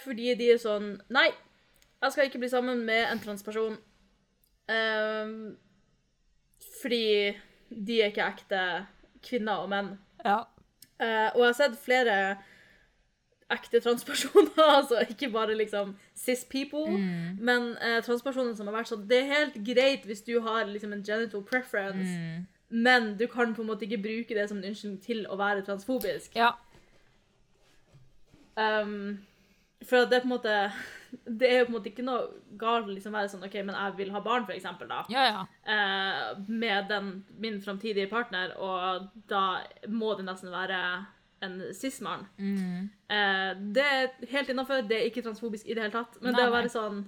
Fordi 0.06 0.36
de 0.38 0.51
er 0.53 0.60
sånn 0.62 0.91
Nei, 1.10 1.32
jeg 2.02 2.12
skal 2.12 2.26
ikke 2.26 2.39
bli 2.39 2.50
sammen 2.50 2.86
med 2.86 3.12
en 3.12 3.20
transperson. 3.20 3.78
um, 4.70 5.58
fordi 6.82 7.34
de 7.86 8.02
er 8.02 8.06
ikke 8.12 8.26
ekte 8.28 8.60
kvinner 9.26 9.62
og 9.64 9.70
menn. 9.70 9.93
Ja. 10.26 10.39
Uh, 11.02 11.30
og 11.36 11.39
jeg 11.41 11.46
har 11.48 11.54
sett 11.54 11.78
flere 11.86 12.18
ekte 13.52 13.80
transpersoner, 13.80 14.62
altså 14.80 15.00
ikke 15.10 15.30
bare 15.32 15.56
liksom 15.58 15.96
cis 16.16 16.43
people, 16.50 16.86
Mm. 16.98 17.38
men 17.39 17.62
uh, 17.78 18.02
transpersoner 18.04 18.56
som 18.56 18.68
har 18.68 18.74
vært 18.80 18.89
sånn 18.89 19.08
Det 19.10 19.20
er 19.22 19.34
helt 19.34 19.58
greit 19.68 20.06
hvis 20.06 20.22
du 20.26 20.39
har 20.41 20.66
liksom 20.66 20.93
en 20.93 21.04
genital 21.06 21.43
preference, 21.43 22.10
Mm. 22.10 22.46
men 22.70 23.18
du 23.18 23.28
kan 23.28 23.54
på 23.56 23.62
en 23.62 23.68
måte 23.70 23.86
ikke 23.86 24.02
bruke 24.02 24.34
det 24.36 24.48
som 24.50 24.58
en 24.58 24.64
unnskyldning 24.72 25.02
til 25.04 25.26
å 25.30 25.38
være 25.38 25.62
transfobisk. 25.66 26.36
Ja. 26.36 26.52
Um, 28.58 29.20
for 29.86 29.98
at 30.06 30.10
det 30.10 30.18
er 30.18 30.24
på 30.24 30.30
en 30.30 30.38
måte 30.38 30.56
Det 31.24 31.49
er 31.49 31.59
jo 31.59 31.66
på 31.68 31.74
en 31.74 31.78
måte 31.78 31.91
ikke 31.91 32.05
noe 32.05 32.28
galt 32.59 32.89
liksom 32.91 33.16
være 33.16 33.32
sånn 33.32 33.45
OK, 33.47 33.57
men 33.63 33.78
jeg 33.78 33.97
vil 33.99 34.13
ha 34.16 34.22
barn, 34.26 34.45
for 34.47 34.55
eksempel, 34.55 34.89
da. 34.91 35.01
Ja, 35.11 35.26
ja. 35.30 35.43
eh, 35.72 36.45
med 36.47 36.89
den, 36.91 37.11
min 37.41 37.59
framtidige 37.63 38.09
partner, 38.11 38.55
og 38.59 39.09
da 39.32 39.45
må 39.88 40.13
det 40.20 40.28
nesten 40.28 40.53
være 40.53 40.80
en 41.45 41.59
cis-mann. 41.76 42.26
Mm. 42.38 42.89
Eh, 43.11 43.51
det 43.76 43.86
er 43.97 44.32
helt 44.32 44.49
innafor, 44.49 44.86
det 44.88 44.99
er 44.99 45.09
ikke 45.09 45.26
transfobisk 45.26 45.68
i 45.68 45.76
det 45.76 45.86
hele 45.86 45.95
tatt. 45.95 46.18
Men 46.22 46.34
Nei, 46.34 46.41
det 46.41 46.49
å 46.49 46.55
være 46.55 46.74
sånn 46.74 47.05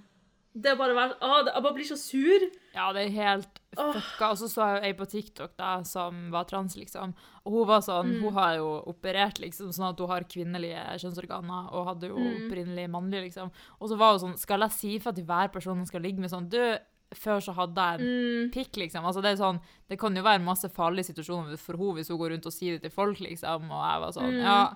Det 0.60 0.74
bare 0.80 0.94
var, 0.98 1.12
Å, 1.22 1.44
det, 1.46 1.52
jeg 1.54 1.64
bare 1.64 1.76
blir 1.76 1.86
så 1.90 1.98
sur. 2.02 2.46
Ja, 2.74 2.88
det 2.96 3.02
er 3.06 3.12
helt 3.14 3.60
fucka. 3.78 4.30
Og 4.32 4.38
så 4.40 4.48
så 4.50 4.66
jeg 4.66 4.78
jo 4.80 4.88
ei 4.88 4.94
på 4.98 5.06
TikTok 5.12 5.52
da, 5.60 5.84
som 5.86 6.32
var 6.34 6.48
trans, 6.50 6.76
liksom. 6.80 7.14
Og 7.46 7.54
hun 7.54 7.68
var 7.70 7.82
sånn, 7.86 8.08
Mm. 8.16 8.22
hun 8.24 8.34
har 8.34 8.56
jo 8.58 8.70
operert, 8.90 9.38
liksom, 9.44 9.70
sånn 9.76 9.90
at 9.92 10.00
hun 10.00 10.10
har 10.10 10.24
kvinnelige 10.24 10.84
kjønnsorganer, 11.04 11.70
og 11.74 11.86
hadde 11.92 12.08
jo 12.10 12.18
Mm. 12.18 12.48
opprinnelig 12.50 12.90
mannlige, 12.90 13.24
liksom. 13.30 13.52
Og 13.80 13.90
så 13.90 13.98
var 13.98 14.18
hun 14.18 14.20
sånn, 14.34 14.38
skal 14.40 14.60
jeg 14.62 14.72
si 14.72 15.00
fra 15.00 15.12
til 15.12 15.26
hver 15.26 15.52
person 15.52 15.78
hun 15.78 15.86
skal 15.86 16.02
ligge 16.02 16.20
med 16.20 16.32
sånn, 16.32 16.50
du, 16.50 16.78
før 17.14 17.40
så 17.40 17.54
hadde 17.56 17.76
jeg 17.76 18.00
en 18.02 18.08
Mm, 18.08 18.52
pikk, 18.52 18.74
liksom. 18.78 19.06
Altså, 19.06 19.22
det 19.22 19.32
er 19.38 19.44
sånn, 19.44 19.62
det 19.90 20.00
kan 20.00 20.16
jo 20.16 20.24
være 20.24 20.44
masse 20.44 20.68
farlige 20.74 21.14
situasjoner 21.14 21.58
for 21.58 21.78
henne 21.78 21.96
hvis 21.96 22.10
hun 22.10 22.18
går 22.18 22.32
rundt 22.34 22.46
og 22.48 22.52
sier 22.54 22.74
det 22.80 22.82
til 22.82 22.92
folk, 22.92 23.18
liksom. 23.20 23.70
Og 23.72 23.84
jeg 23.92 24.02
var 24.02 24.12
sånn, 24.12 24.34
Mm. 24.34 24.42
ja. 24.44 24.74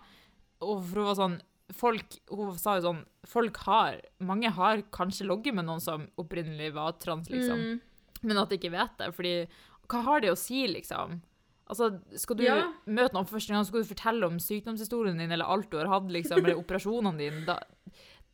Og 0.62 0.84
for 0.86 0.96
hun 1.02 1.06
var 1.06 1.16
sånn, 1.16 1.42
folk, 1.78 2.18
hun 2.30 2.54
sa 2.60 2.76
jo 2.78 2.86
sånn, 2.88 3.02
folk 3.30 3.58
har, 3.68 4.00
mange 4.20 4.50
har 4.56 4.82
kanskje 4.94 5.28
logget 5.30 5.56
med 5.58 5.66
noen 5.68 5.82
som 5.84 6.08
opprinnelig 6.22 6.74
var 6.76 6.98
trans, 7.02 7.30
liksom. 7.30 7.60
mm. 7.60 7.82
Men 8.24 8.38
at 8.38 8.50
de 8.52 8.58
ikke 8.60 8.74
vet 8.74 8.98
det, 9.00 9.12
fordi 9.18 9.36
hva 9.92 10.02
har 10.06 10.22
det 10.24 10.32
å 10.32 10.38
si, 10.40 10.66
liksom? 10.70 11.22
Altså, 11.72 11.88
skal 12.20 12.36
du 12.38 12.44
Ja. 12.44 12.72
møte 12.86 13.14
noen 13.16 13.26
for 13.26 13.38
første 13.40 13.54
gang, 13.54 13.64
skal 13.66 13.82
du 13.82 13.88
fortelle 13.94 14.28
om 14.28 14.38
sykdomshistorien 14.40 15.18
din, 15.18 15.32
eller 15.32 15.46
alt 15.46 15.70
du 15.72 15.78
har 15.78 15.88
hatt, 15.88 16.10
liksom, 16.12 16.44
eller 16.44 16.60
operasjonene 16.60 17.18
dine, 17.18 17.46
da, 17.48 17.60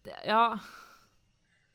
det, 0.03 0.15
ja, 0.25 0.57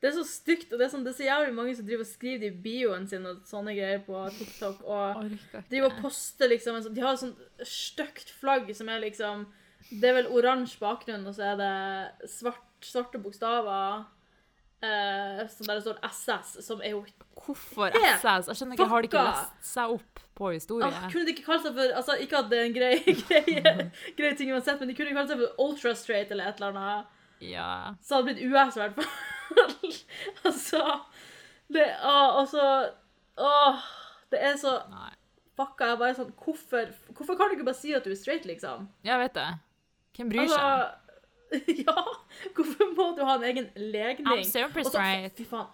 Det 0.03 0.09
er 0.11 0.17
så 0.17 0.25
stygt, 0.27 0.73
og 0.73 0.79
det 0.79 0.85
er, 0.85 0.91
sånn, 0.91 1.03
det 1.05 1.13
er 1.13 1.19
så 1.21 1.27
jævlig 1.29 1.53
mange 1.55 1.75
som 1.77 1.85
driver 1.87 2.03
og 2.03 2.09
skriver 2.09 2.39
det 2.41 2.47
i 2.51 2.61
bioen 2.65 3.05
sin 3.07 3.25
og 3.25 3.45
sånne 3.47 3.71
greier 3.71 4.01
på 4.03 4.19
TikTok. 4.35 4.81
og 4.83 5.37
driver 5.71 5.85
og 5.87 6.01
poster 6.03 6.49
liksom 6.51 6.75
en 6.75 6.83
sånn, 6.83 6.93
De 6.97 7.01
har 7.05 7.13
et 7.13 7.21
sånt 7.21 7.39
stygt 7.63 8.33
flagg 8.35 8.67
som 8.75 8.89
er 8.91 8.99
liksom 8.99 9.45
Det 9.89 10.09
er 10.09 10.17
vel 10.19 10.29
oransje 10.31 10.79
bakgrunn, 10.81 11.25
og 11.27 11.35
så 11.35 11.53
er 11.53 11.59
det 11.59 12.29
svart, 12.31 12.63
svarte 12.83 13.21
bokstaver. 13.21 14.03
Eh, 14.83 15.43
som 15.47 15.67
der 15.69 15.77
det 15.79 15.83
står 15.85 15.99
SS, 16.09 16.57
som 16.65 16.81
er 16.83 16.91
jo 16.91 17.05
Hvorfor 17.45 17.93
SS? 17.95 18.25
Jeg 18.49 18.57
skjønner 18.59 18.75
ikke, 18.75 18.87
har 18.91 19.03
de 19.05 19.07
ikke 19.07 19.21
lest 19.23 19.69
seg 19.69 19.93
opp 19.95 20.19
på 20.35 20.49
historie? 20.51 20.89
ah, 20.89 21.05
Kunne 21.11 21.23
de 21.23 21.31
ikke 21.31 21.45
kalt 21.45 21.63
seg 21.63 21.77
for 21.77 21.93
altså 22.01 22.17
Ikke 22.19 22.41
at 22.41 22.49
det 22.51 22.59
er 22.59 22.67
en 22.67 22.75
grei, 22.75 22.97
grei, 23.29 23.85
grei 24.17 24.33
ting 24.35 24.51
uansett, 24.51 24.81
men 24.81 24.91
de 24.91 24.97
kunne 24.97 25.15
kalt 25.15 25.31
seg 25.31 25.39
for 25.39 25.63
ultra 25.63 25.93
straight 25.95 26.35
eller 26.35 26.51
et 26.51 26.59
eller 26.59 26.75
annet. 26.75 27.15
Ja. 27.47 27.69
Så 28.03 28.17
hadde 28.19 28.33
det 28.33 28.35
blitt 28.41 28.51
US 28.51 28.75
i 28.75 28.83
hvert 28.83 28.99
fall. 28.99 29.11
altså 30.49 30.83
Det 31.71 31.87
ah, 32.01 32.39
Altså 32.41 32.67
Åh. 33.39 33.83
Det 34.33 34.39
er 34.41 34.55
så 34.57 34.79
Nei. 34.91 35.11
fucka. 35.55 35.85
Jeg 35.85 35.95
er 35.95 35.99
bare 36.01 36.15
sånn 36.17 36.33
Hvorfor, 36.43 36.91
hvorfor 37.13 37.37
kan 37.39 37.47
du 37.47 37.55
ikke 37.55 37.71
bare 37.71 37.79
si 37.79 37.93
at 37.95 38.03
du 38.03 38.11
er 38.11 38.19
straight, 38.19 38.45
liksom? 38.49 38.89
Jeg 39.05 39.19
vet 39.21 39.35
det. 39.37 39.51
Hvem 40.17 40.29
bryr 40.29 40.47
seg? 40.47 40.59
Altså, 40.59 41.03
ja, 41.85 42.03
hvorfor 42.55 42.91
må 42.97 43.09
du 43.17 43.23
ha 43.25 43.37
en 43.37 43.43
egen 43.49 43.69
legning? 43.75 44.27
I'm 44.27 44.43
super 44.43 44.83
straight. 44.83 45.37
Fy 45.37 45.45
faen. 45.49 45.67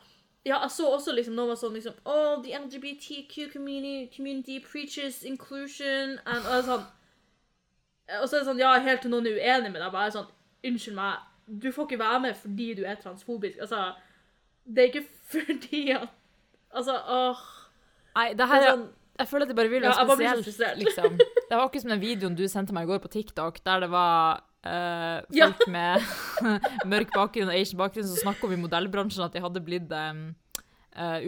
Ja, 0.46 0.62
jeg 0.62 0.72
så 0.72 0.88
også 0.96 1.14
liksom 1.14 1.36
noe 1.36 1.56
sånn 1.60 1.76
liksom 1.76 1.98
Oh, 2.08 2.40
the 2.44 2.56
LGBTQ 2.56 3.52
community, 3.52 4.08
community 4.16 4.60
preaches 4.64 5.24
inclusion 5.28 6.16
and 6.26 6.48
Og, 6.48 6.64
sånn, 6.64 6.86
og 8.22 8.24
så 8.24 8.38
er 8.38 8.40
det 8.40 8.48
sånn 8.48 8.62
Ja, 8.62 8.72
helt 8.80 9.04
til 9.04 9.12
noen 9.12 9.28
er 9.28 9.36
uenig 9.36 9.74
med 9.74 9.84
deg, 9.84 9.92
bare 9.92 10.14
sånn 10.16 10.30
Unnskyld 10.66 10.96
meg, 10.96 11.26
du 11.48 11.70
får 11.76 11.90
ikke 11.90 12.00
være 12.00 12.22
med 12.24 12.40
fordi 12.40 12.70
du 12.76 12.82
er 12.84 12.98
transfobisk. 13.00 13.60
Altså, 13.64 13.94
det 14.64 14.84
er 14.84 14.90
ikke 14.94 15.06
fordi 15.34 15.84
at 15.98 16.08
Altså, 16.70 16.96
åh 16.96 17.44
Nei, 18.16 18.32
det 18.36 18.48
her 18.50 18.62
er 18.62 18.66
er 18.66 18.74
sånn, 18.74 18.88
Jeg 19.20 19.28
føler 19.28 19.44
at 19.46 19.50
det 19.52 19.56
bare 19.60 19.70
vil 19.72 19.84
Ja, 19.84 19.92
være 19.92 20.08
jeg 20.08 20.10
spesielt, 20.16 20.46
frustrert. 20.48 20.78
liksom. 20.80 21.18
Det 21.50 21.58
var 21.58 21.66
akkurat 21.68 21.82
som 21.84 21.92
den 21.92 22.02
videoen 22.04 22.36
du 22.40 22.46
sendte 22.48 22.74
meg 22.74 22.86
i 22.88 22.92
går 22.94 23.00
på 23.04 23.10
TikTok, 23.12 23.60
der 23.66 23.80
det 23.86 23.90
var 23.92 24.42
Ja. 25.32 25.48
folk 25.52 25.68
med 25.72 26.04
mørk 26.92 27.14
bakgrunn 27.16 27.48
og 27.52 27.56
asian 27.56 27.80
bakgrunn 27.80 28.08
som 28.08 28.18
snakket 28.20 28.44
om 28.50 28.54
i 28.58 28.60
modellbransjen 28.64 29.24
at 29.26 29.32
de 29.34 29.40
hadde 29.44 29.62
blitt 29.64 29.92
um, 29.96 30.36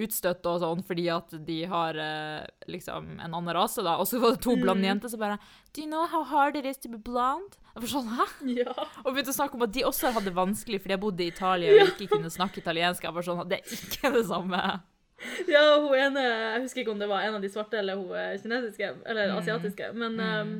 utstøtt 0.04 0.44
og 0.52 0.58
sånn 0.60 0.82
fordi 0.84 1.06
at 1.14 1.32
de 1.48 1.60
har 1.72 1.96
uh, 1.96 2.44
liksom 2.68 3.08
en 3.22 3.34
annen 3.34 3.54
rase, 3.56 3.80
da. 3.86 3.94
Og 4.02 4.08
så 4.10 4.20
var 4.20 4.36
det 4.36 4.42
to 4.44 4.56
blonde 4.60 4.82
Mm. 4.84 4.90
jenter 4.90 5.10
som 5.14 5.20
bare 5.22 5.38
Do 5.74 5.82
you 5.82 5.88
know 5.88 6.06
how 6.12 6.24
hard 6.28 6.56
it 6.60 6.66
is 6.66 6.78
to 6.84 6.90
be 6.90 6.98
blonde? 7.00 7.56
Jeg 7.76 7.84
var 7.86 7.92
sånn, 7.94 8.10
hæ? 8.18 8.26
ja. 8.66 8.74
Og 9.06 9.14
begynte 9.16 9.32
å 9.32 9.38
snakke 9.38 9.56
om 9.56 9.62
at 9.64 9.72
de 9.72 9.86
også 9.88 10.12
hadde 10.12 10.26
det 10.28 10.36
vanskelig 10.36 10.82
fordi 10.84 10.92
jeg 10.98 11.00
bodde 11.00 11.24
i 11.24 11.28
Italia 11.32 11.72
og 11.72 11.94
ikke 11.94 12.10
kunne 12.18 12.28
snakke 12.30 12.60
italiensk. 12.60 13.04
Jeg 13.08 13.14
var 13.16 13.24
sånn, 13.24 13.48
Det 13.48 13.62
er 13.62 13.76
ikke 13.78 14.12
det 14.18 14.26
samme. 14.28 14.82
Ja, 15.48 15.64
hun 15.80 15.94
ene 15.98 16.22
Jeg 16.24 16.62
husker 16.64 16.82
ikke 16.84 16.92
om 16.96 17.00
det 17.02 17.10
var 17.10 17.22
en 17.28 17.36
av 17.38 17.42
de 17.44 17.50
svarte 17.50 17.78
eller 17.80 17.96
hun 18.00 18.12
eh, 18.18 18.38
kinesiske, 18.42 18.94
eller 19.06 19.32
Mm. 19.32 19.38
asiatiske, 19.42 19.92
men, 19.94 20.20
um, 20.20 20.54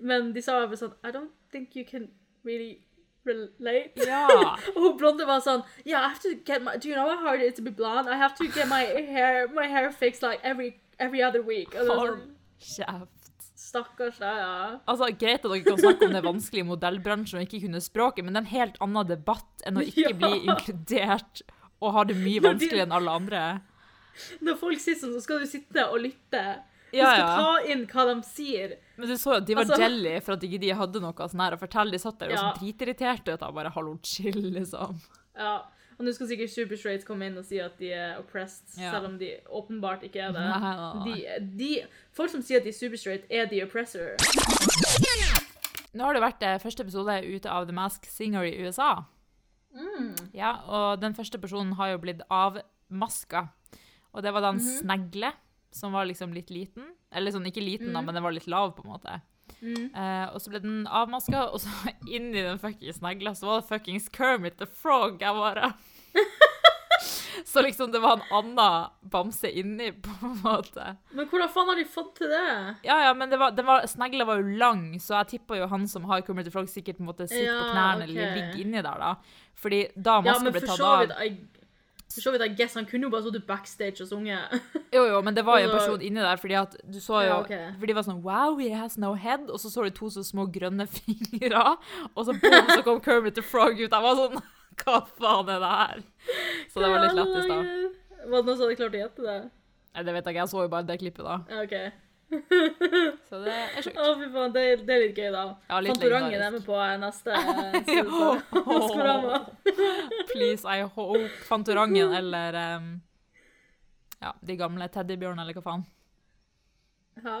men 0.00 0.32
de 0.34 0.42
sa 0.42 0.58
vel 0.66 0.76
sånn 0.78 0.92
I 1.04 1.10
don't 1.14 1.30
think 1.52 1.74
you 1.76 1.84
can 1.84 2.08
really 2.44 2.78
relate. 3.24 3.96
Ja. 4.06 4.26
Og 4.76 4.80
hun 4.82 4.96
blonde 5.00 5.24
var 5.26 5.40
sånn 5.40 5.62
Yeah, 5.86 6.04
I 6.04 6.08
have 6.12 6.20
to 6.26 6.34
get 6.44 6.62
my 6.62 6.76
Do 6.76 6.88
you 6.90 6.94
know 6.94 7.08
how 7.08 7.16
hard 7.24 7.40
it 7.40 7.52
is 7.52 7.54
to 7.58 7.62
be 7.64 7.70
blonde? 7.72 8.08
I 8.12 8.16
have 8.20 8.34
to 8.36 8.46
get 8.52 8.68
my 8.68 8.82
hair 8.84 9.48
my 9.48 9.66
hair 9.66 9.90
fixed 9.92 10.22
like 10.22 10.40
every 10.44 10.74
every 11.00 11.22
other 11.22 11.40
week. 11.42 11.72
Og 11.74 11.88
sånn, 11.88 12.20
kjeft. 12.60 13.10
Stakkars 13.64 14.18
deg, 14.20 14.36
ja. 14.38 14.78
Altså, 14.86 15.08
Greit 15.18 15.40
at 15.40 15.48
dere 15.50 15.62
kan 15.64 15.78
snakke 15.80 16.06
om 16.06 16.12
det 16.14 16.20
vanskelige 16.22 16.62
i 16.62 16.68
modellbransjen 16.68 17.40
og 17.40 17.46
ikke 17.48 17.62
kunne 17.64 17.80
språket, 17.82 18.22
men 18.26 18.34
det 18.36 18.42
er 18.42 18.44
en 18.44 18.50
helt 18.52 18.76
annen 18.84 19.08
debatt 19.08 19.64
enn 19.66 19.80
å 19.80 19.82
ikke 19.82 20.04
Ja. 20.12 20.16
bli 20.20 20.44
inkludert 20.44 21.42
og 21.80 21.94
ha 21.96 22.04
det 22.06 22.14
mye 22.20 22.42
vanskeligere 22.44 22.86
enn 22.86 22.94
alle 22.94 23.14
andre. 23.18 23.40
Når 24.44 24.56
folk 24.60 24.78
sier 24.82 24.94
sånn, 25.00 25.12
så 25.16 25.20
skal 25.22 25.40
du 25.40 25.46
sitte 25.46 25.84
og 25.90 26.00
lytte. 26.04 26.44
Du 26.94 26.98
Ja, 27.00 27.10
skal 27.10 27.26
ta 27.42 27.72
inn 27.72 27.86
hva 27.90 28.04
de 28.14 28.22
sier. 28.28 28.76
Men 28.96 29.08
du 29.10 29.14
så 29.18 29.32
jo 29.32 29.36
at 29.40 29.46
de 29.46 29.54
var 29.58 29.64
Altså- 29.64 29.80
jelly 29.82 30.20
for 30.22 30.32
at 30.36 30.40
ikke 30.46 30.60
de 30.62 30.68
hadde 30.78 31.00
noe 31.02 31.12
sånn 31.28 31.40
her 31.42 31.56
å 31.56 31.58
fortelle. 31.58 31.90
De 31.90 31.98
satt 31.98 32.18
der 32.20 32.30
og 32.30 32.32
Ja. 32.38 32.42
så 32.52 32.60
dritirriterte 32.60 33.34
ut 33.34 33.42
av 33.42 33.52
bare 33.54 33.70
'hallo, 33.74 33.96
chill', 34.02 34.52
liksom. 34.54 35.00
Ja. 35.36 35.62
Og 35.98 36.04
nå 36.06 36.12
skal 36.14 36.26
sikkert 36.26 36.50
super 36.50 36.76
Straight 36.76 37.04
komme 37.06 37.22
inn 37.26 37.36
og 37.38 37.44
si 37.44 37.58
at 37.60 37.76
de 37.78 37.92
er 37.92 38.16
oppressed, 38.18 38.78
Ja. 38.78 38.90
selv 38.92 39.04
om 39.06 39.18
de 39.18 39.38
åpenbart 39.46 40.02
ikke 40.02 40.22
er 40.28 40.32
det. 40.32 40.40
Nei, 40.42 40.58
nei, 40.58 40.94
nei. 41.04 41.38
De, 41.38 41.56
de, 41.56 41.86
folk 42.12 42.30
som 42.30 42.42
sier 42.42 42.56
at 42.58 42.64
de 42.64 42.70
er 42.70 42.72
super 42.72 42.96
straight, 42.96 43.24
er 43.30 43.46
the 43.46 43.60
oppressor. 43.62 44.16
Nå 45.94 46.02
har 46.04 46.14
det 46.14 46.22
vært 46.22 46.42
eh, 46.42 46.58
første 46.58 46.80
episode 46.82 47.14
ute 47.36 47.46
av 47.50 47.66
The 47.66 47.72
Mask 47.72 48.04
Singer 48.06 48.42
i 48.42 48.56
USA. 48.66 49.04
Ja, 50.32 50.56
og 50.66 51.00
den 51.00 51.14
første 51.14 51.38
personen 51.40 51.74
har 51.74 51.92
jo 51.92 51.98
blitt 51.98 52.20
avmaska. 52.30 53.48
Og 54.14 54.22
det 54.22 54.32
var 54.34 54.44
da 54.44 54.54
en 54.54 54.62
snegle 54.62 55.32
som 55.74 55.94
var 55.94 56.06
liksom 56.06 56.32
litt 56.34 56.52
liten. 56.54 56.92
Eller 57.14 57.34
sånn, 57.34 57.46
ikke 57.50 57.62
liten, 57.62 57.92
da, 57.94 58.02
men 58.02 58.14
den 58.14 58.24
var 58.24 58.34
litt 58.34 58.46
lav, 58.50 58.72
på 58.76 58.86
en 58.86 58.94
måte. 58.94 59.20
Eh, 59.64 60.26
og 60.32 60.40
så 60.42 60.52
ble 60.52 60.60
den 60.64 60.82
avmaska, 60.86 61.48
og 61.50 61.62
så 61.62 61.70
inni 62.16 62.42
den 62.42 62.60
fuckings 62.60 63.00
snegla 63.00 63.34
så 63.36 63.48
var 63.48 63.62
det 63.62 63.70
fuckings 63.70 64.10
Kermit 64.14 64.58
the 64.60 64.68
Frog. 64.68 65.22
Jeg 65.22 65.40
bare 65.40 65.72
Så 67.44 67.62
liksom 67.62 67.90
det 67.92 67.98
var 68.02 68.16
en 68.16 68.32
annen 68.34 68.86
bamse 69.10 69.50
inni, 69.50 69.90
på 69.92 70.12
en 70.26 70.36
måte. 70.42 70.94
Men 71.10 71.26
hvordan 71.30 71.50
faen 71.52 71.68
har 71.70 71.78
de 71.78 71.84
fått 71.90 72.12
til 72.20 72.30
det? 72.30 72.46
Ja, 72.86 73.00
ja, 73.04 73.10
men 73.14 73.30
det 73.30 73.38
var, 73.38 73.54
var, 73.66 73.86
snegla 73.90 74.26
var 74.26 74.40
jo 74.40 74.54
lang, 74.58 74.86
så 75.02 75.18
jeg 75.20 75.34
tipper 75.34 75.60
jo 75.60 75.68
han 75.70 75.88
som 75.90 76.06
har 76.10 76.22
Kermit 76.26 76.48
the 76.48 76.54
Frog, 76.54 76.70
sikkert 76.70 76.98
på 76.98 77.04
en 77.04 77.10
måte 77.10 77.28
sitter 77.30 77.50
på 77.58 77.68
knærne 77.72 78.06
okay. 78.06 78.14
eller 78.14 78.38
ligger 78.38 78.62
inni 78.62 78.80
der, 78.80 79.02
da. 79.02 79.42
Fordi 79.60 79.82
da 79.94 80.16
Ja, 80.18 80.24
maska 80.30 80.46
men 80.46 80.56
ble 80.56 80.64
tatt 80.64 80.80
så 80.80 80.94
av 80.94 81.04
For 82.12 82.20
så 82.22 82.30
vidt, 82.34 82.44
I 82.44 82.52
guess 82.54 82.74
han 82.78 82.86
kunne 82.86 83.08
jo 83.08 83.10
bare 83.10 83.24
sittet 83.24 83.46
backstage 83.48 84.04
og 84.04 84.08
sunget. 84.10 84.52
Jo, 84.94 85.06
jo, 85.08 85.20
men 85.24 85.34
det 85.34 85.42
var 85.46 85.58
jo 85.58 85.70
en 85.70 85.74
person 85.78 86.02
inni 86.04 86.20
der, 86.22 86.36
fordi 86.38 86.54
at 86.60 86.76
du 86.84 87.00
så 87.02 87.22
jo 87.24 87.30
Ja, 87.32 87.38
okay. 87.40 87.72
For 87.80 87.90
de 87.90 87.96
var 87.96 88.06
sånn 88.06 88.20
Wow, 88.22 88.58
he 88.60 88.68
has 88.76 88.98
no 89.00 89.14
head. 89.18 89.48
Og 89.50 89.58
så 89.62 89.72
så 89.72 89.86
du 89.88 89.90
to 89.96 90.10
så 90.12 90.22
små 90.26 90.46
grønne 90.52 90.86
fingre, 90.98 91.64
og 92.14 92.28
så 92.28 92.36
boom, 92.36 92.70
så 92.70 92.84
kom 92.86 93.00
Kermit 93.02 93.34
the 93.40 93.42
Frog 93.42 93.80
ut. 93.80 93.88
Jeg 93.88 94.06
var 94.08 94.20
sånn 94.20 94.38
Hva 94.84 95.00
faen 95.16 95.50
er 95.54 95.60
det 95.62 95.72
her? 95.74 96.00
Så 96.72 96.82
det 96.82 96.88
var 96.90 97.04
litt 97.06 97.18
lættis, 97.18 97.50
da. 97.50 97.58
Var 98.24 98.40
det 98.40 98.46
noen 98.48 98.56
som 98.56 98.64
hadde 98.66 98.78
klart 98.80 98.96
å 98.96 99.02
gjette 99.04 99.26
det? 99.26 99.36
Nei, 99.94 100.02
det 100.02 100.14
vet 100.16 100.24
jeg 100.26 100.34
ikke, 100.34 100.40
jeg 100.42 100.50
så 100.50 100.64
jo 100.64 100.70
bare 100.72 100.86
det 100.88 100.96
klippet, 100.98 101.22
da. 101.26 101.36
Ja, 101.50 101.60
OK. 101.62 102.03
Så 103.28 103.40
det 103.44 103.54
er 103.54 103.84
sjukt. 103.84 103.98
Å, 103.98 104.12
fy 104.18 104.28
faen, 104.32 104.54
det, 104.54 104.64
det 104.86 104.94
er 104.94 105.02
litt 105.04 105.18
gøy, 105.18 105.30
da. 105.34 105.44
Ja, 105.68 105.80
Fantorangen 105.90 106.44
er 106.46 106.54
med 106.54 106.64
på 106.66 106.78
neste 107.02 107.34
Ja. 107.98 108.30
Skorama. 108.88 109.40
Please, 110.32 110.64
I 110.64 110.86
hope. 110.86 111.28
Fantorangen 111.48 112.14
eller 112.16 112.58
um, 112.78 112.88
Ja, 114.22 114.32
de 114.40 114.56
gamle 114.58 114.88
teddybjørnene, 114.92 115.44
eller 115.44 115.58
hva 115.58 115.66
faen. 115.68 115.86
Hæ? 117.24 117.38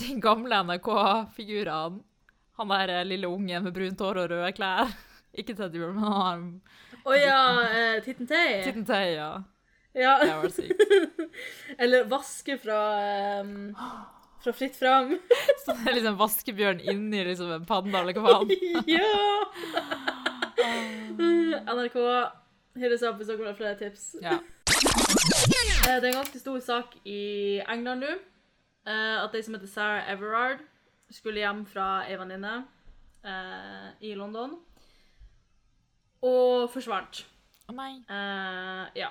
De 0.00 0.16
gamle 0.22 0.62
NRK-figurene. 0.64 2.00
Han 2.60 2.68
der 2.68 2.92
eh, 2.92 3.06
lille 3.08 3.28
ungen 3.28 3.64
med 3.64 3.72
brunt 3.72 4.00
hår 4.04 4.18
og 4.20 4.32
røde 4.34 4.52
klær. 4.56 4.90
Ikke 5.40 5.54
teddybjørn, 5.56 5.96
men 5.96 6.04
han 6.04 6.20
har 6.20 7.06
Å 7.08 7.16
ja, 7.16 7.42
eh, 7.70 7.98
Titten 8.04 8.28
Tei. 8.28 8.60
Titten 8.66 8.84
Tei, 8.88 9.14
ja. 9.16 9.32
Ja. 9.96 10.18
Det 10.22 10.34
var 10.38 10.52
sykt. 10.54 10.82
Eller 11.80 12.04
Vaske 12.10 12.56
fra 12.62 12.80
um, 13.42 13.72
Fra 14.40 14.52
Fritt 14.56 14.76
Fram. 14.78 15.10
Så 15.64 15.74
det 15.76 15.90
er 15.90 15.96
liksom 15.98 16.16
vaskebjørn 16.20 16.80
inni 16.88 17.20
liksom 17.28 17.50
en 17.52 17.66
panda, 17.68 18.00
eller 18.00 18.16
hva 18.16 18.38
faen. 18.38 18.48
ja! 18.96 19.10
NRK, 21.74 21.96
hit 22.80 22.92
us 22.94 23.02
up 23.04 23.18
hvis 23.20 23.28
dere 23.28 23.38
vil 23.40 23.50
ha 23.50 23.54
flere 23.58 23.76
tips. 23.80 24.04
Ja. 24.22 24.38
Eh, 24.70 25.96
Det 26.00 26.04
er 26.04 26.08
en 26.12 26.18
ganske 26.20 26.40
stor 26.40 26.58
sak 26.64 26.94
i 27.04 27.60
England 27.68 28.04
nå. 28.04 28.12
eh, 28.86 29.16
At 29.24 29.34
ei 29.34 29.42
som 29.44 29.54
heter 29.56 29.68
Sarah 29.70 30.08
Everard, 30.12 30.60
skulle 31.10 31.42
hjem 31.42 31.64
fra 31.66 32.04
ei 32.08 32.16
venninne 32.20 32.54
eh, 33.26 33.88
i 34.06 34.14
London. 34.14 34.56
Og 36.22 36.68
forsvant. 36.72 37.24
Å 37.70 37.74
nei. 37.76 37.92
Eh, 38.08 38.84
ja. 39.02 39.10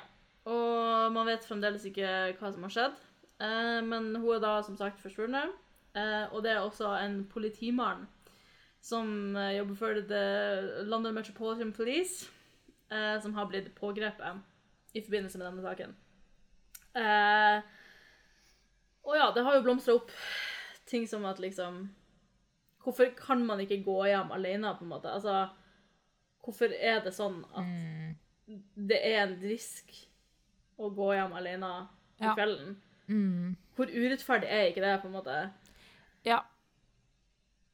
Og 0.50 1.12
man 1.14 1.28
vet 1.30 1.46
fremdeles 1.46 1.86
ikke 1.90 2.08
hva 2.40 2.52
som 2.54 2.66
har 2.66 2.74
skjedd. 2.74 2.98
Eh, 3.40 3.80
men 3.86 4.16
hun 4.16 4.36
er 4.36 4.42
da 4.44 4.54
som 4.66 4.78
sagt 4.78 5.00
forsvunnet. 5.02 5.54
Eh, 5.96 6.26
og 6.34 6.44
det 6.44 6.52
er 6.54 6.60
også 6.62 6.92
en 7.04 7.22
politimann 7.32 8.08
som 8.82 9.36
eh, 9.36 9.58
jobber 9.58 9.76
for 9.76 10.02
The 10.08 10.84
London 10.88 11.14
Metropolitan 11.18 11.74
Police, 11.76 12.30
som 13.22 13.36
har 13.36 13.46
blitt 13.46 13.68
pågrepet 13.78 14.40
i 14.98 15.02
forbindelse 15.06 15.38
med 15.38 15.46
denne 15.46 15.62
saken. 15.62 15.92
Og 19.06 19.14
ja, 19.18 19.28
det 19.36 19.44
har 19.46 19.58
jo 19.60 19.62
blomstra 19.68 19.94
opp 20.00 20.10
ting 20.90 21.06
som 21.10 21.28
at 21.30 21.38
liksom 21.44 21.84
Hvorfor 22.82 23.12
kan 23.14 23.44
man 23.46 23.60
ikke 23.62 23.82
gå 23.86 23.98
hjem 24.08 24.32
alene, 24.34 24.72
på 24.80 24.86
en 24.88 24.90
måte? 24.90 25.12
Altså, 25.12 25.50
hvorfor 26.42 26.72
er 26.74 27.02
det 27.06 27.12
sånn 27.14 27.44
at 27.52 27.66
Mm. 27.68 28.16
det 28.88 28.98
er 29.06 29.28
en 29.28 29.36
risk 29.44 29.92
å 30.80 30.90
gå 30.96 31.12
hjem 31.14 31.34
alene 31.38 31.88
på 32.18 32.26
Ja. 32.26 32.34
kvelden. 32.34 32.78
Mm. 33.10 33.58
Hvor 33.76 33.90
urettferdig 33.90 34.50
er 34.54 34.70
ikke 34.70 34.86
det, 34.86 34.96
på 35.02 35.10
en 35.10 35.18
måte? 35.18 35.42
Ja, 36.28 36.44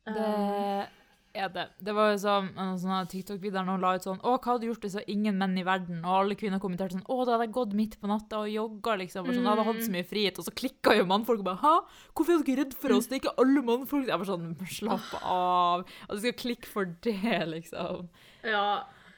Eh, 0.05 0.85
det 1.33 1.41
er 1.41 1.49
det. 1.51 1.63
Det 1.83 1.93
var 1.97 2.11
jo 2.13 2.19
sånn 2.21 2.51
en 2.61 2.75
sånn 2.79 3.07
TikTok-video 3.11 3.55
der 3.57 3.65
noen 3.67 3.81
la 3.83 3.95
ut 3.97 4.05
sånn 4.05 4.21
Å, 4.21 4.35
hva 4.37 4.53
hadde 4.53 4.63
du 4.63 4.69
gjort 4.69 4.85
hvis 4.85 4.97
ingen 5.11 5.39
menn 5.39 5.57
i 5.57 5.65
verden? 5.67 6.03
Og 6.05 6.19
alle 6.19 6.37
kvinner 6.39 6.61
kommenterte 6.63 6.95
sånn 6.95 7.07
Å, 7.09 7.17
da 7.25 7.35
hadde 7.35 7.47
jeg 7.47 7.55
gått 7.57 7.73
midt 7.75 7.97
på 7.99 8.09
natta 8.11 8.43
og 8.43 8.51
jogga, 8.53 8.95
liksom. 9.01 9.25
Og 9.25 9.35
sånn, 9.35 9.49
hadde 9.49 9.65
hatt 9.67 9.81
så 9.83 9.93
mye 9.95 10.07
frihet. 10.07 10.39
Og 10.39 10.47
så 10.47 10.53
klikka 10.55 10.93
jo 10.95 11.07
mannfolk 11.09 11.41
og 11.41 11.49
bare 11.49 11.61
Hæ? 11.63 11.73
Hvorfor 12.13 12.37
er 12.37 12.45
dere 12.45 12.63
redd 12.63 12.77
for 12.79 12.95
oss? 12.95 13.09
Det 13.09 13.17
er 13.17 13.23
ikke 13.23 13.37
alle 13.41 13.65
mannfolk 13.65 14.11
Jeg 14.11 14.21
var 14.21 14.29
sånn 14.29 14.51
Slapp 14.77 15.15
av. 15.21 15.87
At 16.05 16.13
du 16.13 16.21
skal 16.23 16.37
klikke 16.45 16.69
for 16.69 16.93
det, 17.07 17.39
liksom. 17.55 18.11
ja. 18.45 18.67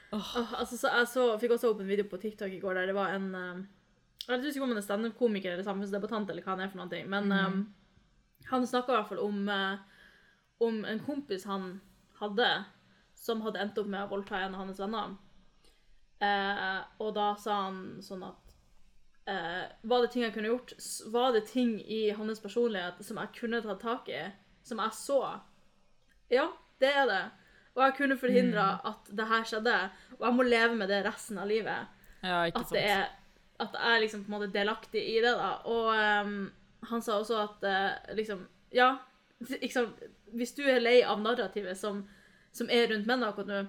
Oh. 0.08 0.28
altså, 0.56 0.78
så 0.80 0.88
jeg 0.88 1.08
så, 1.10 1.24
fikk 1.36 1.52
også 1.52 1.74
opp 1.74 1.82
en 1.84 1.90
video 1.90 2.06
på 2.08 2.16
TikTok 2.16 2.48
i 2.56 2.62
går 2.62 2.78
der 2.78 2.86
det 2.88 2.94
var 2.96 3.10
en 3.12 3.26
eh, 3.36 3.58
Jeg 4.26 4.34
vet 4.34 4.48
ikke 4.50 4.64
om 4.66 4.72
han 4.72 4.80
er 4.80 4.84
standup-komiker 4.84 5.54
eller 5.54 5.66
samfunnsdebattant 5.66 6.30
eller 6.30 6.44
hva 6.44 6.56
han 6.56 6.64
er 6.64 6.72
for 6.72 6.82
noen 6.82 6.90
ting, 6.92 7.06
men 7.08 7.32
um, 7.32 7.60
han 8.50 8.66
snakka 8.66 8.92
i 8.92 8.96
hvert 8.98 9.08
fall 9.12 9.22
om, 9.24 9.46
uh, 9.48 9.78
om 10.64 10.82
en 10.84 11.00
kompis 11.04 11.46
han 11.48 11.78
hadde, 12.20 12.50
som 13.18 13.40
hadde 13.44 13.62
endt 13.62 13.80
opp 13.80 13.88
med 13.88 14.04
å 14.04 14.10
voldta 14.12 14.42
en 14.42 14.56
av 14.56 14.66
hans 14.66 14.82
venner. 14.82 15.16
Uh, 16.18 16.82
og 17.00 17.14
da 17.16 17.30
sa 17.38 17.60
han 17.68 18.00
sånn 18.02 18.24
at 18.26 18.54
uh, 19.30 19.70
Var 19.86 20.00
det 20.02 20.08
ting 20.10 20.24
jeg 20.24 20.32
kunne 20.34 20.50
gjort? 20.50 20.72
Var 21.14 21.36
det 21.36 21.44
ting 21.46 21.76
i 21.78 22.08
hans 22.10 22.42
personlighet 22.42 22.98
som 23.06 23.20
jeg 23.22 23.36
kunne 23.38 23.62
tatt 23.62 23.84
tak 23.84 24.10
i? 24.10 24.24
Som 24.66 24.82
jeg 24.82 24.96
så? 24.98 25.20
Ja, 26.32 26.48
det 26.82 26.90
er 26.90 27.06
det. 27.08 27.22
Og 27.76 27.84
jeg 27.84 27.94
kunne 28.00 28.18
forhindra 28.18 28.66
at 28.90 29.06
det 29.14 29.28
her 29.30 29.46
skjedde. 29.46 29.76
Og 30.18 30.26
jeg 30.26 30.36
må 30.36 30.46
leve 30.48 30.74
med 30.74 30.90
det 30.90 31.04
resten 31.06 31.38
av 31.38 31.46
livet. 31.48 31.94
Ja, 32.26 32.42
At 32.50 32.74
det 32.74 32.82
er 32.82 33.04
at 33.58 33.74
jeg 33.74 33.96
er 33.96 34.02
liksom 34.04 34.24
på 34.24 34.30
en 34.30 34.36
måte 34.36 34.52
delaktig 34.54 35.02
i 35.02 35.18
det, 35.22 35.34
da. 35.34 35.50
Og 35.66 35.88
um, 35.94 36.36
han 36.90 37.02
sa 37.02 37.18
også 37.18 37.40
at 37.42 37.66
uh, 37.66 38.14
liksom 38.16 38.46
Ja, 38.74 38.98
liksom 39.64 39.92
Hvis 40.36 40.54
du 40.54 40.62
er 40.68 40.82
lei 40.82 41.00
av 41.02 41.20
narrativet 41.22 41.78
som, 41.78 42.04
som 42.52 42.70
er 42.70 42.90
rundt 42.92 43.08
menn 43.08 43.24
akkurat 43.26 43.50
nå, 43.50 43.60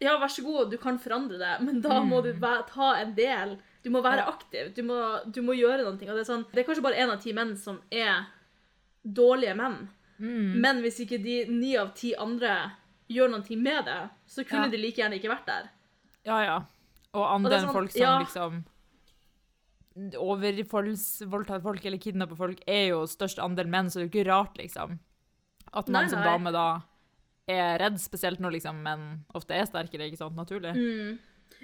ja, 0.00 0.14
vær 0.16 0.32
så 0.32 0.42
god, 0.42 0.70
du 0.72 0.78
kan 0.80 0.96
forandre 0.98 1.36
det, 1.36 1.54
men 1.60 1.82
da 1.84 1.98
må 2.00 2.22
du 2.24 2.30
ta 2.40 2.94
en 2.96 3.10
del. 3.12 3.58
Du 3.84 3.90
må 3.92 4.00
være 4.00 4.24
aktiv. 4.30 4.70
Du 4.72 4.80
må, 4.88 4.96
du 5.28 5.42
må 5.44 5.52
gjøre 5.52 5.84
noe. 5.84 5.92
Og 5.92 6.16
det 6.16 6.22
er 6.22 6.28
sånn 6.28 6.46
Det 6.48 6.62
er 6.62 6.66
kanskje 6.68 6.84
bare 6.86 7.02
én 7.04 7.12
av 7.12 7.20
ti 7.20 7.34
menn 7.36 7.52
som 7.60 7.82
er 7.92 8.22
dårlige 9.04 9.52
menn. 9.60 9.76
Mm. 10.16 10.56
Men 10.64 10.80
hvis 10.84 11.02
ikke 11.04 11.20
de 11.20 11.42
ni 11.52 11.74
av 11.80 11.92
ti 11.96 12.14
andre 12.16 12.56
gjør 13.12 13.32
noe 13.34 13.60
med 13.60 13.84
det, 13.88 14.00
så 14.26 14.44
kunne 14.44 14.68
Ja. 14.68 14.72
de 14.72 14.80
like 14.80 15.02
gjerne 15.02 15.20
ikke 15.20 15.32
vært 15.32 15.46
der. 15.46 15.70
Ja, 16.24 16.40
ja. 16.44 16.58
Og 17.12 17.24
andre 17.26 17.56
er 17.56 17.64
sånn, 17.66 17.72
folk 17.74 17.92
som 17.92 18.00
ja. 18.00 18.18
liksom 18.24 18.64
overvoldtar 19.96 21.62
folk 21.64 21.84
eller 21.84 21.98
kidnapper 21.98 22.38
folk, 22.38 22.60
er 22.66 22.92
jo 22.92 23.02
størst 23.10 23.40
andel 23.42 23.70
menn, 23.70 23.90
så 23.90 23.98
det 23.98 24.04
er 24.04 24.08
jo 24.08 24.12
ikke 24.12 24.28
rart, 24.30 24.60
liksom. 24.60 24.98
At 25.70 25.90
man 25.90 26.06
Nei, 26.06 26.12
som 26.12 26.22
dame 26.24 26.52
da 26.54 26.68
er 27.50 27.78
redd, 27.82 27.98
spesielt 28.02 28.40
når 28.42 28.58
liksom 28.58 28.78
menn 28.84 29.04
ofte 29.34 29.56
er 29.56 29.66
sterkere, 29.66 30.06
ikke 30.06 30.20
sant? 30.20 30.38
Naturlig. 30.38 30.72
Mm. 30.76 31.18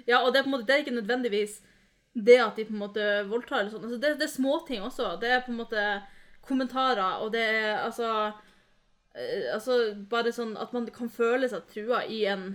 Ja, 0.07 0.21
og 0.21 0.33
det 0.33 0.41
er 0.41 0.45
på 0.45 0.51
en 0.51 0.55
måte, 0.57 0.67
det 0.67 0.75
er 0.75 0.83
ikke 0.85 0.99
nødvendigvis 0.99 1.61
det 2.17 2.37
at 2.41 2.57
de 2.57 2.65
på 2.65 2.73
en 2.73 2.81
måte 2.81 3.07
voldtar 3.29 3.61
eller 3.61 3.73
sånn. 3.73 3.85
Altså, 3.85 3.99
det, 4.01 4.13
det 4.19 4.27
er 4.27 4.33
småting 4.33 4.85
også. 4.85 5.15
Det 5.21 5.31
er 5.31 5.43
på 5.45 5.53
en 5.53 5.59
måte 5.61 5.87
kommentarer, 6.47 7.21
og 7.23 7.33
det 7.35 7.43
er 7.43 7.81
altså 7.83 8.09
eh, 9.13 9.51
Altså 9.53 9.79
bare 10.09 10.31
sånn 10.33 10.55
at 10.59 10.73
man 10.75 10.87
kan 10.93 11.11
føle 11.11 11.49
seg 11.51 11.67
trua 11.71 12.03
i 12.05 12.23
en, 12.31 12.49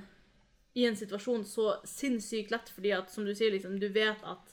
i 0.75 0.87
en 0.89 0.97
situasjon 0.99 1.45
så 1.49 1.77
sinnssykt 1.89 2.53
lett, 2.55 2.73
fordi 2.73 2.95
at, 2.97 3.13
som 3.13 3.27
du 3.29 3.35
sier, 3.37 3.53
liksom, 3.55 3.79
du 3.83 3.89
vet 3.93 4.25
at, 4.25 4.52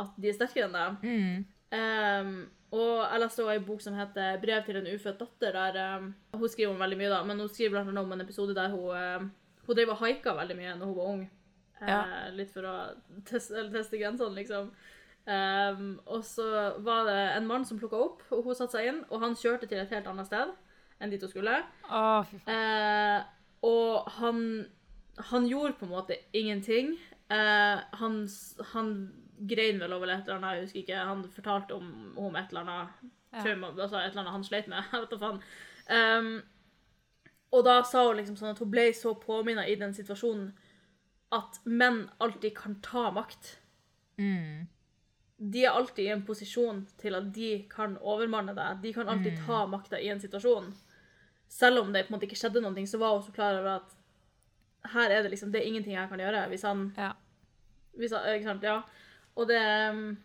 at 0.00 0.16
de 0.20 0.30
er 0.30 0.36
sterkere 0.36 0.68
enn 0.68 0.76
deg. 0.76 1.06
Mm. 1.06 1.44
Um, 1.72 2.34
og 2.72 3.20
leste 3.20 3.44
også 3.44 3.52
en 3.52 3.64
bok 3.66 3.80
som 3.84 3.96
heter 3.96 4.38
'Brev 4.40 4.64
til 4.64 4.76
en 4.76 4.94
ufødt 4.94 5.20
datter'. 5.20 5.52
der 5.52 5.98
um, 5.98 6.14
Hun 6.34 6.48
skriver 6.48 6.72
om 6.72 6.80
veldig 6.80 6.98
mye, 6.98 7.10
da, 7.10 7.22
men 7.24 7.40
hun 7.40 7.48
skriver 7.48 7.70
blant 7.70 7.88
annet 7.88 8.04
om 8.04 8.12
en 8.12 8.20
episode 8.20 8.54
der 8.54 8.68
hun, 8.68 8.96
ehm, 8.96 9.30
hun 9.66 9.76
drev 9.76 9.88
og 9.88 9.96
haika 9.96 10.32
veldig 10.32 10.56
mye 10.56 10.74
når 10.78 10.86
hun 10.86 10.96
var 10.96 11.04
ung. 11.04 11.30
Ja. 11.80 12.00
Uh, 12.00 12.36
litt 12.36 12.52
for 12.52 12.62
å 12.62 12.74
teste, 13.24 13.70
teste 13.72 13.98
grensene, 13.98 14.34
liksom. 14.34 14.70
Um, 15.26 16.00
og 16.06 16.24
så 16.24 16.74
var 16.78 17.04
det 17.06 17.36
en 17.36 17.46
mann 17.46 17.64
som 17.64 17.78
plukka 17.78 17.96
opp, 17.96 18.22
og 18.30 18.42
hun 18.44 18.54
satte 18.54 18.78
seg 18.78 18.88
inn, 18.88 19.04
og 19.10 19.20
han 19.20 19.36
kjørte 19.36 19.66
til 19.66 19.78
et 19.78 19.90
helt 19.90 20.06
annet 20.06 20.26
sted 20.26 20.50
enn 21.02 21.10
dit 21.10 21.22
hun 21.22 21.30
skulle. 21.30 21.58
Oh, 21.90 22.22
fy 22.26 22.38
faen. 22.38 22.56
Uh, 22.56 23.22
og 23.62 24.10
han, 24.18 24.66
han 25.30 25.46
gjorde 25.46 25.76
på 25.78 25.86
en 25.86 25.92
måte 25.92 26.16
ingenting. 26.32 26.96
Uh, 27.30 27.82
han, 28.00 28.28
han 28.72 29.12
grein 29.48 29.78
vel 29.80 29.92
over 29.96 30.10
et 30.12 30.22
eller 30.26 30.38
annet, 30.38 30.54
jeg 30.56 30.64
husker 30.66 30.80
ikke. 30.82 31.04
Han 31.08 31.24
fortalte 31.34 31.74
om, 31.74 31.90
om 32.16 32.36
et 32.36 32.48
eller 32.52 32.60
annet, 32.66 32.88
Ja. 33.32 33.42
trauma, 33.42 33.70
altså 33.72 33.96
et 33.96 34.10
eller 34.10 34.20
annet 34.22 34.32
han 34.36 34.44
sleit 34.44 34.66
med. 34.68 34.84
jeg 34.92 35.00
vet 35.00 35.10
da 35.10 35.18
faen. 35.22 35.40
Um, 35.92 36.42
og 37.52 37.64
da 37.64 37.78
sa 37.84 38.06
hun 38.08 38.16
liksom 38.20 38.36
sånn 38.36 38.52
at 38.54 38.60
hun 38.62 38.70
ble 38.72 38.86
så 38.96 39.14
påminnet 39.20 39.68
i 39.68 39.74
den 39.80 39.92
situasjonen 39.96 40.52
at 41.32 41.58
menn 41.64 42.04
alltid 42.20 42.54
kan 42.56 42.74
ta 42.84 43.10
makt. 43.10 43.58
Mm. 44.20 44.68
De 45.52 45.64
er 45.64 45.72
alltid 45.74 46.04
i 46.06 46.12
en 46.12 46.22
posisjon 46.24 46.84
til 47.00 47.16
at 47.18 47.30
de 47.34 47.48
kan 47.72 47.96
overmanne 47.98 48.54
deg. 48.54 48.82
De 48.84 48.92
kan 48.94 49.08
alltid 49.08 49.40
ta 49.46 49.64
makta 49.66 49.98
i 50.00 50.08
en 50.12 50.20
situasjon. 50.20 50.68
Selv 51.48 51.80
om 51.82 51.92
det 51.92 52.04
på 52.06 52.12
en 52.12 52.16
måte 52.18 52.28
ikke 52.28 52.38
skjedde 52.40 52.62
noe, 52.62 52.84
så 52.88 53.00
var 53.00 53.16
hun 53.16 53.24
så 53.26 53.32
klar 53.34 53.58
over 53.58 53.80
at 53.80 53.96
her 54.94 55.10
er 55.10 55.22
det 55.24 55.32
liksom, 55.32 55.50
det 55.52 55.60
er 55.62 55.68
ingenting 55.72 55.96
jeg 55.96 56.08
kan 56.08 56.20
gjøre. 56.20 56.44
Hvis 56.52 56.62
han, 56.68 56.92
Ja. 56.96 57.12
hvis 57.96 58.12
han 58.12 58.28
Ikke 58.36 58.48
sant? 58.48 58.62
Ja. 58.62 58.82
Og 59.36 59.48
det 59.48 59.60
um, 59.90 60.16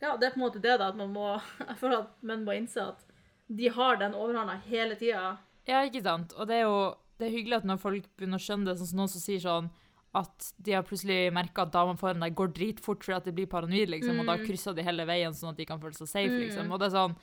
Ja, 0.00 0.16
det 0.16 0.26
er 0.28 0.30
på 0.34 0.38
en 0.40 0.44
måte 0.46 0.60
det, 0.62 0.78
da, 0.78 0.88
at 0.88 0.96
man 0.96 1.12
må 1.12 1.40
Jeg 1.68 1.76
føler 1.80 1.98
at 2.04 2.10
menn 2.22 2.44
må 2.44 2.52
innse 2.56 2.80
at 2.92 3.04
de 3.48 3.68
har 3.72 3.96
den 3.96 4.12
overhånda 4.12 4.58
hele 4.68 4.94
tida. 5.00 5.38
ja, 5.66 5.78
ikke 5.88 6.02
sant. 6.04 6.34
Og 6.36 6.46
det 6.48 6.56
er 6.56 6.66
jo 6.68 6.94
det 7.18 7.26
er 7.26 7.32
hyggelig 7.34 7.56
at 7.56 7.64
når 7.64 7.78
folk 7.82 8.04
begynner 8.16 8.38
å 8.38 8.44
skjønne 8.44 8.66
det, 8.68 8.76
sånn 8.78 8.86
som 8.92 8.98
noen 9.00 9.08
som 9.10 9.20
sier 9.22 9.40
sånn 9.42 9.70
at 10.14 10.52
de 10.62 10.72
har 10.76 10.84
plutselig 10.86 11.32
merka 11.34 11.62
at 11.64 11.72
damene 11.72 11.98
foran 11.98 12.20
deg 12.22 12.34
går 12.38 12.52
dritfort 12.54 13.02
fordi 13.04 13.16
at 13.16 13.24
de 13.26 13.32
blir 13.32 13.46
paranoid, 13.50 13.88
liksom, 13.90 14.20
og 14.20 14.26
da 14.28 14.36
Mm. 14.36 14.44
krysser 14.46 14.74
de 14.76 14.82
hele 14.86 15.04
veien 15.04 15.32
sånn 15.34 15.50
at 15.50 15.56
de 15.56 15.64
kan 15.66 15.80
føle 15.80 15.94
seg 15.98 16.08
safe, 16.08 16.30
Mm. 16.30 16.38
liksom. 16.46 16.70
Og 16.72 16.78
det 16.78 16.86
er 16.92 16.96
sånn 16.96 17.16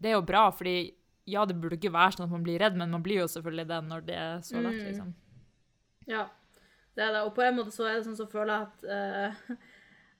Det 0.00 0.08
er 0.10 0.14
jo 0.18 0.22
bra, 0.22 0.50
fordi 0.50 0.92
ja, 1.26 1.44
det 1.46 1.54
burde 1.60 1.78
ikke 1.78 1.92
være 1.94 2.12
sånn 2.18 2.24
at 2.26 2.30
man 2.30 2.42
blir 2.44 2.58
redd, 2.58 2.76
men 2.76 2.90
man 2.90 3.02
blir 3.02 3.20
jo 3.22 3.26
selvfølgelig 3.30 3.66
det 3.68 3.80
når 3.88 4.00
det 4.06 4.14
er 4.16 4.38
så 4.42 4.60
lett, 4.62 4.74
Mm. 4.82 4.86
liksom. 4.90 5.14
Ja, 6.06 6.28
det 6.96 7.02
er 7.04 7.12
det. 7.12 7.22
Og 7.22 7.34
på 7.34 7.42
en 7.46 7.56
måte 7.56 7.70
så 7.72 7.86
er 7.88 7.94
det 7.94 8.04
sånn 8.06 8.16
så 8.18 8.26
føler 8.28 8.58
jeg 8.58 8.66
at 8.66 8.84
eh, 8.84 9.56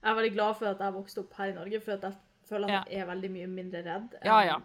Jeg 0.05 0.11
er 0.11 0.17
veldig 0.19 0.33
glad 0.35 0.55
for 0.59 0.69
at 0.69 0.81
jeg 0.85 0.93
vokste 0.93 1.21
opp 1.23 1.33
her 1.39 1.49
i 1.49 1.55
Norge, 1.57 1.79
for 1.81 1.95
at 1.97 2.03
jeg 2.05 2.13
føler 2.49 2.69
at 2.69 2.91
jeg 2.93 3.01
er 3.01 3.07
veldig 3.09 3.29
mye 3.33 3.47
mindre 3.49 3.79
redd 3.87 4.11
enn 4.19 4.27
Ja, 4.29 4.35
ja. 4.45 4.57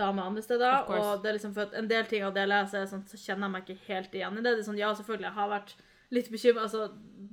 damer 0.00 0.22
andre 0.30 0.42
steder. 0.42 0.88
Og 0.88 1.22
det 1.22 1.28
er 1.28 1.36
liksom 1.36 1.52
for 1.54 1.68
at 1.68 1.74
en 1.76 1.90
del 1.90 2.06
ting 2.08 2.24
av 2.24 2.32
det 2.34 2.40
jeg 2.46 2.48
leser, 2.54 2.80
er 2.80 2.88
sånn, 2.88 3.04
så 3.08 3.20
kjenner 3.20 3.46
jeg 3.48 3.52
meg 3.52 3.68
ikke 3.68 3.86
helt 3.92 4.14
igjen 4.16 4.38
i 4.38 4.42
det. 4.42 4.54
det 4.54 4.62
er 4.62 4.68
sånn, 4.70 4.80
ja, 4.80 4.94
selvfølgelig, 4.96 5.28
jeg 5.28 5.36
har 5.36 5.50
vært 5.52 5.74
litt 6.10 6.30
bekymra 6.32 6.62
altså, 6.64 6.86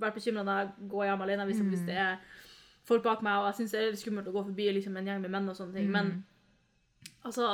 vært 0.03 0.17
bekymra 0.19 0.43
når 0.43 0.57
jeg 0.59 0.89
går 0.91 1.05
hjem 1.05 1.21
alene 1.21 1.45
hvis, 1.47 1.61
Mm. 1.63 1.69
hvis 1.71 1.85
det 1.87 1.95
er 1.95 2.17
folk 2.83 3.03
bak 3.03 3.21
meg, 3.23 3.37
og 3.39 3.45
jeg 3.47 3.55
syns 3.61 3.71
det 3.71 3.79
er 3.79 3.91
litt 3.91 4.03
skummelt 4.03 4.27
å 4.27 4.33
gå 4.35 4.43
forbi 4.49 4.67
liksom, 4.75 4.97
en 4.97 5.07
gjeng 5.07 5.21
med 5.21 5.31
menn 5.31 5.49
og 5.49 5.55
sånne 5.55 5.73
ting. 5.73 5.87
Mm. 5.87 5.91
Men 5.95 6.25
altså 7.23 7.47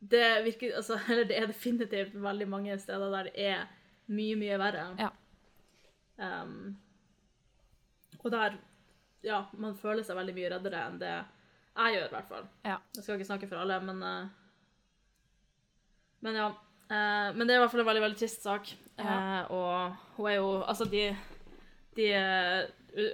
det 0.00 0.44
virker, 0.44 0.76
altså, 0.76 1.00
eller 1.10 1.24
det 1.24 1.36
er 1.38 1.46
definitivt 1.50 2.14
veldig 2.14 2.48
mange 2.48 2.78
steder 2.78 3.10
der 3.10 3.22
det 3.28 3.34
er 3.50 3.66
mye, 4.06 4.36
mye 4.38 4.58
verre. 4.58 4.86
Ja. 4.98 5.10
Um, 6.20 6.76
og 8.22 8.30
der 8.30 8.56
ja, 9.26 9.42
man 9.60 9.76
føler 9.78 10.04
seg 10.06 10.16
veldig 10.18 10.34
mye 10.36 10.50
reddere 10.54 10.82
enn 10.88 10.98
det 11.00 11.12
jeg 11.14 11.94
gjør, 11.94 12.06
i 12.08 12.14
hvert 12.16 12.30
fall. 12.30 12.46
Ja. 12.66 12.76
Jeg 12.96 13.04
skal 13.04 13.16
ikke 13.18 13.28
snakke 13.28 13.48
for 13.48 13.60
alle, 13.62 13.76
men 13.84 14.02
eh, 14.04 14.32
Men 16.26 16.36
ja. 16.36 16.48
eh, 16.90 17.28
men 17.36 17.46
det 17.46 17.54
er 17.54 17.60
i 17.60 17.62
hvert 17.62 17.72
fall 17.72 17.84
en 17.84 17.88
veldig, 17.88 18.02
veldig 18.04 18.20
trist 18.20 18.42
sak. 18.44 18.72
Ja. 18.98 19.14
Eh, 19.14 19.52
og 19.54 19.94
hun 20.16 20.28
er 20.28 20.36
jo 20.40 20.50
Altså, 20.62 20.84
de, 20.90 21.04
de 21.96 22.08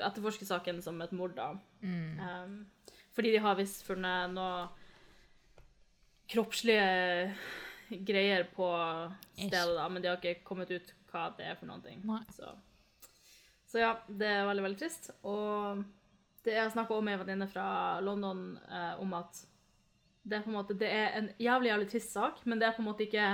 etterforsker 0.00 0.48
saken 0.48 0.80
som 0.82 0.98
et 1.04 1.12
mord, 1.14 1.36
da. 1.36 1.52
Mm. 1.84 2.66
Fordi 3.14 3.32
de 3.32 3.44
har 3.44 3.57
visst 3.61 3.84
funnet 3.86 4.32
noe 4.34 4.66
kroppslige 6.32 7.34
greier 8.09 8.48
på 8.57 8.66
stedet, 9.36 9.76
da, 9.76 9.88
men 9.88 10.02
de 10.02 10.11
har 10.11 10.18
ikke 10.18 10.42
kommet 10.48 10.72
ut 10.74 10.90
hva 11.12 11.28
det 11.38 11.46
er 11.46 11.59
for 11.61 11.70
noen 11.70 11.84
ting. 11.84 12.00
Nei. 12.09 12.22
Så. 12.34 12.50
Så 13.77 13.83
ja, 13.83 13.91
det 14.09 14.29
er 14.33 14.47
veldig, 14.49 14.62
veldig 14.64 14.79
trist. 14.81 15.11
Og 15.29 15.83
det 16.47 16.55
jeg 16.57 16.72
snakka 16.72 16.97
om 16.97 17.05
med 17.05 17.18
en 17.18 17.20
venninne 17.27 17.49
fra 17.51 17.66
London 18.01 18.39
eh, 18.70 18.95
om 19.03 19.12
at 19.18 19.43
det 20.27 20.39
er 20.39 20.43
på 20.47 20.49
en 20.51 20.57
måte, 20.57 20.74
det 20.81 20.89
er 20.89 21.18
en 21.18 21.29
jævlig, 21.39 21.68
jævlig 21.68 21.89
trist 21.91 22.14
sak, 22.16 22.41
men 22.49 22.59
det 22.59 22.66
er 22.70 22.72
på 22.74 22.81
en 22.83 22.89
måte 22.89 23.05
ikke 23.05 23.27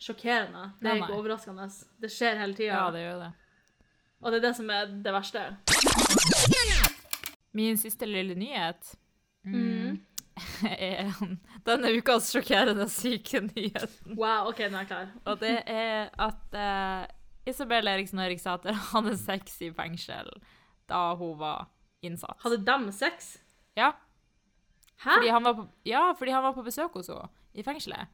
sjokkerende. 0.00 0.68
Det 0.78 0.86
er 0.86 0.94
Nei, 0.94 1.02
ikke 1.02 1.18
overraskende. 1.18 1.66
Det 2.00 2.12
skjer 2.14 2.38
hele 2.38 2.54
tida. 2.56 2.76
Ja, 2.78 2.86
det 2.94 3.02
gjør 3.02 3.18
det. 3.24 3.32
Og 4.20 4.30
det 4.30 4.38
er 4.38 4.46
det 4.46 4.54
som 4.60 4.70
er 4.70 4.94
det 5.08 5.12
verste. 5.16 5.42
Min 7.58 7.80
siste 7.80 8.06
lille 8.08 8.38
nyhet 8.38 8.94
Mm. 9.40 9.96
er 10.68 11.14
denne 11.64 11.90
ukas 11.96 12.26
sjokkerende 12.28 12.84
syke 12.92 13.40
nyheten. 13.40 14.18
Wow, 14.18 14.50
OK, 14.50 14.58
nå 14.68 14.76
er 14.76 14.82
jeg 14.84 14.90
klar. 14.90 15.06
Og 15.24 15.40
det 15.40 15.54
er 15.64 16.10
at 16.20 16.58
eh, 16.60 17.06
Isabel 17.48 17.88
Eriksen 17.88 18.20
og 18.20 18.26
Eriksæter 18.28 18.76
hadde 18.92 19.16
sex 19.16 19.60
i 19.64 19.70
fengsel 19.74 20.30
da 20.90 21.14
hun 21.14 21.36
var 21.38 21.68
innsatt. 22.02 22.38
Hadde 22.42 22.58
dem 22.66 22.88
sex? 22.92 23.36
Ja, 23.78 23.92
Hæ? 25.00 25.14
fordi 25.14 25.28
han 25.32 25.44
var 25.46 25.54
på, 25.54 25.68
ja, 25.86 26.12
fordi 26.18 26.32
han 26.34 26.42
var 26.42 26.52
på 26.56 26.64
besøk 26.66 26.96
hos 26.98 27.08
henne 27.08 27.28
i 27.54 27.62
fengselet. 27.62 28.10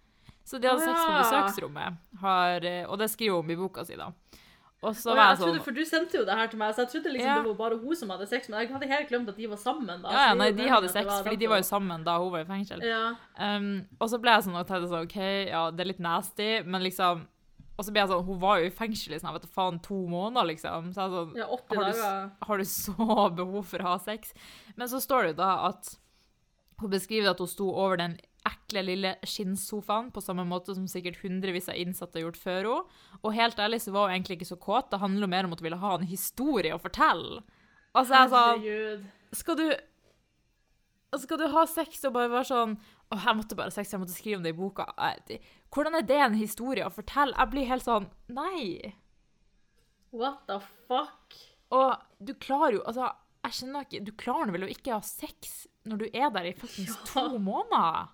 Så 0.47 0.61
de 0.63 0.69
hadde 0.69 0.85
Å, 0.85 0.87
sex 0.87 1.01
på 1.03 1.15
besøksrommet, 1.17 1.97
har, 2.23 2.67
og 2.87 2.99
det 3.01 3.09
skriver 3.11 3.41
hun 3.41 3.51
i 3.51 3.57
boka 3.59 3.83
si, 3.85 3.97
da. 3.99 4.13
Og 4.85 4.93
så 4.95 5.11
oh, 5.11 5.17
ja, 5.17 5.23
jeg 5.23 5.33
jeg 5.33 5.39
trodde, 5.41 5.57
sånn 5.57 5.65
for 5.65 5.75
du 5.75 5.85
sendte 5.89 6.19
jo 6.19 6.25
det 6.29 6.35
her 6.37 6.51
til 6.53 6.61
meg, 6.61 6.75
så 6.77 6.85
jeg 6.85 6.91
trodde 6.93 7.13
liksom 7.15 7.31
Ja. 7.31 7.37
det 7.41 7.49
var 7.49 7.57
bare 7.59 7.79
hun 7.81 7.97
som 7.97 8.11
hadde 8.13 8.27
sex, 8.29 8.49
men 8.49 8.61
jeg 8.61 8.71
hadde 8.71 8.89
helt 8.91 9.09
glemt 9.09 9.31
at 9.33 9.39
de 9.41 9.47
var 9.51 9.57
sammen. 9.63 10.03
da. 10.03 10.13
Ja, 10.13 10.27
ja, 10.29 10.35
nei, 10.39 10.51
de 10.53 10.69
hadde 10.69 10.91
sex, 10.93 11.09
fordi 11.25 11.39
de 11.41 11.49
var 11.51 11.63
jo 11.63 11.67
sammen 11.67 12.05
da 12.05 12.19
hun 12.21 12.31
var 12.35 12.45
i 12.45 12.49
fengsel. 12.51 12.85
Ja. 12.85 13.15
Um, 13.41 13.87
og 13.99 14.13
så 14.13 14.21
ble 14.23 14.37
jeg 14.37 14.45
sånn 14.47 14.61
og 14.61 14.69
tenkte 14.69 14.91
sånn, 14.93 15.09
OK, 15.09 15.17
ja, 15.49 15.63
det 15.73 15.83
er 15.83 15.91
litt 15.91 16.05
nasty, 16.05 16.51
men 16.69 16.85
liksom 16.85 17.25
Og 17.77 17.85
så 17.85 17.93
ble 17.93 18.01
jeg 18.01 18.09
sånn 18.09 18.25
Hun 18.25 18.39
var 18.41 18.61
jo 18.61 18.71
i 18.71 18.73
fengsel 18.73 19.17
i 19.17 19.21
sånn, 19.21 19.35
vet 19.37 19.45
da 19.45 19.53
faen, 19.53 19.81
to 19.85 19.99
måneder, 20.09 20.49
liksom. 20.49 20.93
Så 20.97 21.05
jeg 21.05 21.15
sånn 21.17 21.37
ja, 21.37 21.49
80 21.53 21.77
Har 21.77 21.91
du. 21.93 22.01
Har 22.49 22.63
du 22.63 22.65
så 22.71 23.29
behov 23.37 23.69
for 23.69 23.85
å 23.85 23.93
ha 23.93 23.99
sex? 24.03 24.33
Men 24.77 24.89
så 24.93 25.03
står 25.03 25.27
det 25.27 25.35
jo 25.35 25.39
da 25.43 25.53
at 25.69 25.93
hun 26.81 26.93
beskriver 26.93 27.33
at 27.33 27.41
hun 27.41 27.49
sto 27.49 27.69
over 27.73 28.01
den 28.01 28.19
ekle 28.47 28.83
lille 28.85 29.15
skinnsofaen 29.27 30.13
på 30.15 30.23
samme 30.23 30.45
måte 30.47 30.75
som 30.77 30.87
sikkert 30.91 31.19
hundrevis 31.23 31.71
av 31.73 31.79
innsatte 31.81 32.21
har 32.21 32.27
gjort 32.29 32.41
før 32.41 32.69
henne. 32.69 33.03
Og 33.23 33.35
helt 33.35 33.59
ærlig 33.59 33.81
så 33.83 33.95
var 33.95 34.09
hun 34.09 34.17
egentlig 34.17 34.39
ikke 34.41 34.53
så 34.53 34.59
kåt. 34.61 34.91
Det 34.93 35.01
handler 35.03 35.27
jo 35.27 35.33
mer 35.33 35.49
om 35.49 35.55
at 35.57 35.63
hun 35.63 35.69
ville 35.69 35.83
ha 35.83 35.95
en 35.97 36.09
historie 36.09 36.75
å 36.77 36.83
fortelle. 36.83 37.43
Altså, 37.97 38.13
jeg 38.21 38.33
sa 38.33 38.43
Skal 39.41 39.57
du 39.57 39.67
Skal 41.17 41.39
du 41.41 41.47
ha 41.49 41.63
sex 41.65 42.05
og 42.05 42.13
bare 42.13 42.29
være 42.29 42.49
sånn 42.51 42.75
Å, 42.77 43.17
jeg 43.17 43.39
måtte 43.39 43.57
bare 43.57 43.71
ha 43.71 43.75
sex, 43.75 43.95
jeg 43.95 44.03
måtte 44.03 44.13
skrive 44.13 44.37
om 44.41 44.45
det 44.45 44.53
i 44.53 44.59
boka. 44.59 44.85
Hvordan 45.77 45.99
er 45.99 46.07
det 46.09 46.17
en 46.25 46.35
historie 46.41 46.87
å 46.87 46.93
fortelle? 46.95 47.37
Jeg 47.37 47.53
blir 47.53 47.69
helt 47.69 47.85
sånn 47.85 48.09
Nei. 48.33 48.95
What 50.17 50.47
the 50.49 50.57
fuck? 50.89 51.37
Og 51.77 51.97
du 52.25 52.33
klarer 52.41 52.79
jo 52.79 52.83
Altså, 52.89 53.11
jeg 53.45 53.57
skjønner 53.59 53.85
ikke 53.85 54.01
Du 54.07 54.13
klarer 54.17 54.55
vel 54.55 54.65
å 54.65 54.71
ikke 54.73 54.95
ha 54.97 55.03
sex 55.05 55.67
når 55.87 56.01
du 56.01 56.07
er 56.09 56.31
der 56.35 56.49
i 56.49 56.55
fuckings 56.59 56.97
Ja. 56.97 57.05
to 57.13 57.39
måneder? 57.39 58.09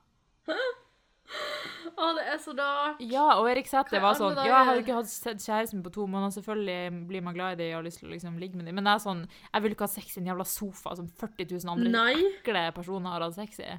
Å, 1.92 2.08
det 2.16 2.24
er 2.28 2.40
så 2.42 2.52
rart. 2.56 2.98
Ja, 3.04 3.24
og 3.40 3.46
Erik 3.48 3.68
Sæther 3.70 4.02
var 4.02 4.16
sånn? 4.18 4.34
Ja, 4.36 4.44
jeg 4.58 4.66
hadde 4.68 4.82
ikke 4.82 4.96
hatt 4.98 5.08
sett 5.08 5.40
kjæresten 5.40 5.80
på 5.84 5.92
to 5.94 6.04
måneder. 6.10 6.34
Selvfølgelig 6.34 7.06
blir 7.08 7.24
man 7.24 7.36
glad 7.36 7.54
i 7.56 7.58
dem 7.62 7.70
og 7.72 7.78
har 7.78 7.86
lyst 7.86 8.00
til 8.02 8.10
å 8.10 8.12
liksom 8.12 8.36
ligge 8.42 8.58
med 8.58 8.68
dem. 8.68 8.76
Men 8.76 8.84
det 8.88 8.92
er 8.96 9.02
sånn 9.04 9.22
Jeg 9.28 9.64
vil 9.64 9.74
ikke 9.76 9.86
ha 9.88 9.92
sex 9.94 10.16
i 10.16 10.20
en 10.20 10.28
jævla 10.32 10.46
sofa 10.48 10.94
som 10.98 11.08
40 11.22 11.48
000 11.54 11.72
andre 11.72 11.92
Nei. 11.94 12.14
ekle 12.40 12.64
personer 12.76 13.14
har 13.14 13.24
hatt 13.26 13.38
sex 13.38 13.62
i. 13.64 13.70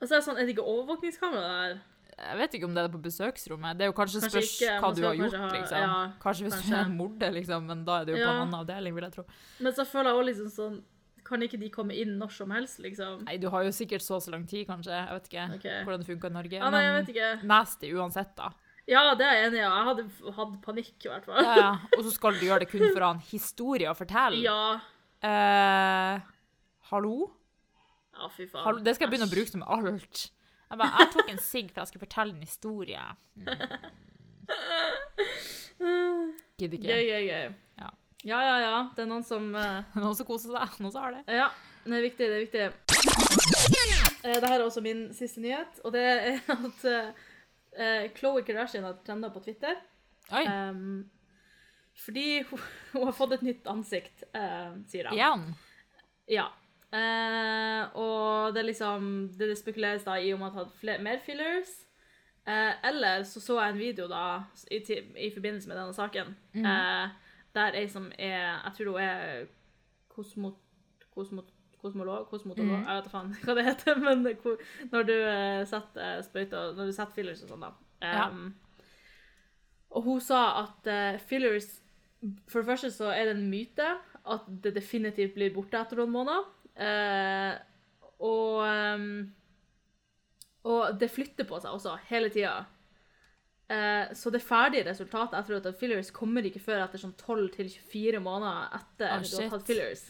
Og 0.00 0.08
så 0.08 0.16
er 0.16 0.18
det 0.18 0.26
sånn, 0.26 0.40
er 0.40 0.48
det 0.48 0.56
ikke 0.56 0.66
overvåkningskamera 0.74 1.52
der? 1.54 1.78
Jeg 2.16 2.36
vet 2.40 2.54
ikke 2.56 2.64
om 2.64 2.74
det 2.76 2.82
er 2.82 2.88
på 2.88 2.98
besøksrommet. 3.04 3.76
Det 3.76 3.84
er 3.84 3.90
jo 3.90 3.94
kanskje, 3.96 4.20
Kanskje 4.24 4.30
spørs 4.32 4.52
ikke, 4.56 4.76
hva 4.80 4.90
du 4.96 5.02
har 5.04 5.16
gjort, 5.18 5.34
ha- 5.36 5.48
liksom. 5.52 5.82
ja, 5.84 5.96
kanskje 6.22 6.44
hvis 6.46 6.54
kanskje. 6.54 6.70
du 6.70 6.76
er 6.78 6.84
en 6.86 6.96
morder, 6.96 7.32
liksom, 7.36 7.66
men 7.68 7.82
da 7.84 8.00
er 8.00 8.04
det 8.08 8.14
jo 8.14 8.22
på 8.22 8.30
en 8.30 8.40
annen 8.40 8.54
avdeling, 8.60 8.94
vil 8.96 9.04
jeg 9.04 9.12
tro. 9.18 9.24
Men 9.60 9.74
så 9.76 9.84
føler 9.84 10.08
jeg 10.10 10.16
også 10.20 10.28
liksom 10.30 10.52
sånn 10.54 10.78
Kan 11.26 11.42
ikke 11.42 11.58
de 11.58 11.68
komme 11.74 11.90
inn 11.98 12.12
når 12.20 12.30
som 12.30 12.52
helst, 12.54 12.78
liksom? 12.78 13.24
Nei, 13.26 13.34
du 13.42 13.48
har 13.50 13.64
jo 13.66 13.72
sikkert 13.74 14.00
så 14.04 14.14
og 14.14 14.22
så 14.22 14.30
lang 14.30 14.44
tid, 14.46 14.62
kanskje. 14.68 14.94
Jeg 14.94 15.10
vet 15.10 15.24
ikke 15.26 15.46
okay. 15.56 15.80
hvordan 15.82 16.04
det 16.04 16.06
funker 16.06 16.30
i 16.30 16.36
Norge. 16.36 16.56
Ja, 16.60 16.68
nei, 16.70 16.82
jeg 16.84 16.92
men 16.94 17.00
vet 17.04 17.10
ikke. 17.16 17.30
nasty 17.50 17.90
uansett, 17.98 18.30
da. 18.38 18.52
Ja, 18.86 19.02
det 19.18 19.26
er 19.26 19.34
jeg 19.34 19.48
enig 19.48 19.58
i. 19.58 19.62
Jeg 19.64 19.86
hadde 19.88 20.04
hatt 20.36 20.52
panikk, 20.62 20.94
i 21.02 21.08
hvert 21.10 21.24
fall. 21.26 21.42
Ja, 21.42 21.56
ja. 21.58 21.72
Og 21.98 22.04
så 22.06 22.12
skal 22.14 22.38
du 22.38 22.44
gjøre 22.46 22.60
det 22.62 22.68
kun 22.70 22.84
for 22.92 23.02
å 23.02 23.08
ha 23.08 23.16
en 23.16 23.24
historie 23.26 23.90
å 23.90 23.96
fortelle. 23.98 24.38
Ja. 24.46 24.78
Eh, 25.26 26.20
hallo? 26.92 27.16
Ja, 28.14 28.28
fy 28.30 28.46
faen. 28.46 28.62
hallo? 28.64 28.84
Det 28.86 28.94
skal 28.94 29.08
jeg 29.08 29.16
begynne 29.16 29.26
å 29.26 29.34
bruke 29.34 29.50
som 29.50 29.66
alt. 29.66 30.28
Jeg, 30.66 30.78
bare, 30.80 30.90
jeg 30.98 31.12
tok 31.14 31.28
en 31.30 31.42
sigg 31.42 31.68
for 31.70 31.82
jeg 31.82 31.90
skulle 31.92 32.06
fortelle 32.06 32.34
en 32.34 32.42
historie. 32.42 33.04
Mm. 35.78 36.32
Gidder 36.58 36.78
ikke. 36.78 36.88
Gøy, 36.88 37.04
gøy, 37.10 37.26
gøy. 37.28 37.54
Ja. 37.82 37.90
ja, 38.24 38.40
ja. 38.40 38.56
ja. 38.64 38.76
Det 38.96 39.04
er 39.04 39.10
noen 39.10 39.24
som 39.26 39.48
uh... 39.54 39.82
Noen 40.00 40.16
som 40.18 40.28
koser 40.28 40.54
seg, 40.54 40.78
noen 40.82 40.94
som 40.94 41.04
har 41.04 41.16
det. 41.18 41.24
Ja, 41.38 41.48
det 41.86 41.98
er 41.98 42.06
viktig, 42.06 42.28
det 42.30 42.36
er 42.36 42.44
viktig. 42.46 42.62
Eh, 44.26 44.38
Dette 44.40 44.52
er 44.56 44.64
også 44.64 44.82
min 44.82 45.06
siste 45.14 45.42
nyhet, 45.44 45.82
og 45.86 45.92
det 45.94 46.02
er 46.02 46.40
at 46.56 46.86
uh, 46.90 48.06
Khloe 48.16 48.42
Kardashian 48.46 48.86
har 48.88 48.98
trenda 49.06 49.30
på 49.34 49.44
Twitter. 49.46 49.78
Oi, 50.34 50.42
Um, 50.50 51.04
fordi 51.96 52.42
hun, 52.50 52.60
hun 52.92 53.06
har 53.08 53.14
fått 53.16 53.36
et 53.38 53.44
nytt 53.46 53.68
ansikt, 53.70 54.24
eh, 54.36 54.72
sier 54.90 55.06
hun. 55.08 55.14
igjen. 55.16 55.44
Ja. 56.28 56.48
Eh, 56.94 57.96
og 57.98 58.54
det 58.54 58.60
er 58.60 58.68
liksom 58.68 59.08
Det, 59.38 59.56
spekuleres 59.58 60.04
da 60.06 60.20
i 60.22 60.32
om 60.32 60.44
han 60.46 60.54
har 60.54 60.68
tatt 60.68 61.02
mer 61.02 61.18
fillers. 61.24 61.72
Eh, 62.46 62.72
eller 62.88 63.24
så 63.26 63.40
så 63.40 63.58
jeg 63.60 63.74
en 63.74 63.78
video 63.78 64.06
da 64.06 64.44
i, 64.70 64.78
i 65.18 65.32
forbindelse 65.34 65.68
med 65.68 65.76
denne 65.76 65.94
saken, 65.94 66.36
eh, 66.54 67.08
der 67.54 67.74
ei 67.74 67.88
som 67.88 68.12
er 68.18 68.62
Jeg 68.64 68.72
tror 68.76 68.90
hun 68.92 69.00
er 69.00 69.46
kosmot... 70.08 70.56
kosmot 71.14 71.52
Kosmolog? 71.86 72.26
Kosmotolog? 72.26 72.82
Jeg 72.82 72.96
vet 72.96 73.06
da 73.06 73.12
faen 73.12 73.34
hva 73.44 73.54
det 73.54 73.64
heter, 73.66 73.98
men 74.06 74.24
når 74.90 75.06
du 75.06 75.14
eh, 75.14 75.62
setter 75.68 76.22
sprøyter 76.26 76.72
Når 76.76 76.88
du 76.88 76.94
setter 76.96 77.14
fillers 77.14 77.42
og 77.44 77.52
sånn, 77.52 77.66
da. 77.66 77.72
Ja. 78.02 78.26
Og 79.96 80.08
hun 80.08 80.22
sa 80.24 80.42
at 80.64 80.88
eh, 80.90 81.20
fillers 81.30 81.68
For 82.50 82.60
det 82.60 82.70
første 82.72 82.90
så 82.94 83.12
er 83.14 83.28
det 83.28 83.36
en 83.36 83.48
myte 83.52 83.86
at 84.26 84.46
det 84.64 84.74
definitivt 84.74 85.36
blir 85.36 85.52
borte 85.54 85.78
etter 85.78 86.00
noen 86.00 86.10
måneder. 86.10 86.48
Eh, 86.76 87.52
og 88.20 88.62
um, 88.64 89.32
Og 90.66 90.96
det 91.00 91.08
flytter 91.12 91.46
på 91.48 91.60
seg 91.62 91.76
også, 91.76 91.94
hele 92.10 92.28
tida. 92.32 92.64
Eh, 93.68 94.12
så 94.14 94.30
det 94.30 94.44
ferdige 94.46 94.86
resultatet 94.86 95.38
etter 95.40 95.58
at 95.58 95.78
fillers 95.78 96.12
kommer 96.14 96.44
ikke 96.46 96.62
før 96.62 96.84
etter 96.84 97.02
sånn 97.02 97.16
12-24 97.18 98.20
måneder 98.22 98.76
etter 98.78 99.14
oh, 99.16 99.24
du 99.24 99.36
har 99.40 99.50
tatt 99.56 99.66
fillers. 99.66 100.04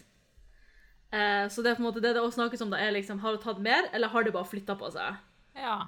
Eh, 1.12 1.44
så 1.52 1.64
det 1.64 1.70
er 1.70 1.78
på 1.78 1.84
en 1.84 1.88
måte 1.88 2.02
det 2.04 2.12
det 2.16 2.24
også 2.24 2.40
snakkes 2.40 2.64
om, 2.66 2.72
da 2.72 2.80
er 2.82 2.92
liksom 2.96 3.20
Har 3.22 3.36
du 3.36 3.40
tatt 3.40 3.60
mer, 3.62 3.88
eller 3.96 4.12
har 4.12 4.26
det 4.26 4.34
bare 4.34 4.48
flytta 4.48 4.76
på 4.76 4.90
seg? 4.92 5.20
Ja. 5.56 5.78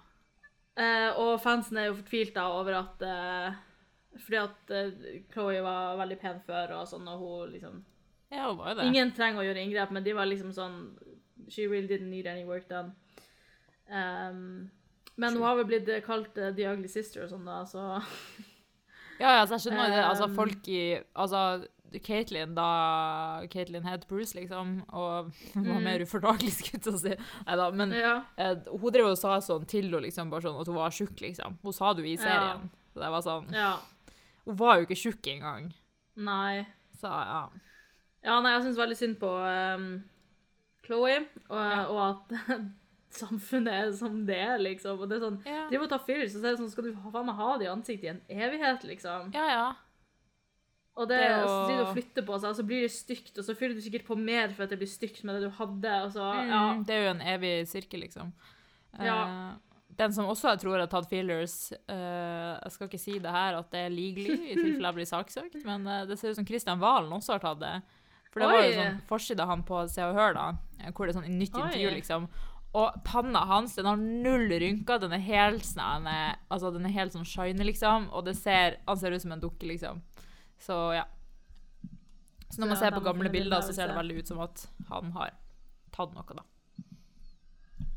Eh, 0.78 1.10
og 1.20 1.34
fansen 1.44 1.80
er 1.80 1.90
jo 1.90 1.98
fortvilt 1.98 2.36
da 2.38 2.46
over 2.56 2.78
at 2.84 3.08
fordi 4.18 4.38
at 4.40 4.70
Chloé 5.30 5.60
var 5.62 5.98
veldig 6.00 6.16
pen 6.18 6.40
før, 6.46 6.72
og 6.80 6.88
sånn, 6.90 7.06
og 7.06 7.20
hun 7.20 7.52
liksom 7.52 7.82
Ja, 8.30 8.48
hun 8.50 8.58
var 8.58 8.72
jo 8.74 8.78
det. 8.80 8.86
Ingen 8.90 9.12
trenger 9.16 9.40
å 9.42 9.46
gjøre 9.46 9.62
inngrep, 9.64 9.90
men 9.96 10.04
de 10.04 10.12
var 10.16 10.26
liksom 10.28 10.52
sånn 10.52 10.80
She 11.48 11.64
really 11.66 11.88
didn't 11.88 12.10
need 12.12 12.26
any 12.28 12.44
work 12.44 12.66
done. 12.68 12.90
Um, 13.88 14.70
men 15.16 15.32
hun 15.34 15.42
har 15.46 15.56
vel 15.56 15.64
blitt 15.70 15.88
kalt 16.04 16.36
uh, 16.36 16.50
The 16.52 16.66
Ugly 16.74 16.88
Sister 16.92 17.24
og 17.24 17.30
sånn, 17.32 17.46
da, 17.48 17.62
så 17.66 18.02
Ja, 19.22 19.32
ja, 19.40 19.46
så 19.48 19.56
jeg 19.56 19.64
skjønner 19.68 19.90
det. 19.90 20.02
Altså, 20.04 20.28
Um, 20.28 20.34
folk 20.36 20.68
i 20.70 20.82
Altså, 21.18 21.40
Katelyn, 22.04 22.52
da 22.54 22.66
Katelyn 23.50 23.86
het 23.88 24.04
Bruce, 24.10 24.36
liksom, 24.36 24.82
og 24.92 25.30
var 25.54 25.78
Mm. 25.78 25.82
mer 25.88 26.04
ufordragelig, 26.04 26.52
skulle 26.58 26.76
jeg 26.76 26.82
til 26.84 26.92
å 26.94 27.00
si. 27.00 27.14
Neida, 27.48 27.70
men 27.80 27.94
ja. 27.96 28.12
uh, 28.38 28.76
hun 28.78 28.92
drev 28.94 29.08
og 29.14 29.16
sa 29.18 29.38
sånn 29.42 29.64
til 29.66 29.88
henne, 29.88 30.02
liksom, 30.04 30.28
bare 30.30 30.44
sånn 30.44 30.60
at 30.60 30.68
hun 30.68 30.76
var 30.76 30.92
tjukk, 30.94 31.16
liksom. 31.24 31.56
Hun 31.64 31.72
sa 31.74 31.94
det 31.96 32.04
jo 32.04 32.12
i 32.12 32.18
serien. 32.20 32.68
Så 32.92 33.00
det 33.00 33.08
var 33.16 33.24
sånn 33.24 33.48
ja. 33.56 33.72
Hun 34.44 34.56
var 34.60 34.76
jo 34.78 34.86
ikke 34.86 35.00
tjukk 35.00 35.26
engang. 35.32 35.72
Nei. 36.16 36.66
Så 37.00 37.08
ja. 37.08 37.40
Ja, 38.24 38.40
nei, 38.42 38.52
jeg 38.56 38.64
syns 38.66 38.78
veldig 38.80 38.96
synd 38.98 39.16
på 39.20 39.30
um, 39.30 39.88
Chloé, 40.86 41.20
og, 41.48 41.58
Ja. 41.58 41.80
og 41.86 42.00
at 42.08 42.62
samfunnet 43.18 43.72
er 43.72 43.92
som 43.96 44.24
det 44.28 44.36
er, 44.36 44.58
liksom. 44.58 45.00
Og 45.00 45.08
det 45.08 45.18
er 45.18 45.26
sånn 45.26 45.38
Ja, 45.46 45.66
Driv 45.70 45.84
og 45.86 45.90
ta 45.92 45.98
fillers, 46.02 46.34
og 46.36 46.42
så 46.42 46.46
er 46.48 46.56
det 46.56 46.60
sånn 46.62 46.72
Skal 46.72 46.88
du 46.88 46.96
faen 47.12 47.28
meg 47.28 47.38
ha 47.38 47.50
det 47.60 47.68
i 47.68 47.70
ansiktet 47.72 48.04
i 48.08 48.10
en 48.14 48.22
evighet, 48.46 48.84
liksom? 48.90 49.30
ja. 49.36 49.46
ja. 49.54 49.68
Og 50.98 51.06
det, 51.06 51.14
Det 51.22 51.26
jo- 51.30 51.42
og 51.46 51.68
så 51.70 51.74
og 51.78 51.90
flytter 51.94 52.24
på 52.26 52.36
seg, 52.42 52.48
og 52.50 52.56
så 52.58 52.62
blir 52.66 52.80
det 52.82 52.90
stygt, 52.90 53.36
og 53.38 53.44
så 53.46 53.54
fyller 53.54 53.76
du 53.78 53.82
sikkert 53.84 54.02
på 54.08 54.16
mer 54.18 54.48
for 54.50 54.64
at 54.64 54.72
det 54.74 54.80
blir 54.80 54.90
stygt 54.90 55.20
med 55.22 55.36
det 55.38 55.44
du 55.46 55.52
hadde, 55.54 55.92
og 56.02 56.10
så 56.16 56.24
Ja. 56.48 56.62
Mm, 56.74 56.80
det 56.88 56.94
er 56.96 57.04
jo 57.04 57.10
en 57.14 57.20
evig 57.22 57.52
sirkel, 57.70 58.00
liksom. 58.02 58.32
Ja. 58.98 59.18
Uh, 59.54 59.84
den 59.98 60.12
som 60.12 60.26
også 60.26 60.48
jeg 60.50 60.58
tror 60.64 60.78
har 60.80 60.86
tatt 60.90 61.06
fillers 61.10 61.72
uh, 61.90 62.58
Jeg 62.64 62.70
skal 62.74 62.88
ikke 62.88 62.98
si 63.02 63.14
det 63.22 63.30
her 63.30 63.58
at 63.60 63.70
det 63.70 63.80
er 63.84 63.94
legally, 63.94 64.34
i 64.50 64.54
tilfelle 64.58 64.90
jeg 64.90 64.94
blir 64.98 65.08
saksøkt, 65.12 65.62
men 65.68 65.86
uh, 65.86 66.02
det 66.10 66.18
ser 66.18 66.34
ut 66.34 66.40
som 66.40 66.44
Kristian 66.50 66.80
Valen 66.82 67.12
også 67.14 67.36
har 67.36 67.44
tatt 67.46 67.60
det. 67.62 67.72
For 68.30 68.40
det 68.42 68.48
var 68.50 68.62
jo 68.62 68.76
sånn 68.76 69.00
forsida 69.08 69.46
han 69.48 69.62
på 69.64 69.82
Se 69.88 70.04
og 70.04 70.14
Hør, 70.18 70.34
da, 70.36 70.46
eh, 70.82 70.92
hvor 70.92 71.06
det 71.08 71.14
er 71.14 71.20
sånn 71.20 71.38
nytt 71.38 71.56
Oi. 71.56 71.62
intervju, 71.64 71.90
liksom. 71.96 72.28
Og 72.76 72.98
panna 73.04 73.40
hans 73.48 73.74
den 73.78 73.86
har 73.88 73.96
null 73.96 74.50
rynker. 74.60 75.00
Den 75.00 75.14
er 75.16 75.22
helt 75.24 75.64
sånn 75.64 76.04
altså 76.06 76.72
den 76.74 76.84
er 76.84 76.92
helt 76.92 77.14
sånn 77.16 77.24
shiny, 77.24 77.64
liksom. 77.64 78.10
Og 78.12 78.26
det 78.26 78.36
ser, 78.36 78.76
han 78.86 79.00
ser 79.00 79.16
ut 79.16 79.22
som 79.24 79.32
en 79.32 79.40
dukke, 79.40 79.66
liksom. 79.66 80.02
Så 80.60 80.76
ja. 80.94 81.06
Så 82.50 82.60
når 82.60 82.68
man 82.68 82.76
Ja, 82.76 82.80
ser 82.80 82.90
på 82.96 83.04
gamle 83.04 83.30
bilder, 83.32 83.60
så 83.60 83.72
ser 83.72 83.88
det 83.88 83.96
veldig 83.96 84.18
ut 84.20 84.26
som 84.28 84.40
at 84.40 84.66
han 84.88 85.12
har 85.12 85.32
tatt 85.92 86.14
noe, 86.14 86.36
da. 86.36 86.44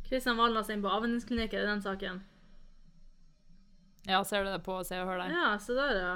Kristian 0.08 0.38
Valna 0.38 0.64
sin 0.64 0.82
på 0.84 0.90
avvenningsklinikken, 0.92 1.60
er 1.60 1.68
den 1.72 1.82
saken? 1.82 2.22
Ja, 4.08 4.24
ser 4.24 4.44
du 4.44 4.52
det 4.52 4.64
på 4.66 4.84
Se 4.84 4.98
og 5.00 5.08
Hør 5.08 5.22
der? 5.24 5.32
Ja, 5.36 5.58
se 5.62 5.76
der, 5.78 6.00
ja. 6.00 6.16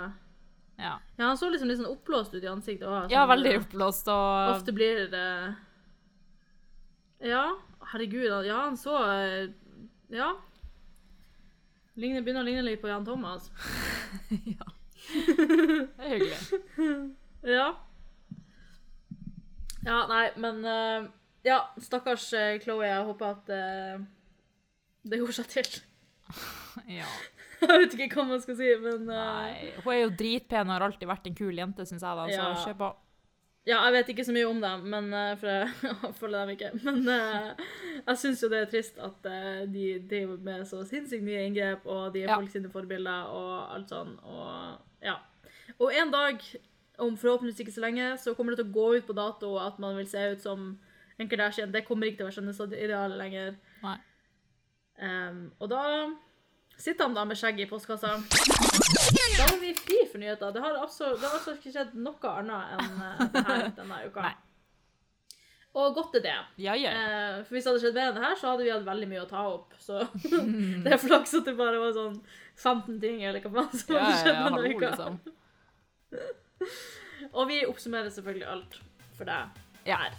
Ja, 0.78 0.98
Ja, 1.18 1.26
han 1.30 1.38
så 1.40 1.50
liksom 1.50 1.70
litt 1.70 1.80
sånn 1.80 1.88
oppblåst 1.92 2.34
ut 2.36 2.44
i 2.44 2.50
ansiktet 2.52 2.88
òg. 2.88 3.12
ja 3.12 3.26
veldig 3.30 3.54
oppblåst 3.62 4.10
og 4.12 4.56
Ofte 4.56 4.74
blir 4.76 5.06
det 5.12 5.56
Ja, 7.24 7.46
herregud. 7.94 8.46
Ja, 8.46 8.66
han 8.66 8.78
så 8.78 8.98
eh, 9.12 9.50
Ja. 10.12 10.34
Ligner, 11.96 12.22
begynner 12.26 12.44
å 12.44 12.48
ligne 12.50 12.62
litt 12.68 12.82
på 12.82 12.90
Jan 12.92 13.06
Thomas. 13.08 13.48
ja. 14.58 14.68
Det 15.06 16.02
er 16.02 16.10
hyggelig. 16.18 16.40
Ja. 17.46 17.68
Ja, 19.86 20.00
nei, 20.10 20.32
men 20.42 20.64
eh, 20.66 21.08
Ja, 21.46 21.60
stakkars 21.78 22.32
uh, 22.34 22.56
Chloé. 22.64 22.88
Jeg 22.90 23.06
håper 23.06 23.26
at 23.36 23.52
eh, 23.54 24.00
det 25.06 25.20
går 25.22 25.32
seg 25.40 25.52
til. 25.56 25.70
Ja. 27.00 27.08
Jeg 27.72 27.82
vet 27.86 27.96
ikke 27.98 28.20
hva 28.22 28.28
man 28.30 28.42
skal 28.44 28.56
si, 28.60 28.70
men 28.84 29.10
uh... 29.10 29.16
Nei. 29.16 29.72
Hun 29.84 29.94
er 29.94 30.00
jo 30.04 30.12
dritpen 30.22 30.70
og 30.70 30.76
har 30.78 30.86
alltid 30.90 31.10
vært 31.10 31.28
en 31.32 31.36
kul 31.38 31.58
jente, 31.58 31.86
syns 31.90 32.04
jeg, 32.06 32.20
da, 32.22 32.28
så 32.30 32.38
Ja. 32.40 32.54
kjør 32.66 32.78
på. 32.84 32.92
Ja, 33.66 33.80
jeg 33.88 33.94
vet 33.96 34.10
ikke 34.14 34.24
så 34.28 34.34
mye 34.36 34.46
om 34.46 34.60
dem, 34.62 34.84
men, 34.94 35.08
eh, 35.18 35.32
for 35.42 35.50
jeg 35.50 35.70
følger 36.20 36.44
dem 36.46 36.52
ikke. 36.54 36.68
Men 36.86 37.00
uh, 37.10 37.64
jeg 38.06 38.20
syns 38.22 38.44
jo 38.46 38.50
det 38.52 38.60
er 38.62 38.70
trist 38.70 39.00
at 39.02 39.26
uh, 39.26 39.64
de 39.74 39.86
driver 40.06 40.38
med 40.46 40.68
så 40.70 40.84
sinnssykt 40.86 41.26
mye 41.26 41.48
inngrep, 41.48 41.88
og 41.90 42.12
de 42.14 42.22
er 42.22 42.30
Ja. 42.30 42.38
folk 42.38 42.54
sine 42.54 42.70
forbilder 42.70 43.32
og 43.34 43.74
alt 43.74 43.90
sånn, 43.90 44.14
og 44.22 44.84
ja. 45.02 45.16
Og 45.80 45.90
en 45.98 46.12
dag, 46.14 46.44
om 47.02 47.18
forhåpentligvis 47.18 47.64
ikke 47.66 47.74
så 47.74 47.82
lenge, 47.88 48.12
så 48.22 48.36
kommer 48.38 48.54
det 48.54 48.62
til 48.62 48.70
å 48.70 48.76
gå 48.78 48.86
ut 49.00 49.08
på 49.10 49.16
dato 49.18 49.56
at 49.58 49.80
man 49.82 49.98
vil 49.98 50.08
se 50.14 50.22
ut 50.36 50.46
som 50.46 50.68
en 51.18 51.30
Kardashian. 51.32 51.74
Det 51.74 51.82
kommer 51.88 52.06
ikke 52.08 52.22
til 52.22 52.28
å 52.28 52.30
være 52.30 52.38
skjønnhetsidealet 52.38 53.18
lenger. 53.18 53.58
Nei. 53.82 53.98
Um, 55.02 55.42
og 55.60 55.70
da 55.74 55.82
sitter 56.78 57.08
han 57.08 57.16
da 57.16 57.26
med 57.28 57.40
skjegg 57.40 57.60
i 57.64 57.68
postkassa. 57.70 58.16
Da 59.36 59.46
var 59.50 59.60
vi 59.62 59.74
fri 59.78 60.00
for 60.12 60.22
nyheter. 60.22 60.52
Det 60.56 60.64
har 60.64 60.80
altså, 60.80 61.14
det 61.16 61.28
har 61.28 61.38
altså 61.38 61.56
ikke 61.58 61.74
skjedd 61.76 61.96
noe 62.00 62.32
annet 62.32 62.76
enn 62.76 63.00
uh, 63.00 63.24
det 63.34 63.46
her 63.50 63.64
denne 63.78 64.02
uka. 64.08 64.26
Nei. 64.26 64.36
Og 65.76 65.96
godt 65.98 66.16
er 66.16 66.24
det. 66.24 66.36
Ja, 66.64 66.76
ja. 66.80 66.92
Uh, 66.96 67.40
for 67.44 67.58
hvis 67.58 67.66
det 67.68 67.74
hadde 67.74 67.84
skjedd 67.84 67.98
mer 68.00 68.12
enn 68.12 68.20
det 68.20 68.26
her, 68.26 68.36
så 68.40 68.52
hadde 68.52 68.68
vi 68.68 68.74
hatt 68.74 68.86
veldig 68.88 69.10
mye 69.12 69.24
å 69.26 69.30
ta 69.32 69.46
opp. 69.52 69.76
Så 69.82 70.02
det 70.86 70.94
er 70.96 71.02
flaks 71.02 71.36
at 71.40 71.50
det 71.50 71.56
bare 71.60 71.82
var 71.84 71.96
sånn 71.98 72.20
15 72.56 73.02
ting, 73.04 73.24
eller 73.28 73.44
hva 73.44 73.66
faen 73.66 73.82
som 73.82 73.98
hadde 73.98 74.20
skjedd 74.22 74.38
ja, 74.38 74.46
denne 74.48 74.70
uka. 74.72 74.92
liksom. 74.92 75.20
Og 77.36 77.50
vi 77.50 77.66
oppsummerer 77.68 78.14
selvfølgelig 78.14 78.48
alt 78.52 78.80
for 79.18 79.28
deg. 79.28 79.60
Ja. 79.88 80.00
her. 80.06 80.16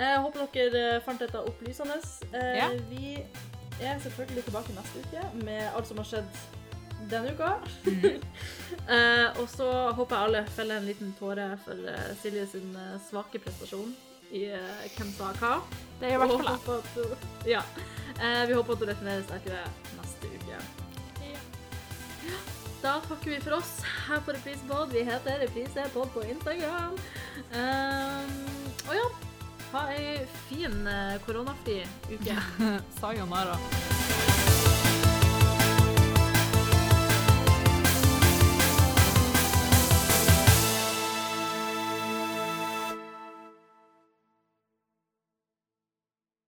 Jeg 0.00 0.20
håper 0.24 0.46
dere 0.54 0.82
eh, 0.96 1.00
fant 1.04 1.20
dette 1.20 1.42
opplysende. 1.44 1.98
Eh, 2.32 2.52
Ja. 2.58 2.68
Vi 2.90 3.16
er 3.80 4.00
selvfølgelig 4.02 4.44
tilbake 4.46 4.76
neste 4.76 5.04
uke 5.04 5.44
med 5.44 5.62
alt 5.68 5.88
som 5.88 6.00
har 6.02 6.08
skjedd 6.10 6.40
denne 7.10 7.34
uka. 7.34 7.54
Mm. 7.86 8.20
Eh, 8.90 9.38
og 9.38 9.46
så 9.50 9.66
håper 9.94 10.16
jeg 10.16 10.26
alle 10.26 10.40
feller 10.50 10.80
en 10.80 10.86
liten 10.88 11.10
tåre 11.18 11.44
for 11.62 11.78
uh, 11.86 12.08
Silje 12.18 12.46
sin 12.50 12.72
uh, 12.74 12.96
svake 13.04 13.38
prestasjon 13.38 13.92
i 14.34 14.48
Hvem 14.96 15.12
sa 15.14 15.30
hva. 15.38 15.52
Det 16.00 16.08
er 16.08 16.16
i 16.16 16.18
hvert 16.18 16.32
fall 16.32 17.04
jeg. 17.04 17.18
ja. 17.54 17.62
Eh, 18.20 18.48
vi 18.48 18.56
håper 18.56 18.74
at 18.74 18.82
du 18.82 18.86
returnerer 18.88 19.22
sterkere 19.28 19.62
neste 19.98 20.30
uke. 20.34 20.58
Da 22.80 22.94
takker 23.04 23.34
vi 23.34 23.40
for 23.44 23.58
oss 23.58 23.72
her 24.06 24.22
på 24.24 24.34
Reprisepod. 24.36 24.94
Vi 24.94 25.04
heter 25.04 25.42
Reprisepod 25.44 26.14
på 26.14 26.24
Instagram. 26.32 26.96
Um, 27.52 28.38
og 28.88 28.94
ja, 28.96 29.08
ha 29.72 29.88
ei 29.94 30.26
fin 30.48 30.86
eh, 30.86 31.18
koronafri 31.26 31.86
uke. 32.14 32.36
Sayonara. 33.00 34.49